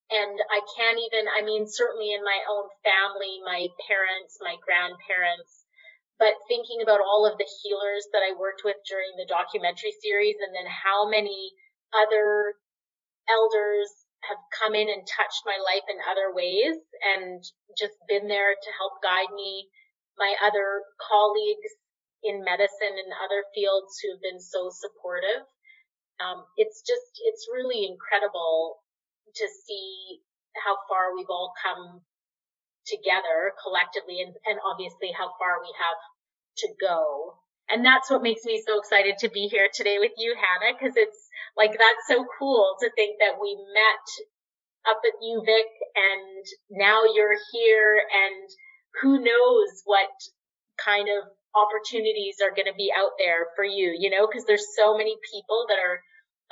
And 0.09 0.41
I 0.49 0.65
can't 0.73 0.97
even, 0.97 1.29
I 1.29 1.45
mean, 1.45 1.69
certainly 1.69 2.13
in 2.17 2.25
my 2.25 2.39
own 2.49 2.65
family, 2.81 3.37
my 3.45 3.69
parents, 3.85 4.41
my 4.41 4.57
grandparents, 4.65 5.69
but 6.17 6.33
thinking 6.49 6.81
about 6.81 6.99
all 6.99 7.29
of 7.29 7.37
the 7.37 7.45
healers 7.61 8.09
that 8.11 8.25
I 8.25 8.33
worked 8.33 8.65
with 8.65 8.75
during 8.89 9.13
the 9.21 9.29
documentary 9.29 9.93
series 10.01 10.35
and 10.41 10.49
then 10.51 10.65
how 10.65 11.07
many 11.07 11.53
other 11.93 12.57
elders 13.29 13.93
have 14.27 14.41
come 14.51 14.75
in 14.75 14.89
and 14.89 15.07
touched 15.07 15.47
my 15.47 15.57
life 15.61 15.85
in 15.87 15.99
other 16.03 16.33
ways 16.35 16.75
and 17.15 17.39
just 17.77 17.95
been 18.07 18.27
there 18.27 18.53
to 18.53 18.69
help 18.77 18.99
guide 19.01 19.31
me. 19.33 19.69
My 20.17 20.35
other 20.43 20.83
colleagues 20.99 21.71
in 22.23 22.43
medicine 22.43 22.99
and 22.99 23.11
other 23.23 23.47
fields 23.55 23.95
who 24.03 24.11
have 24.11 24.23
been 24.23 24.43
so 24.43 24.67
supportive. 24.67 25.47
Um, 26.19 26.43
it's 26.59 26.83
just, 26.83 27.15
it's 27.23 27.47
really 27.47 27.87
incredible 27.87 28.83
to 29.35 29.45
see 29.47 30.19
how 30.59 30.75
far 30.91 31.15
we've 31.15 31.31
all 31.31 31.55
come 31.63 32.03
together 32.83 33.55
collectively 33.63 34.19
and, 34.19 34.35
and 34.43 34.59
obviously 34.67 35.15
how 35.15 35.31
far 35.39 35.63
we 35.63 35.71
have 35.79 36.01
to 36.65 36.67
go. 36.81 37.39
And 37.69 37.85
that's 37.85 38.09
what 38.09 38.23
makes 38.23 38.45
me 38.45 38.61
so 38.65 38.79
excited 38.79 39.17
to 39.19 39.29
be 39.29 39.47
here 39.47 39.69
today 39.71 39.97
with 39.99 40.13
you, 40.17 40.35
Hannah, 40.35 40.73
because 40.73 40.97
it's 40.97 41.29
like 41.55 41.71
that's 41.71 42.07
so 42.07 42.25
cool 42.39 42.75
to 42.81 42.89
think 42.95 43.17
that 43.19 43.37
we 43.39 43.55
met 43.73 44.07
up 44.89 45.01
at 45.05 45.21
UVic 45.21 45.69
and 45.95 46.45
now 46.71 47.03
you're 47.13 47.37
here 47.53 48.01
and 48.09 48.49
who 49.01 49.19
knows 49.19 49.69
what 49.85 50.09
kind 50.83 51.07
of 51.09 51.29
opportunities 51.53 52.37
are 52.41 52.55
going 52.55 52.71
to 52.71 52.77
be 52.77 52.91
out 52.95 53.11
there 53.19 53.47
for 53.55 53.63
you, 53.63 53.95
you 53.97 54.09
know, 54.09 54.27
because 54.27 54.45
there's 54.45 54.65
so 54.75 54.97
many 54.97 55.15
people 55.31 55.65
that 55.67 55.77
are 55.77 56.01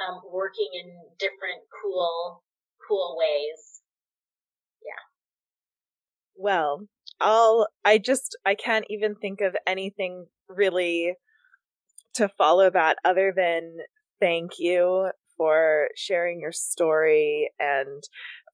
um, 0.06 0.22
working 0.32 0.70
in 0.74 0.94
different 1.18 1.66
cool, 1.82 2.44
cool 2.88 3.18
ways. 3.18 3.82
Yeah. 4.86 5.02
Well, 6.36 6.88
I'll, 7.20 7.68
I 7.84 7.98
just, 7.98 8.38
I 8.46 8.56
can't 8.56 8.86
even 8.90 9.16
think 9.16 9.42
of 9.42 9.56
anything 9.66 10.28
really 10.50 11.14
to 12.16 12.28
follow 12.28 12.70
that 12.70 12.98
other 13.06 13.34
than 13.36 13.78
thank 14.20 14.60
you 14.60 15.12
for 15.38 15.90
sharing 15.96 16.42
your 16.42 16.52
story 16.52 17.52
and 17.60 18.04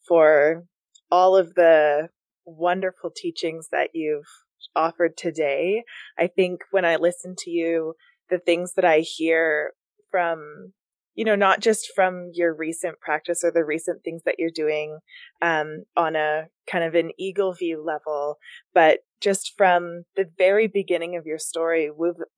for 0.07 0.65
all 1.09 1.37
of 1.37 1.55
the 1.55 2.09
wonderful 2.45 3.09
teachings 3.15 3.69
that 3.71 3.91
you've 3.93 4.27
offered 4.75 5.15
today. 5.15 5.83
I 6.17 6.27
think 6.27 6.61
when 6.71 6.85
I 6.85 6.97
listen 6.97 7.35
to 7.39 7.49
you, 7.49 7.93
the 8.29 8.39
things 8.39 8.73
that 8.73 8.85
I 8.85 8.99
hear 8.99 9.71
from, 10.11 10.73
you 11.15 11.25
know, 11.25 11.35
not 11.35 11.59
just 11.59 11.91
from 11.95 12.31
your 12.33 12.53
recent 12.53 12.99
practice 12.99 13.43
or 13.43 13.51
the 13.51 13.63
recent 13.63 14.03
things 14.03 14.21
that 14.25 14.35
you're 14.39 14.49
doing 14.49 14.99
um, 15.41 15.83
on 15.95 16.15
a 16.15 16.47
kind 16.67 16.83
of 16.83 16.95
an 16.95 17.11
eagle 17.17 17.53
view 17.53 17.83
level, 17.83 18.37
but 18.73 18.99
just 19.21 19.53
from 19.55 20.03
the 20.15 20.25
very 20.37 20.67
beginning 20.67 21.15
of 21.15 21.25
your 21.25 21.37
story, 21.37 21.89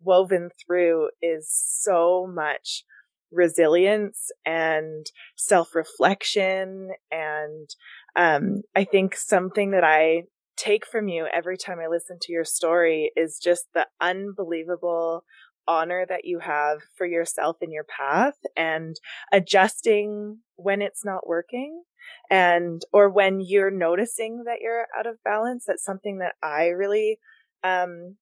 woven 0.01 0.49
through 0.65 1.09
is 1.21 1.49
so 1.49 2.28
much 2.32 2.84
resilience 3.32 4.32
and 4.45 5.05
self 5.36 5.73
reflection. 5.76 6.89
And 7.11 7.69
um, 8.15 8.61
I 8.76 8.84
think 8.84 9.15
something 9.15 9.71
that 9.71 9.84
I 9.84 10.23
take 10.57 10.86
from 10.86 11.07
you 11.07 11.28
every 11.32 11.57
time 11.57 11.80
I 11.80 11.88
listen 11.88 12.17
to 12.21 12.32
your 12.32 12.45
story 12.45 13.11
is 13.15 13.39
just 13.43 13.65
the 13.73 13.88
unbelievable 13.99 15.23
honor 15.68 16.05
that 16.07 16.26
you 16.26 16.39
have 16.39 16.80
for 16.95 17.05
yourself 17.05 17.57
in 17.61 17.72
your 17.72 17.86
path 17.86 18.36
and 18.55 18.95
adjusting 19.32 20.39
when 20.55 20.82
it's 20.82 21.03
not 21.03 21.28
working 21.28 21.84
and 22.30 22.84
or 22.93 23.09
when 23.09 23.39
you're 23.39 23.72
noticing 23.72 24.43
that 24.45 24.59
you're 24.61 24.88
out 24.97 25.07
of 25.07 25.24
balance 25.24 25.66
that's 25.66 25.84
something 25.84 26.20
that 26.20 26.34
i 26.43 26.68
really 26.68 27.20
um 27.63 28.16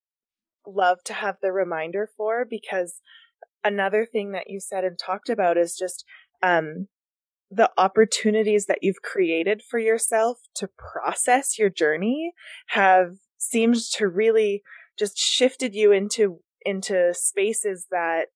love 0.66 1.04
to 1.04 1.14
have 1.14 1.36
the 1.42 1.52
reminder 1.52 2.10
for 2.16 2.46
because 2.50 3.02
another 3.64 4.06
thing 4.06 4.32
that 4.32 4.50
you 4.50 4.60
said 4.60 4.84
and 4.84 4.98
talked 4.98 5.30
about 5.30 5.58
is 5.58 5.76
just 5.78 6.06
um 6.42 6.88
the 7.52 7.70
opportunities 7.78 8.66
that 8.66 8.80
you've 8.82 9.02
created 9.04 9.62
for 9.62 9.78
yourself 9.78 10.40
to 10.56 10.68
process 10.78 11.60
your 11.60 11.70
journey 11.70 12.32
have 12.68 13.18
seemed 13.38 13.78
to 13.94 14.08
really 14.08 14.64
just 14.98 15.18
shifted 15.18 15.76
you 15.76 15.92
into 15.92 16.40
into 16.66 17.14
spaces 17.14 17.88
that 17.92 18.28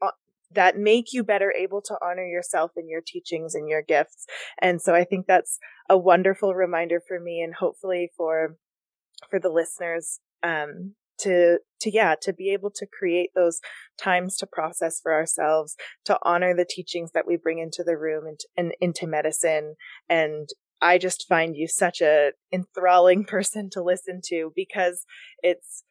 uh, 0.00 0.10
that 0.52 0.76
make 0.76 1.12
you 1.12 1.24
better 1.24 1.52
able 1.52 1.80
to 1.82 1.96
honor 2.02 2.26
yourself 2.26 2.72
and 2.76 2.88
your 2.88 3.02
teachings 3.04 3.54
and 3.54 3.68
your 3.68 3.82
gifts. 3.82 4.26
And 4.60 4.80
so 4.80 4.94
I 4.94 5.04
think 5.04 5.26
that's 5.26 5.58
a 5.88 5.96
wonderful 5.96 6.54
reminder 6.54 7.00
for 7.06 7.20
me 7.20 7.40
and 7.40 7.54
hopefully 7.54 8.10
for 8.16 8.56
for 9.30 9.38
the 9.38 9.50
listeners 9.50 10.20
um, 10.42 10.94
to 11.22 11.58
to 11.80 11.90
yeah 11.90 12.14
to 12.20 12.32
be 12.32 12.50
able 12.50 12.70
to 12.70 12.86
create 12.86 13.30
those 13.34 13.60
times 13.98 14.36
to 14.36 14.46
process 14.46 15.00
for 15.00 15.12
ourselves 15.12 15.76
to 16.04 16.18
honor 16.22 16.54
the 16.54 16.66
teachings 16.68 17.12
that 17.12 17.26
we 17.26 17.36
bring 17.36 17.58
into 17.58 17.82
the 17.84 17.96
room 17.96 18.26
and, 18.26 18.40
and 18.56 18.72
into 18.80 19.06
medicine 19.06 19.74
and 20.08 20.48
i 20.80 20.98
just 20.98 21.26
find 21.28 21.56
you 21.56 21.68
such 21.68 22.00
a 22.00 22.32
enthralling 22.52 23.24
person 23.28 23.70
to 23.70 23.82
listen 23.82 24.20
to 24.24 24.52
because 24.54 25.04
it's 25.42 25.84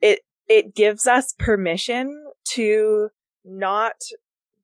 it 0.00 0.20
it 0.48 0.74
gives 0.74 1.06
us 1.06 1.34
permission 1.38 2.24
to 2.52 3.10
not 3.44 3.96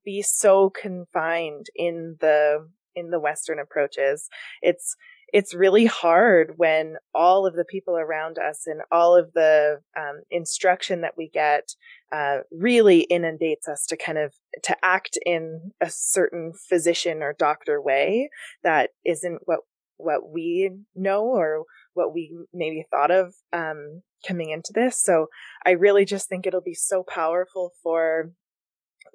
be 0.03 0.21
so 0.21 0.69
confined 0.69 1.67
in 1.75 2.17
the 2.19 2.67
in 2.95 3.09
the 3.09 3.19
western 3.19 3.59
approaches. 3.59 4.29
It's 4.61 4.95
it's 5.33 5.53
really 5.53 5.85
hard 5.85 6.53
when 6.57 6.95
all 7.13 7.45
of 7.45 7.55
the 7.55 7.65
people 7.65 7.97
around 7.97 8.37
us 8.37 8.67
and 8.67 8.81
all 8.91 9.17
of 9.17 9.33
the 9.33 9.81
um, 9.97 10.21
instruction 10.29 11.01
that 11.01 11.17
we 11.17 11.29
get 11.29 11.75
uh, 12.13 12.37
really 12.51 13.01
inundates 13.01 13.67
us 13.67 13.85
to 13.87 13.97
kind 13.97 14.17
of 14.17 14.33
to 14.63 14.77
act 14.83 15.17
in 15.25 15.71
a 15.81 15.89
certain 15.89 16.53
physician 16.53 17.21
or 17.21 17.33
doctor 17.33 17.81
way 17.81 18.29
that 18.63 18.91
isn't 19.03 19.41
what 19.45 19.59
what 19.97 20.29
we 20.29 20.71
know 20.95 21.23
or 21.23 21.63
what 21.93 22.13
we 22.13 22.31
maybe 22.53 22.85
thought 22.89 23.11
of 23.11 23.33
um, 23.51 24.01
coming 24.27 24.49
into 24.49 24.71
this. 24.73 25.01
So 25.01 25.27
I 25.65 25.71
really 25.71 26.05
just 26.05 26.29
think 26.29 26.45
it'll 26.45 26.61
be 26.61 26.73
so 26.73 27.03
powerful 27.03 27.71
for, 27.83 28.31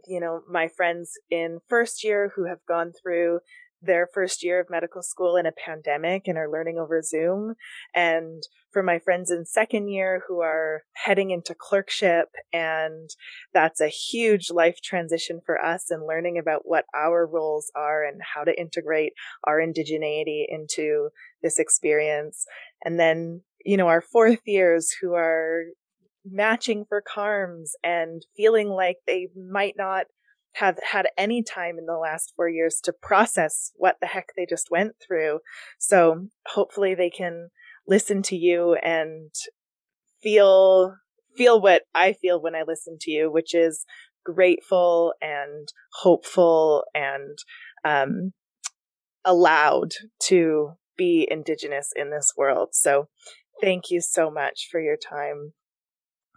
you 0.07 0.21
know, 0.21 0.43
my 0.49 0.69
friends 0.69 1.13
in 1.31 1.61
first 1.69 2.05
year 2.05 2.33
who 2.37 2.47
have 2.47 2.65
gone 2.67 2.93
through 2.93 3.41
their 3.83 4.07
first 4.13 4.45
year 4.45 4.61
of 4.61 4.69
medical 4.69 5.03
school 5.03 5.37
in 5.37 5.47
a 5.47 5.53
pandemic 5.53 6.25
and 6.27 6.37
are 6.37 6.51
learning 6.51 6.79
over 6.79 7.01
Zoom. 7.03 7.55
And 7.95 8.43
for 8.73 8.83
my 8.83 8.99
friends 8.99 9.31
in 9.31 9.45
second 9.45 9.89
year 9.89 10.23
who 10.29 10.41
are 10.41 10.83
heading 10.93 11.31
into 11.31 11.55
clerkship. 11.59 12.29
And 12.53 13.11
that's 13.53 13.81
a 13.81 13.89
huge 13.89 14.51
life 14.51 14.81
transition 14.83 15.41
for 15.45 15.63
us 15.63 15.91
and 15.91 16.07
learning 16.07 16.39
about 16.39 16.63
what 16.65 16.85
our 16.95 17.27
roles 17.27 17.71
are 17.75 18.05
and 18.05 18.21
how 18.35 18.45
to 18.45 18.59
integrate 18.59 19.13
our 19.45 19.59
indigeneity 19.59 20.45
into 20.49 21.09
this 21.43 21.59
experience. 21.59 22.45
And 22.85 22.99
then, 22.99 23.43
you 23.65 23.77
know, 23.77 23.89
our 23.89 24.01
fourth 24.01 24.41
years 24.47 24.95
who 25.01 25.15
are 25.15 25.65
matching 26.25 26.85
for 26.89 27.03
CaRMS 27.03 27.71
and 27.83 28.25
feeling 28.37 28.69
like 28.69 28.97
they 29.07 29.29
might 29.37 29.75
not 29.77 30.07
have 30.55 30.79
had 30.91 31.07
any 31.17 31.43
time 31.43 31.79
in 31.79 31.87
the 31.87 31.97
last 31.97 32.33
four 32.37 32.49
years 32.49 32.81
to 32.83 32.93
process 32.93 33.73
what 33.77 33.97
the 34.01 34.07
heck 34.07 34.27
they 34.37 34.47
just 34.49 34.71
went 34.71 34.93
through. 35.05 35.39
So 35.79 36.27
hopefully 36.47 36.95
they 36.95 37.11
can 37.11 37.51
listen 37.87 38.23
to 38.23 38.37
you 38.37 38.75
and 38.75 39.31
feel 40.23 40.97
feel 41.37 41.61
what 41.61 41.83
I 41.95 42.13
feel 42.13 42.43
when 42.43 42.57
I 42.57 42.65
listen 42.67 42.99
to 43.03 43.11
you, 43.11 43.31
which 43.31 43.55
is 43.55 43.85
grateful 44.25 45.15
and 45.23 45.69
hopeful 45.95 46.85
and 46.93 47.39
um, 47.85 48.33
allowed 49.25 49.93
to 50.25 50.73
be 50.97 51.27
indigenous 51.31 51.93
in 51.95 52.11
this 52.11 52.35
world. 52.37 52.71
So 52.73 53.09
thank 53.61 53.91
you 53.91 54.01
so 54.01 54.31
much 54.31 54.69
for 54.71 54.81
your 54.81 54.97
time. 54.97 55.53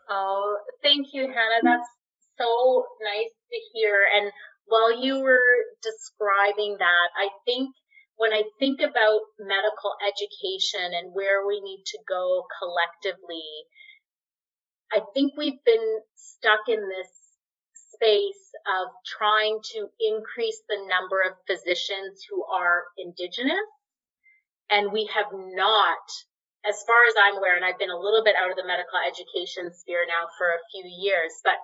Oh, 0.10 0.58
thank 0.82 1.08
you, 1.14 1.24
Hannah. 1.24 1.62
That's 1.64 1.90
so 2.38 2.86
nice 3.02 3.32
to 3.52 3.60
hear. 3.74 4.02
And 4.16 4.32
while 4.66 5.04
you 5.04 5.22
were 5.22 5.66
describing 5.82 6.78
that, 6.80 7.08
I 7.18 7.30
think 7.46 7.70
when 8.16 8.34
I 8.34 8.44
think 8.60 8.80
about 8.80 9.22
medical 9.40 9.96
education 10.06 10.94
and 10.94 11.14
where 11.14 11.48
we 11.48 11.60
need 11.62 11.84
to 11.86 12.00
go 12.08 12.46
collectively, 12.60 13.50
I 14.92 15.02
think 15.14 15.34
we've 15.38 15.64
been 15.66 16.00
stuck 16.16 16.68
in 16.68 16.80
this 16.80 17.10
space 17.94 18.52
of 18.80 18.90
trying 19.18 19.60
to 19.74 19.88
increase 20.00 20.62
the 20.70 20.78
number 20.88 21.22
of 21.26 21.34
physicians 21.48 22.24
who 22.30 22.46
are 22.46 22.84
indigenous. 22.98 23.68
And 24.70 24.92
we 24.92 25.10
have 25.14 25.32
not, 25.34 26.06
as 26.64 26.80
far 26.88 27.00
as 27.08 27.16
I'm 27.20 27.38
aware, 27.38 27.56
and 27.56 27.66
I've 27.66 27.80
been 27.80 27.92
a 27.92 28.00
little 28.00 28.24
bit 28.24 28.36
out 28.40 28.50
of 28.50 28.56
the 28.56 28.68
medical 28.68 29.00
education 29.04 29.74
sphere 29.76 30.08
now 30.08 30.32
for 30.38 30.48
a 30.48 30.64
few 30.72 30.84
years, 30.88 31.36
but 31.44 31.60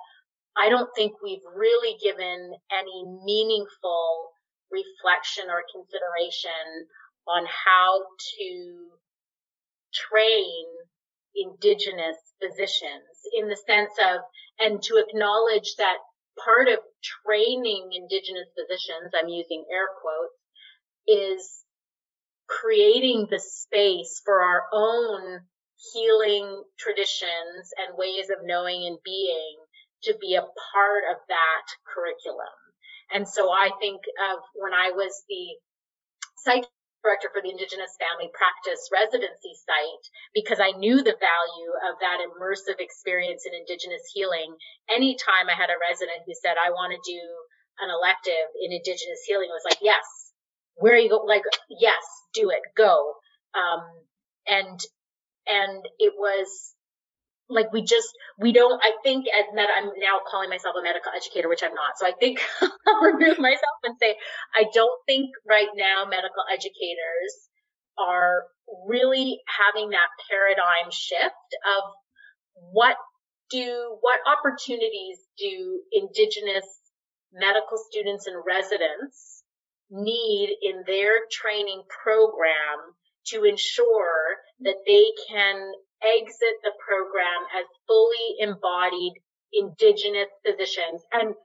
I 0.57 0.67
don't 0.69 0.89
think 0.95 1.13
we've 1.23 1.45
really 1.55 1.95
given 2.03 2.51
any 2.71 2.99
meaningful 3.23 4.31
reflection 4.71 5.47
or 5.49 5.63
consideration 5.71 6.87
on 7.27 7.45
how 7.47 8.03
to 8.37 8.51
train 9.93 10.65
indigenous 11.35 12.17
physicians 12.41 13.15
in 13.33 13.47
the 13.47 13.55
sense 13.55 13.93
of, 14.03 14.21
and 14.59 14.81
to 14.83 14.97
acknowledge 14.97 15.75
that 15.77 15.97
part 16.43 16.67
of 16.67 16.79
training 17.25 17.89
indigenous 17.93 18.49
physicians, 18.57 19.13
I'm 19.15 19.29
using 19.29 19.65
air 19.71 19.87
quotes, 20.01 20.35
is 21.07 21.63
creating 22.49 23.27
the 23.29 23.39
space 23.39 24.21
for 24.25 24.41
our 24.41 24.63
own 24.73 25.39
healing 25.93 26.63
traditions 26.77 27.71
and 27.77 27.97
ways 27.97 28.29
of 28.29 28.43
knowing 28.43 28.85
and 28.87 28.97
being 29.05 29.55
to 30.03 30.15
be 30.19 30.35
a 30.35 30.41
part 30.41 31.03
of 31.11 31.17
that 31.29 31.65
curriculum. 31.87 32.55
And 33.13 33.27
so 33.27 33.49
I 33.49 33.69
think 33.79 34.01
of 34.31 34.39
when 34.55 34.73
I 34.73 34.91
was 34.91 35.23
the 35.29 35.55
site 36.43 36.65
director 37.03 37.31
for 37.31 37.41
the 37.41 37.51
Indigenous 37.51 37.95
Family 37.95 38.27
Practice 38.35 38.91
residency 38.91 39.55
site, 39.55 40.05
because 40.35 40.59
I 40.59 40.75
knew 40.75 40.99
the 40.99 41.15
value 41.15 41.71
of 41.87 41.95
that 42.03 42.19
immersive 42.19 42.83
experience 42.83 43.47
in 43.47 43.55
Indigenous 43.55 44.03
healing. 44.11 44.51
Anytime 44.91 45.47
I 45.47 45.55
had 45.55 45.71
a 45.71 45.79
resident 45.79 46.27
who 46.27 46.35
said, 46.35 46.59
I 46.59 46.75
want 46.75 46.91
to 46.91 46.99
do 47.07 47.23
an 47.79 47.87
elective 47.87 48.51
in 48.59 48.75
Indigenous 48.75 49.23
healing, 49.23 49.47
it 49.47 49.55
was 49.55 49.67
like, 49.67 49.79
yes, 49.79 50.03
where 50.79 50.93
are 50.93 50.97
you 50.97 51.09
go? 51.09 51.23
Like, 51.25 51.43
yes, 51.69 52.03
do 52.33 52.49
it, 52.49 52.61
go. 52.75 53.13
Um, 53.53 53.81
and, 54.47 54.79
and 55.47 55.85
it 55.99 56.13
was 56.17 56.75
like 57.49 57.73
we 57.73 57.81
just 57.81 58.07
we 58.37 58.53
don't 58.53 58.79
i 58.83 58.91
think 59.03 59.25
as 59.27 59.45
med 59.53 59.67
i'm 59.75 59.89
now 59.97 60.19
calling 60.29 60.49
myself 60.49 60.75
a 60.79 60.83
medical 60.83 61.11
educator 61.15 61.49
which 61.49 61.63
i'm 61.63 61.73
not 61.73 61.97
so 61.97 62.05
i 62.05 62.11
think 62.19 62.39
i'll 62.61 63.01
remove 63.01 63.39
myself 63.39 63.77
and 63.83 63.95
say 63.99 64.15
i 64.55 64.63
don't 64.73 65.01
think 65.07 65.31
right 65.47 65.69
now 65.75 66.05
medical 66.05 66.45
educators 66.53 67.49
are 67.97 68.43
really 68.87 69.39
having 69.49 69.89
that 69.89 70.07
paradigm 70.29 70.91
shift 70.91 71.49
of 71.77 71.83
what 72.71 72.95
do 73.49 73.97
what 74.01 74.19
opportunities 74.29 75.17
do 75.37 75.81
indigenous 75.91 76.65
medical 77.33 77.77
students 77.89 78.27
and 78.27 78.37
residents 78.45 79.38
need 79.89 80.55
in 80.61 80.83
their 80.85 81.25
training 81.31 81.83
program 82.03 82.95
to 83.27 83.43
ensure 83.43 84.37
that 84.61 84.77
they 84.85 85.05
can 85.29 85.71
exit 86.01 86.55
the 86.63 86.71
program 86.85 87.41
as 87.57 87.65
fully 87.87 88.35
embodied 88.39 89.13
indigenous 89.53 90.29
physicians 90.45 91.03
and 91.11 91.35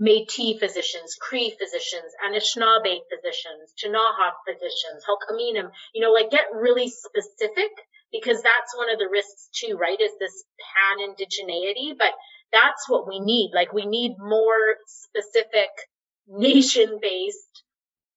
Métis 0.00 0.58
physicians, 0.58 1.16
Cree 1.20 1.54
physicians, 1.56 2.10
Anishinaabe 2.26 2.98
physicians, 3.06 3.72
Chinahawk 3.78 4.42
physicians, 4.44 5.04
Hul'q'umi'num', 5.06 5.70
you 5.94 6.02
know, 6.02 6.10
like 6.10 6.30
get 6.30 6.46
really 6.52 6.88
specific 6.88 7.70
because 8.10 8.42
that's 8.42 8.76
one 8.76 8.90
of 8.90 8.98
the 8.98 9.08
risks 9.08 9.48
too, 9.54 9.76
right? 9.76 10.00
Is 10.00 10.10
this 10.18 10.44
pan 10.58 11.08
indigeneity, 11.08 11.96
but 11.96 12.12
that's 12.52 12.88
what 12.88 13.06
we 13.06 13.20
need. 13.20 13.52
Like 13.54 13.72
we 13.72 13.86
need 13.86 14.16
more 14.18 14.76
specific 14.86 15.70
nation 16.26 16.98
based 17.00 17.53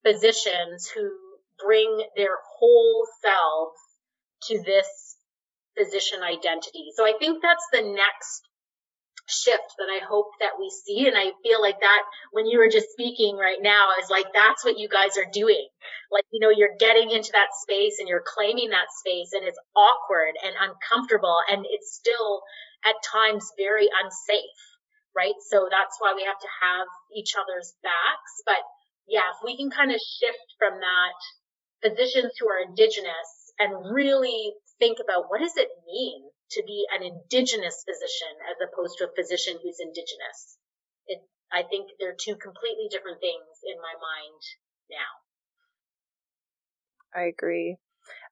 physicians 0.07 0.87
who 0.87 1.09
bring 1.59 2.03
their 2.15 2.37
whole 2.57 3.05
selves 3.21 3.77
to 4.43 4.61
this 4.63 4.87
physician 5.77 6.23
identity. 6.23 6.89
So 6.95 7.05
I 7.05 7.13
think 7.19 7.41
that's 7.41 7.67
the 7.73 7.81
next 7.81 8.47
shift 9.27 9.75
that 9.77 9.91
I 9.91 9.99
hope 10.07 10.31
that 10.39 10.55
we 10.57 10.71
see. 10.71 11.07
And 11.07 11.17
I 11.17 11.35
feel 11.43 11.61
like 11.61 11.79
that 11.81 12.03
when 12.31 12.47
you 12.47 12.57
were 12.59 12.71
just 12.71 12.87
speaking 12.95 13.35
right 13.35 13.59
now, 13.59 13.91
I 13.91 13.99
was 13.99 14.09
like, 14.09 14.31
that's 14.33 14.63
what 14.63 14.79
you 14.79 14.87
guys 14.87 15.19
are 15.19 15.27
doing. 15.27 15.67
Like, 16.11 16.23
you 16.31 16.39
know, 16.39 16.49
you're 16.49 16.79
getting 16.79 17.11
into 17.11 17.35
that 17.35 17.51
space 17.59 17.99
and 17.99 18.07
you're 18.07 18.23
claiming 18.23 18.71
that 18.71 18.87
space 19.03 19.35
and 19.35 19.43
it's 19.43 19.59
awkward 19.75 20.39
and 20.39 20.55
uncomfortable 20.55 21.43
and 21.51 21.67
it's 21.67 21.91
still 21.91 22.41
at 22.87 22.95
times 23.03 23.51
very 23.59 23.91
unsafe, 23.91 24.63
right? 25.11 25.35
So 25.51 25.67
that's 25.67 25.99
why 25.99 26.15
we 26.15 26.23
have 26.23 26.39
to 26.39 26.51
have 26.63 26.87
each 27.11 27.35
other's 27.35 27.75
backs. 27.83 28.33
But 28.47 28.63
yeah, 29.07 29.31
if 29.31 29.39
we 29.43 29.55
can 29.55 29.71
kind 29.71 29.91
of 29.91 29.99
shift 29.99 30.55
from 30.59 30.79
that 30.79 31.19
physicians 31.81 32.33
who 32.39 32.47
are 32.49 32.59
indigenous 32.59 33.53
and 33.59 33.93
really 33.93 34.53
think 34.79 34.97
about 35.01 35.29
what 35.29 35.39
does 35.39 35.55
it 35.57 35.69
mean 35.87 36.29
to 36.51 36.63
be 36.65 36.85
an 36.93 37.03
indigenous 37.03 37.83
physician 37.87 38.33
as 38.49 38.57
opposed 38.61 38.97
to 38.97 39.05
a 39.05 39.15
physician 39.15 39.57
who's 39.61 39.79
indigenous. 39.79 40.57
It, 41.07 41.19
I 41.51 41.63
think 41.63 41.89
they're 41.99 42.15
two 42.17 42.35
completely 42.35 42.87
different 42.89 43.19
things 43.19 43.63
in 43.63 43.77
my 43.77 43.93
mind 43.95 44.41
now. 44.89 45.11
I 47.15 47.25
agree. 47.25 47.77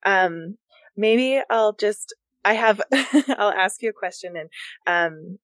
Um, 0.05 0.57
maybe 0.95 1.41
I'll 1.49 1.73
just, 1.73 2.15
I 2.43 2.53
have, 2.53 2.81
I'll 2.91 3.51
ask 3.51 3.81
you 3.81 3.89
a 3.89 3.93
question 3.93 4.35
and, 4.37 4.49
um, 4.85 5.39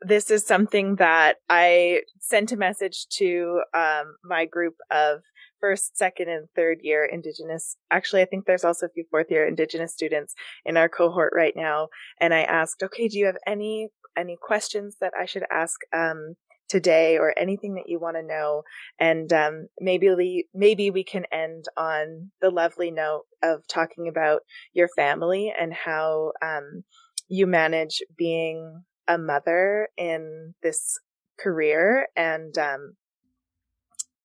this 0.00 0.30
is 0.30 0.46
something 0.46 0.96
that 0.96 1.36
I 1.48 2.02
sent 2.20 2.52
a 2.52 2.56
message 2.56 3.06
to 3.18 3.62
um, 3.74 4.16
my 4.24 4.44
group 4.44 4.74
of 4.90 5.20
first, 5.60 5.96
second, 5.96 6.28
and 6.28 6.48
third 6.54 6.78
year 6.82 7.04
Indigenous. 7.04 7.76
Actually, 7.90 8.22
I 8.22 8.26
think 8.26 8.44
there's 8.44 8.64
also 8.64 8.86
a 8.86 8.90
few 8.90 9.04
fourth 9.10 9.30
year 9.30 9.46
Indigenous 9.46 9.92
students 9.92 10.34
in 10.64 10.76
our 10.76 10.88
cohort 10.88 11.32
right 11.34 11.54
now. 11.56 11.88
And 12.20 12.34
I 12.34 12.42
asked, 12.42 12.82
okay, 12.82 13.08
do 13.08 13.18
you 13.18 13.26
have 13.26 13.38
any 13.46 13.88
any 14.16 14.36
questions 14.40 14.96
that 15.00 15.12
I 15.18 15.26
should 15.26 15.44
ask 15.50 15.78
um, 15.94 16.36
today, 16.68 17.18
or 17.18 17.38
anything 17.38 17.74
that 17.74 17.88
you 17.88 17.98
want 17.98 18.16
to 18.16 18.22
know? 18.22 18.62
And 18.98 19.32
um, 19.32 19.66
maybe 19.78 20.08
we, 20.14 20.46
maybe 20.54 20.90
we 20.90 21.04
can 21.04 21.24
end 21.32 21.66
on 21.76 22.30
the 22.40 22.50
lovely 22.50 22.90
note 22.90 23.24
of 23.42 23.66
talking 23.68 24.08
about 24.08 24.42
your 24.72 24.88
family 24.96 25.52
and 25.58 25.72
how 25.72 26.32
um, 26.42 26.84
you 27.28 27.46
manage 27.46 28.02
being 28.16 28.84
a 29.08 29.18
mother 29.18 29.88
in 29.96 30.54
this 30.62 30.98
career 31.38 32.08
and 32.16 32.56
um 32.58 32.94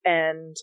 and 0.06 0.56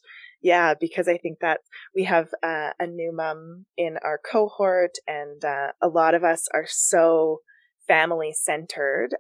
yeah 0.43 0.75
because 0.79 1.09
i 1.09 1.17
think 1.17 1.39
that 1.41 1.61
we 1.95 2.05
have 2.05 2.29
uh, 2.43 2.71
a 2.79 2.87
new 2.87 3.13
mom 3.15 3.67
in 3.77 3.97
our 4.03 4.19
cohort 4.19 4.93
and 5.07 5.45
uh, 5.45 5.69
a 5.83 5.89
lot 5.89 6.15
of 6.15 6.25
us 6.25 6.49
are 6.55 6.67
so 6.67 7.41
family 7.89 8.33
centered 8.33 9.17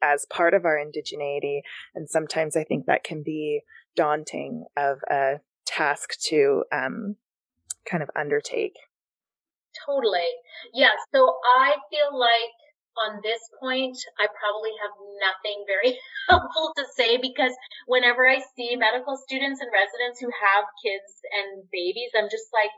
as 0.00 0.24
part 0.30 0.54
of 0.54 0.64
our 0.64 0.78
indigeneity. 0.78 1.60
And 1.94 2.08
sometimes 2.08 2.56
i 2.56 2.64
think 2.64 2.86
that 2.86 3.04
can 3.04 3.22
be 3.22 3.60
daunting 3.96 4.64
of 4.76 4.98
a 5.10 5.40
task 5.66 6.10
to 6.28 6.64
um, 6.72 7.16
kind 7.88 8.02
of 8.02 8.10
undertake. 8.16 8.76
Totally. 9.84 10.28
Yeah 10.72 10.92
so 11.12 11.36
i 11.56 11.74
feel 11.90 12.18
like 12.18 12.54
on 12.98 13.20
this 13.22 13.40
point, 13.60 13.96
I 14.18 14.26
probably 14.30 14.72
have 14.82 14.94
nothing 15.20 15.64
very 15.66 15.98
helpful 16.28 16.72
to 16.76 16.84
say 16.96 17.18
because 17.18 17.52
whenever 17.86 18.26
I 18.26 18.40
see 18.56 18.76
medical 18.76 19.16
students 19.16 19.60
and 19.60 19.70
residents 19.72 20.20
who 20.20 20.30
have 20.30 20.64
kids 20.82 21.10
and 21.30 21.66
babies, 21.70 22.14
I'm 22.14 22.30
just 22.30 22.48
like, 22.54 22.72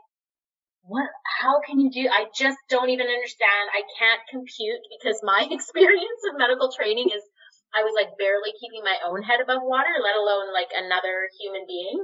what, 0.87 1.09
how 1.43 1.59
can 1.59 1.79
you 1.79 1.91
do? 1.91 2.07
I 2.07 2.31
just 2.31 2.57
don't 2.71 2.89
even 2.89 3.11
understand. 3.11 3.75
I 3.75 3.83
can't 3.99 4.23
compute 4.31 4.81
because 4.87 5.19
my 5.21 5.47
experience 5.51 6.21
of 6.31 6.39
medical 6.39 6.71
training 6.71 7.11
is 7.11 7.23
I 7.75 7.83
was 7.83 7.91
like 7.91 8.15
barely 8.15 8.55
keeping 8.55 8.81
my 8.81 8.95
own 9.03 9.21
head 9.21 9.43
above 9.43 9.61
water, 9.61 9.91
let 9.99 10.15
alone 10.15 10.55
like 10.55 10.71
another 10.71 11.27
human 11.35 11.67
being. 11.67 11.99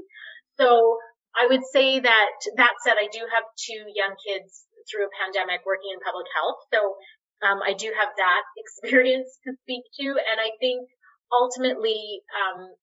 So 0.60 1.00
I 1.34 1.48
would 1.48 1.64
say 1.72 2.00
that 2.00 2.36
that 2.60 2.76
said, 2.84 3.00
I 3.00 3.08
do 3.08 3.24
have 3.26 3.48
two 3.58 3.88
young 3.96 4.14
kids 4.20 4.68
through 4.86 5.08
a 5.08 5.16
pandemic 5.16 5.64
working 5.66 5.96
in 5.96 6.04
public 6.04 6.28
health. 6.36 6.60
So 6.70 7.00
um, 7.44 7.60
I 7.62 7.74
do 7.74 7.92
have 7.92 8.10
that 8.16 8.44
experience 8.58 9.30
to 9.46 9.54
speak 9.64 9.84
to, 10.00 10.08
and 10.18 10.40
I 10.40 10.56
think 10.60 10.88
ultimately, 11.32 12.22
um, 12.34 12.74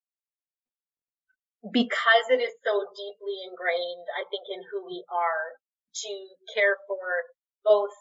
because 1.72 2.26
it 2.32 2.40
is 2.40 2.52
so 2.64 2.84
deeply 2.96 3.36
ingrained, 3.48 4.06
I 4.16 4.24
think 4.28 4.48
in 4.48 4.64
who 4.72 4.86
we 4.86 5.04
are 5.12 5.61
to 6.06 6.12
care 6.56 6.76
for 6.88 7.04
both 7.64 7.92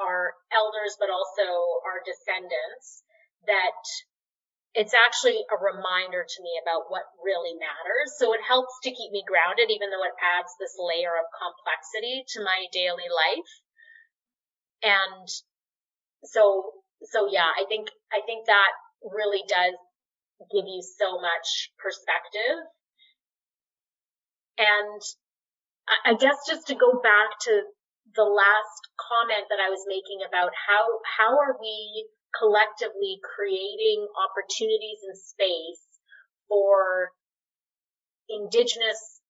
our 0.00 0.34
elders 0.50 0.96
but 0.98 1.12
also 1.12 1.46
our 1.86 2.00
descendants, 2.02 3.04
that 3.46 3.78
it's 4.74 4.94
actually 4.94 5.38
a 5.46 5.58
reminder 5.60 6.26
to 6.26 6.38
me 6.42 6.58
about 6.58 6.90
what 6.90 7.06
really 7.22 7.54
matters. 7.54 8.18
So 8.18 8.34
it 8.34 8.42
helps 8.42 8.74
to 8.82 8.90
keep 8.90 9.14
me 9.14 9.22
grounded, 9.22 9.70
even 9.70 9.94
though 9.94 10.02
it 10.02 10.18
adds 10.18 10.50
this 10.58 10.74
layer 10.74 11.14
of 11.14 11.30
complexity 11.30 12.26
to 12.34 12.42
my 12.42 12.66
daily 12.74 13.06
life. 13.06 13.52
And 14.82 15.28
so 16.24 16.72
so 17.04 17.28
yeah, 17.30 17.48
I 17.48 17.64
think 17.68 17.88
I 18.12 18.20
think 18.24 18.46
that 18.46 18.72
really 19.02 19.42
does 19.48 19.76
give 20.50 20.64
you 20.66 20.82
so 20.82 21.20
much 21.20 21.70
perspective. 21.78 22.58
And 24.58 25.00
I 26.06 26.14
guess 26.16 26.36
just 26.48 26.66
to 26.68 26.74
go 26.74 27.00
back 27.02 27.36
to 27.44 27.52
the 28.16 28.24
last 28.24 28.80
comment 28.96 29.44
that 29.50 29.60
I 29.60 29.68
was 29.68 29.84
making 29.88 30.24
about 30.26 30.52
how 30.54 30.84
how 31.04 31.36
are 31.36 31.56
we 31.60 32.08
collectively 32.38 33.20
creating 33.20 34.06
opportunities 34.16 35.00
in 35.04 35.14
space 35.16 35.84
for 36.48 37.10
indigenous 38.28 39.20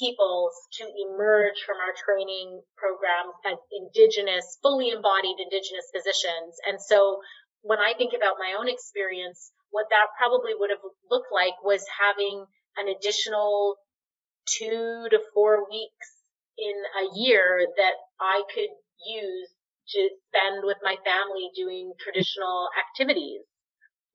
peoples 0.00 0.56
to 0.80 0.88
emerge 0.88 1.60
from 1.68 1.76
our 1.76 1.92
training 1.92 2.64
programs 2.80 3.36
as 3.44 3.60
indigenous, 3.68 4.56
fully 4.64 4.88
embodied 4.88 5.36
indigenous 5.36 5.92
physicians. 5.92 6.56
And 6.64 6.80
so 6.80 7.20
when 7.60 7.78
I 7.78 7.92
think 7.92 8.16
about 8.16 8.40
my 8.40 8.56
own 8.56 8.66
experience, 8.66 9.52
what 9.70 9.86
that 9.92 10.16
probably 10.16 10.56
would 10.56 10.72
have 10.72 10.82
looked 11.12 11.30
like 11.30 11.54
was 11.62 11.84
having 12.00 12.48
an 12.80 12.88
additional 12.88 13.76
two 14.48 15.06
to 15.12 15.20
four 15.34 15.68
weeks 15.68 16.08
in 16.56 16.74
a 16.74 17.06
year 17.14 17.68
that 17.76 17.96
I 18.18 18.42
could 18.48 18.72
use 19.04 19.48
to 19.92 20.08
spend 20.30 20.62
with 20.64 20.78
my 20.82 20.96
family 21.04 21.50
doing 21.54 21.92
traditional 21.98 22.68
activities, 22.78 23.42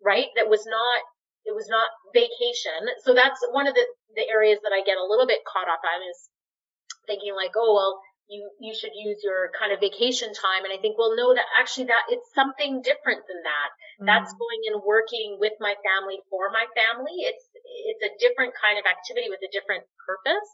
right? 0.03 0.27
That 0.35 0.49
was 0.49 0.65
not 0.65 1.01
it 1.45 1.53
was 1.53 1.69
not 1.69 1.89
vacation. 2.13 2.89
So 3.05 3.13
that's 3.13 3.39
one 3.53 3.69
of 3.69 3.77
the, 3.77 3.85
the 4.17 4.25
areas 4.27 4.59
that 4.65 4.73
I 4.73 4.81
get 4.81 4.97
a 4.97 5.05
little 5.05 5.29
bit 5.29 5.45
caught 5.45 5.69
up 5.69 5.85
on 5.85 6.01
is 6.09 6.19
thinking 7.05 7.37
like, 7.37 7.53
oh, 7.53 7.73
well, 7.77 8.01
you, 8.25 8.49
you 8.57 8.73
should 8.73 8.97
use 8.97 9.21
your 9.21 9.53
kind 9.53 9.69
of 9.69 9.77
vacation 9.77 10.33
time. 10.33 10.65
And 10.65 10.73
I 10.73 10.81
think, 10.81 10.97
well, 10.97 11.13
no, 11.13 11.37
that 11.37 11.45
actually 11.61 11.93
that 11.93 12.09
it's 12.09 12.25
something 12.33 12.81
different 12.81 13.21
than 13.29 13.45
that. 13.45 13.69
Mm-hmm. 13.69 14.05
That's 14.09 14.33
going 14.33 14.61
and 14.73 14.81
working 14.81 15.37
with 15.37 15.53
my 15.61 15.77
family 15.85 16.17
for 16.33 16.49
my 16.49 16.65
family. 16.73 17.29
It's, 17.29 17.45
it's 17.53 18.03
a 18.09 18.17
different 18.17 18.57
kind 18.57 18.81
of 18.81 18.89
activity 18.89 19.29
with 19.29 19.45
a 19.45 19.53
different 19.53 19.85
purpose. 20.01 20.49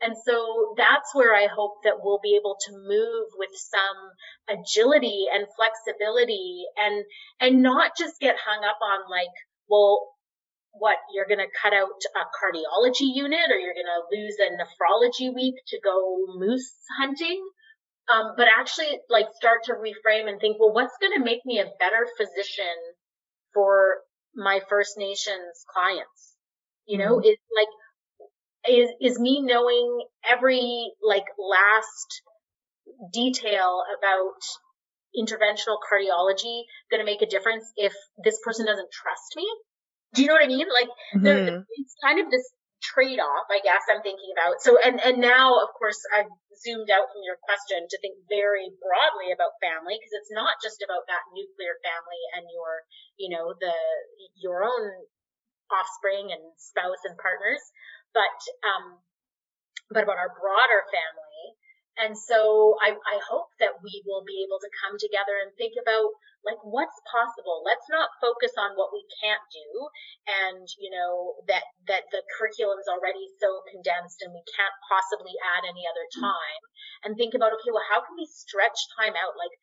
And 0.00 0.16
so 0.16 0.76
that's 0.76 1.12
where 1.16 1.36
I 1.36 1.48
hope 1.48 1.84
that 1.84 2.00
we'll 2.00 2.20
be 2.20 2.36
able 2.36 2.56
to 2.68 2.72
move 2.72 3.28
with 3.36 3.52
some 3.56 4.56
agility 4.60 5.24
and 5.32 5.48
flexibility 5.56 6.64
and, 6.76 7.04
and 7.40 7.62
not 7.62 7.92
just 7.96 8.20
get 8.20 8.36
hung 8.36 8.64
up 8.64 8.76
on 8.80 9.08
like, 9.08 9.32
well, 9.68 10.00
what 10.78 10.96
you're 11.14 11.26
going 11.26 11.40
to 11.40 11.58
cut 11.60 11.72
out 11.72 12.00
a 12.14 12.24
cardiology 12.36 13.14
unit 13.14 13.50
or 13.50 13.58
you're 13.58 13.74
going 13.74 13.86
to 13.86 14.06
lose 14.12 14.36
a 14.40 14.52
nephrology 14.52 15.34
week 15.34 15.54
to 15.68 15.80
go 15.82 16.16
moose 16.36 16.72
hunting. 16.98 17.42
Um, 18.08 18.34
but 18.36 18.46
actually 18.56 19.00
like 19.10 19.26
start 19.34 19.64
to 19.64 19.72
reframe 19.72 20.28
and 20.28 20.40
think, 20.40 20.58
well, 20.60 20.72
what's 20.72 20.96
going 21.00 21.18
to 21.18 21.24
make 21.24 21.44
me 21.44 21.58
a 21.58 21.72
better 21.80 22.06
physician 22.16 22.76
for 23.52 23.98
my 24.34 24.60
First 24.68 24.96
Nations 24.96 25.64
clients? 25.72 26.34
You 26.86 26.98
know, 26.98 27.16
mm-hmm. 27.16 27.24
it's 27.24 27.42
like, 27.56 27.68
is, 28.68 28.90
is 29.00 29.18
me 29.18 29.42
knowing 29.42 30.04
every 30.28 30.92
like 31.02 31.24
last 31.38 32.22
detail 33.12 33.82
about 33.98 34.38
interventional 35.16 35.80
cardiology 35.80 36.68
going 36.90 37.00
to 37.00 37.08
make 37.08 37.22
a 37.22 37.26
difference 37.26 37.64
if 37.76 37.92
this 38.22 38.38
person 38.44 38.66
doesn't 38.66 38.92
trust 38.92 39.34
me? 39.36 39.48
Do 40.14 40.22
you 40.22 40.28
know 40.28 40.34
what 40.34 40.44
I 40.44 40.52
mean? 40.52 40.68
Like, 40.68 40.90
mm-hmm. 41.16 41.64
it's 41.66 41.96
kind 42.04 42.20
of 42.20 42.30
this 42.30 42.46
trade 42.82 43.18
off, 43.18 43.48
I 43.50 43.60
guess 43.64 43.82
I'm 43.88 44.04
thinking 44.04 44.30
about. 44.36 44.60
So, 44.60 44.76
and, 44.78 45.00
and 45.00 45.18
now, 45.18 45.58
of 45.64 45.72
course, 45.74 45.98
I've 46.12 46.30
zoomed 46.62 46.92
out 46.92 47.08
from 47.10 47.24
your 47.24 47.40
question 47.42 47.84
to 47.88 47.96
think 47.98 48.20
very 48.28 48.70
broadly 48.78 49.32
about 49.32 49.56
family 49.58 49.96
because 49.96 50.14
it's 50.14 50.32
not 50.32 50.60
just 50.60 50.84
about 50.84 51.08
that 51.08 51.24
nuclear 51.32 51.76
family 51.82 52.22
and 52.36 52.44
your, 52.52 52.84
you 53.16 53.32
know, 53.32 53.56
the, 53.56 53.74
your 54.38 54.62
own 54.62 54.84
offspring 55.72 56.30
and 56.30 56.44
spouse 56.60 57.02
and 57.08 57.18
partners, 57.18 57.60
but, 58.14 58.38
um, 58.62 59.02
but 59.90 60.06
about 60.06 60.20
our 60.20 60.32
broader 60.36 60.86
family 60.92 61.25
And 61.96 62.12
so 62.12 62.76
I, 62.84 62.92
I 62.92 63.16
hope 63.24 63.48
that 63.56 63.80
we 63.80 64.04
will 64.04 64.20
be 64.20 64.44
able 64.44 64.60
to 64.60 64.76
come 64.84 65.00
together 65.00 65.32
and 65.40 65.48
think 65.56 65.80
about 65.80 66.12
like 66.44 66.60
what's 66.62 67.00
possible. 67.08 67.64
Let's 67.64 67.88
not 67.88 68.12
focus 68.20 68.52
on 68.54 68.76
what 68.76 68.92
we 68.92 69.02
can't 69.18 69.42
do 69.50 69.68
and, 70.28 70.62
you 70.78 70.92
know, 70.92 71.40
that, 71.48 71.64
that 71.88 72.06
the 72.12 72.22
curriculum 72.36 72.78
is 72.78 72.86
already 72.86 73.26
so 73.40 73.64
condensed 73.72 74.20
and 74.20 74.30
we 74.30 74.44
can't 74.44 74.76
possibly 74.86 75.34
add 75.56 75.64
any 75.64 75.88
other 75.88 76.06
time 76.20 76.62
and 77.02 77.16
think 77.16 77.34
about, 77.34 77.56
okay, 77.56 77.72
well, 77.72 77.88
how 77.88 78.04
can 78.04 78.14
we 78.14 78.28
stretch 78.28 78.78
time 78.94 79.16
out? 79.16 79.34
Like 79.34 79.54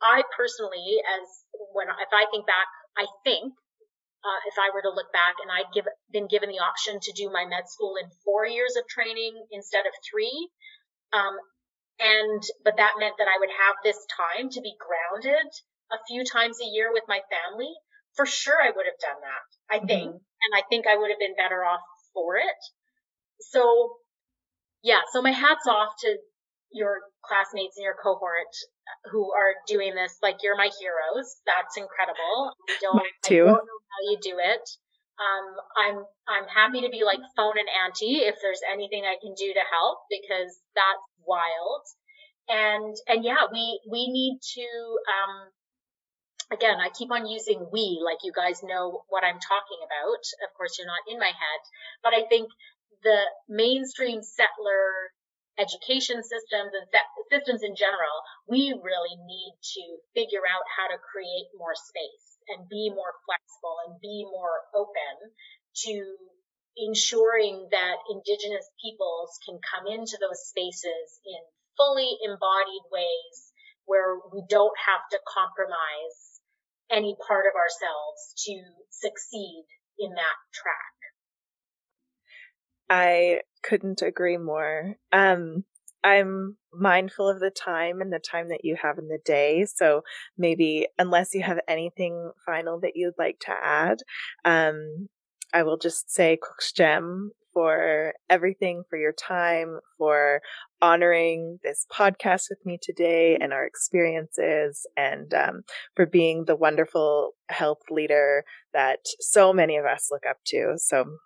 I 0.00 0.24
personally, 0.32 1.02
as 1.04 1.26
when, 1.74 1.90
if 1.90 2.12
I 2.14 2.24
think 2.32 2.48
back, 2.48 2.70
I 2.96 3.04
think 3.26 3.52
uh, 4.24 4.40
if 4.48 4.56
I 4.56 4.72
were 4.72 4.84
to 4.84 4.92
look 4.92 5.12
back 5.12 5.36
and 5.44 5.52
I'd 5.52 5.72
give, 5.76 5.84
been 6.12 6.28
given 6.28 6.48
the 6.48 6.64
option 6.64 7.00
to 7.00 7.12
do 7.12 7.28
my 7.28 7.44
med 7.44 7.68
school 7.68 8.00
in 8.00 8.08
four 8.24 8.46
years 8.46 8.76
of 8.76 8.88
training 8.88 9.36
instead 9.52 9.84
of 9.84 9.92
three, 10.08 10.48
um, 11.12 11.36
and, 12.00 12.42
but 12.64 12.76
that 12.76 12.98
meant 12.98 13.14
that 13.18 13.28
I 13.28 13.38
would 13.38 13.52
have 13.52 13.76
this 13.84 14.00
time 14.16 14.48
to 14.50 14.60
be 14.60 14.74
grounded 14.80 15.46
a 15.92 15.98
few 16.08 16.24
times 16.24 16.58
a 16.60 16.66
year 16.66 16.92
with 16.92 17.04
my 17.08 17.20
family. 17.28 17.70
For 18.16 18.26
sure, 18.26 18.58
I 18.60 18.72
would 18.74 18.86
have 18.86 19.00
done 19.00 19.20
that, 19.22 19.46
I 19.70 19.78
mm-hmm. 19.78 19.86
think. 19.86 20.10
And 20.10 20.52
I 20.56 20.62
think 20.68 20.86
I 20.86 20.96
would 20.96 21.10
have 21.10 21.20
been 21.20 21.36
better 21.36 21.64
off 21.64 21.84
for 22.12 22.36
it. 22.36 22.60
So 23.52 23.96
yeah, 24.82 25.00
so 25.12 25.22
my 25.22 25.32
hat's 25.32 25.66
off 25.66 25.92
to 26.00 26.16
your 26.72 27.00
classmates 27.24 27.76
and 27.76 27.84
your 27.84 27.96
cohort 28.02 28.52
who 29.10 29.32
are 29.32 29.54
doing 29.66 29.94
this. 29.94 30.16
Like 30.22 30.38
you're 30.42 30.56
my 30.56 30.70
heroes. 30.80 31.36
That's 31.46 31.76
incredible. 31.76 32.54
I 32.68 32.76
don't, 32.80 32.96
Mine 32.96 33.20
too. 33.24 33.44
I 33.44 33.52
don't 33.52 33.66
know 33.68 33.80
how 33.90 34.00
you 34.10 34.18
do 34.22 34.36
it. 34.38 34.64
Um, 35.20 35.46
I'm 35.76 35.98
I'm 36.24 36.48
happy 36.48 36.80
to 36.80 36.88
be 36.88 37.04
like 37.04 37.20
phone 37.36 37.60
and 37.60 37.68
auntie 37.68 38.24
if 38.24 38.40
there's 38.40 38.64
anything 38.64 39.04
I 39.04 39.20
can 39.20 39.34
do 39.36 39.52
to 39.52 39.64
help 39.68 40.08
because 40.08 40.56
that's 40.74 41.06
wild. 41.28 41.84
And 42.48 42.96
and 43.06 43.24
yeah, 43.24 43.44
we 43.52 43.80
we 43.84 44.08
need 44.08 44.40
to 44.56 44.66
um, 45.12 45.52
again, 46.50 46.80
I 46.80 46.88
keep 46.88 47.12
on 47.12 47.26
using 47.26 47.68
we 47.72 48.00
like 48.02 48.24
you 48.24 48.32
guys 48.32 48.62
know 48.62 49.04
what 49.08 49.24
I'm 49.24 49.38
talking 49.38 49.80
about. 49.84 50.24
Of 50.40 50.56
course, 50.56 50.78
you're 50.78 50.88
not 50.88 51.04
in 51.06 51.18
my 51.20 51.32
head, 51.36 51.60
but 52.02 52.14
I 52.14 52.26
think 52.28 52.48
the 53.02 53.20
mainstream 53.48 54.22
settler 54.22 55.12
education 55.60 56.24
systems 56.24 56.72
and 56.72 56.88
systems 57.28 57.62
in 57.62 57.76
general, 57.76 58.16
we 58.48 58.72
really 58.80 59.16
need 59.28 59.54
to 59.76 59.84
figure 60.16 60.48
out 60.48 60.64
how 60.64 60.88
to 60.88 60.96
create 60.98 61.52
more 61.54 61.76
space 61.76 62.40
and 62.48 62.68
be 62.68 62.88
more 62.88 63.12
flexible 63.28 63.76
and 63.86 64.00
be 64.00 64.24
more 64.24 64.64
open 64.72 65.30
to 65.84 65.94
ensuring 66.76 67.68
that 67.70 68.00
indigenous 68.08 68.64
peoples 68.80 69.36
can 69.44 69.60
come 69.60 69.86
into 69.86 70.16
those 70.16 70.48
spaces 70.48 71.20
in 71.28 71.40
fully 71.76 72.16
embodied 72.24 72.86
ways 72.90 73.52
where 73.84 74.16
we 74.32 74.42
don't 74.48 74.76
have 74.88 75.04
to 75.10 75.18
compromise 75.28 76.40
any 76.90 77.16
part 77.26 77.46
of 77.46 77.54
ourselves 77.54 78.34
to 78.48 78.54
succeed 78.90 79.64
in 79.98 80.10
that 80.10 80.38
track. 80.52 80.96
I 82.88 83.40
couldn't 83.62 84.02
agree 84.02 84.36
more. 84.36 84.96
Um, 85.12 85.64
I'm 86.02 86.56
mindful 86.72 87.28
of 87.28 87.40
the 87.40 87.50
time 87.50 88.00
and 88.00 88.12
the 88.12 88.18
time 88.18 88.48
that 88.48 88.64
you 88.64 88.76
have 88.80 88.98
in 88.98 89.08
the 89.08 89.18
day. 89.24 89.66
So 89.66 90.02
maybe, 90.38 90.86
unless 90.98 91.34
you 91.34 91.42
have 91.42 91.60
anything 91.68 92.30
final 92.46 92.80
that 92.80 92.92
you'd 92.94 93.18
like 93.18 93.38
to 93.40 93.52
add, 93.52 93.98
um, 94.44 95.08
I 95.52 95.62
will 95.64 95.76
just 95.78 96.10
say 96.10 96.38
Kuksjem 96.38 97.28
for 97.52 98.14
everything, 98.28 98.84
for 98.88 98.96
your 98.96 99.12
time, 99.12 99.80
for 99.98 100.40
honoring 100.80 101.58
this 101.64 101.84
podcast 101.92 102.44
with 102.48 102.64
me 102.64 102.78
today 102.80 103.36
and 103.40 103.52
our 103.52 103.66
experiences, 103.66 104.86
and 104.96 105.34
um, 105.34 105.62
for 105.96 106.06
being 106.06 106.44
the 106.44 106.56
wonderful 106.56 107.32
health 107.48 107.82
leader 107.90 108.44
that 108.72 109.00
so 109.18 109.52
many 109.52 109.76
of 109.76 109.84
us 109.84 110.08
look 110.10 110.24
up 110.28 110.38
to. 110.46 110.74
So 110.76 111.16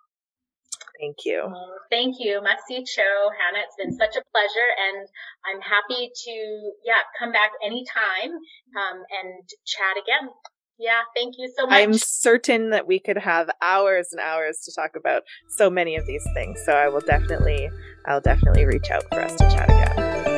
Thank 0.99 1.17
you. 1.25 1.53
Thank 1.91 2.15
you. 2.19 2.41
Mahsi 2.41 2.83
Cho, 2.85 3.29
Hannah. 3.37 3.63
It's 3.65 3.75
been 3.77 3.93
such 3.93 4.15
a 4.15 4.23
pleasure 4.31 4.69
and 4.79 5.07
I'm 5.45 5.61
happy 5.61 6.09
to, 6.13 6.71
yeah, 6.85 7.01
come 7.19 7.31
back 7.31 7.51
anytime, 7.63 8.31
um, 8.31 9.03
and 9.23 9.49
chat 9.65 9.97
again. 10.01 10.29
Yeah, 10.77 11.01
thank 11.15 11.35
you 11.37 11.51
so 11.57 11.65
much. 11.65 11.73
I'm 11.73 11.93
certain 11.93 12.71
that 12.71 12.85
we 12.85 12.99
could 12.99 13.17
have 13.17 13.49
hours 13.61 14.09
and 14.11 14.19
hours 14.19 14.59
to 14.65 14.73
talk 14.75 14.91
about 14.97 15.23
so 15.47 15.69
many 15.69 15.95
of 15.95 16.05
these 16.05 16.25
things. 16.33 16.59
So 16.65 16.73
I 16.73 16.89
will 16.89 17.01
definitely, 17.01 17.69
I'll 18.05 18.21
definitely 18.21 18.65
reach 18.65 18.89
out 18.89 19.03
for 19.09 19.21
us 19.21 19.35
to 19.35 19.49
chat 19.49 19.69
again. 19.69 20.34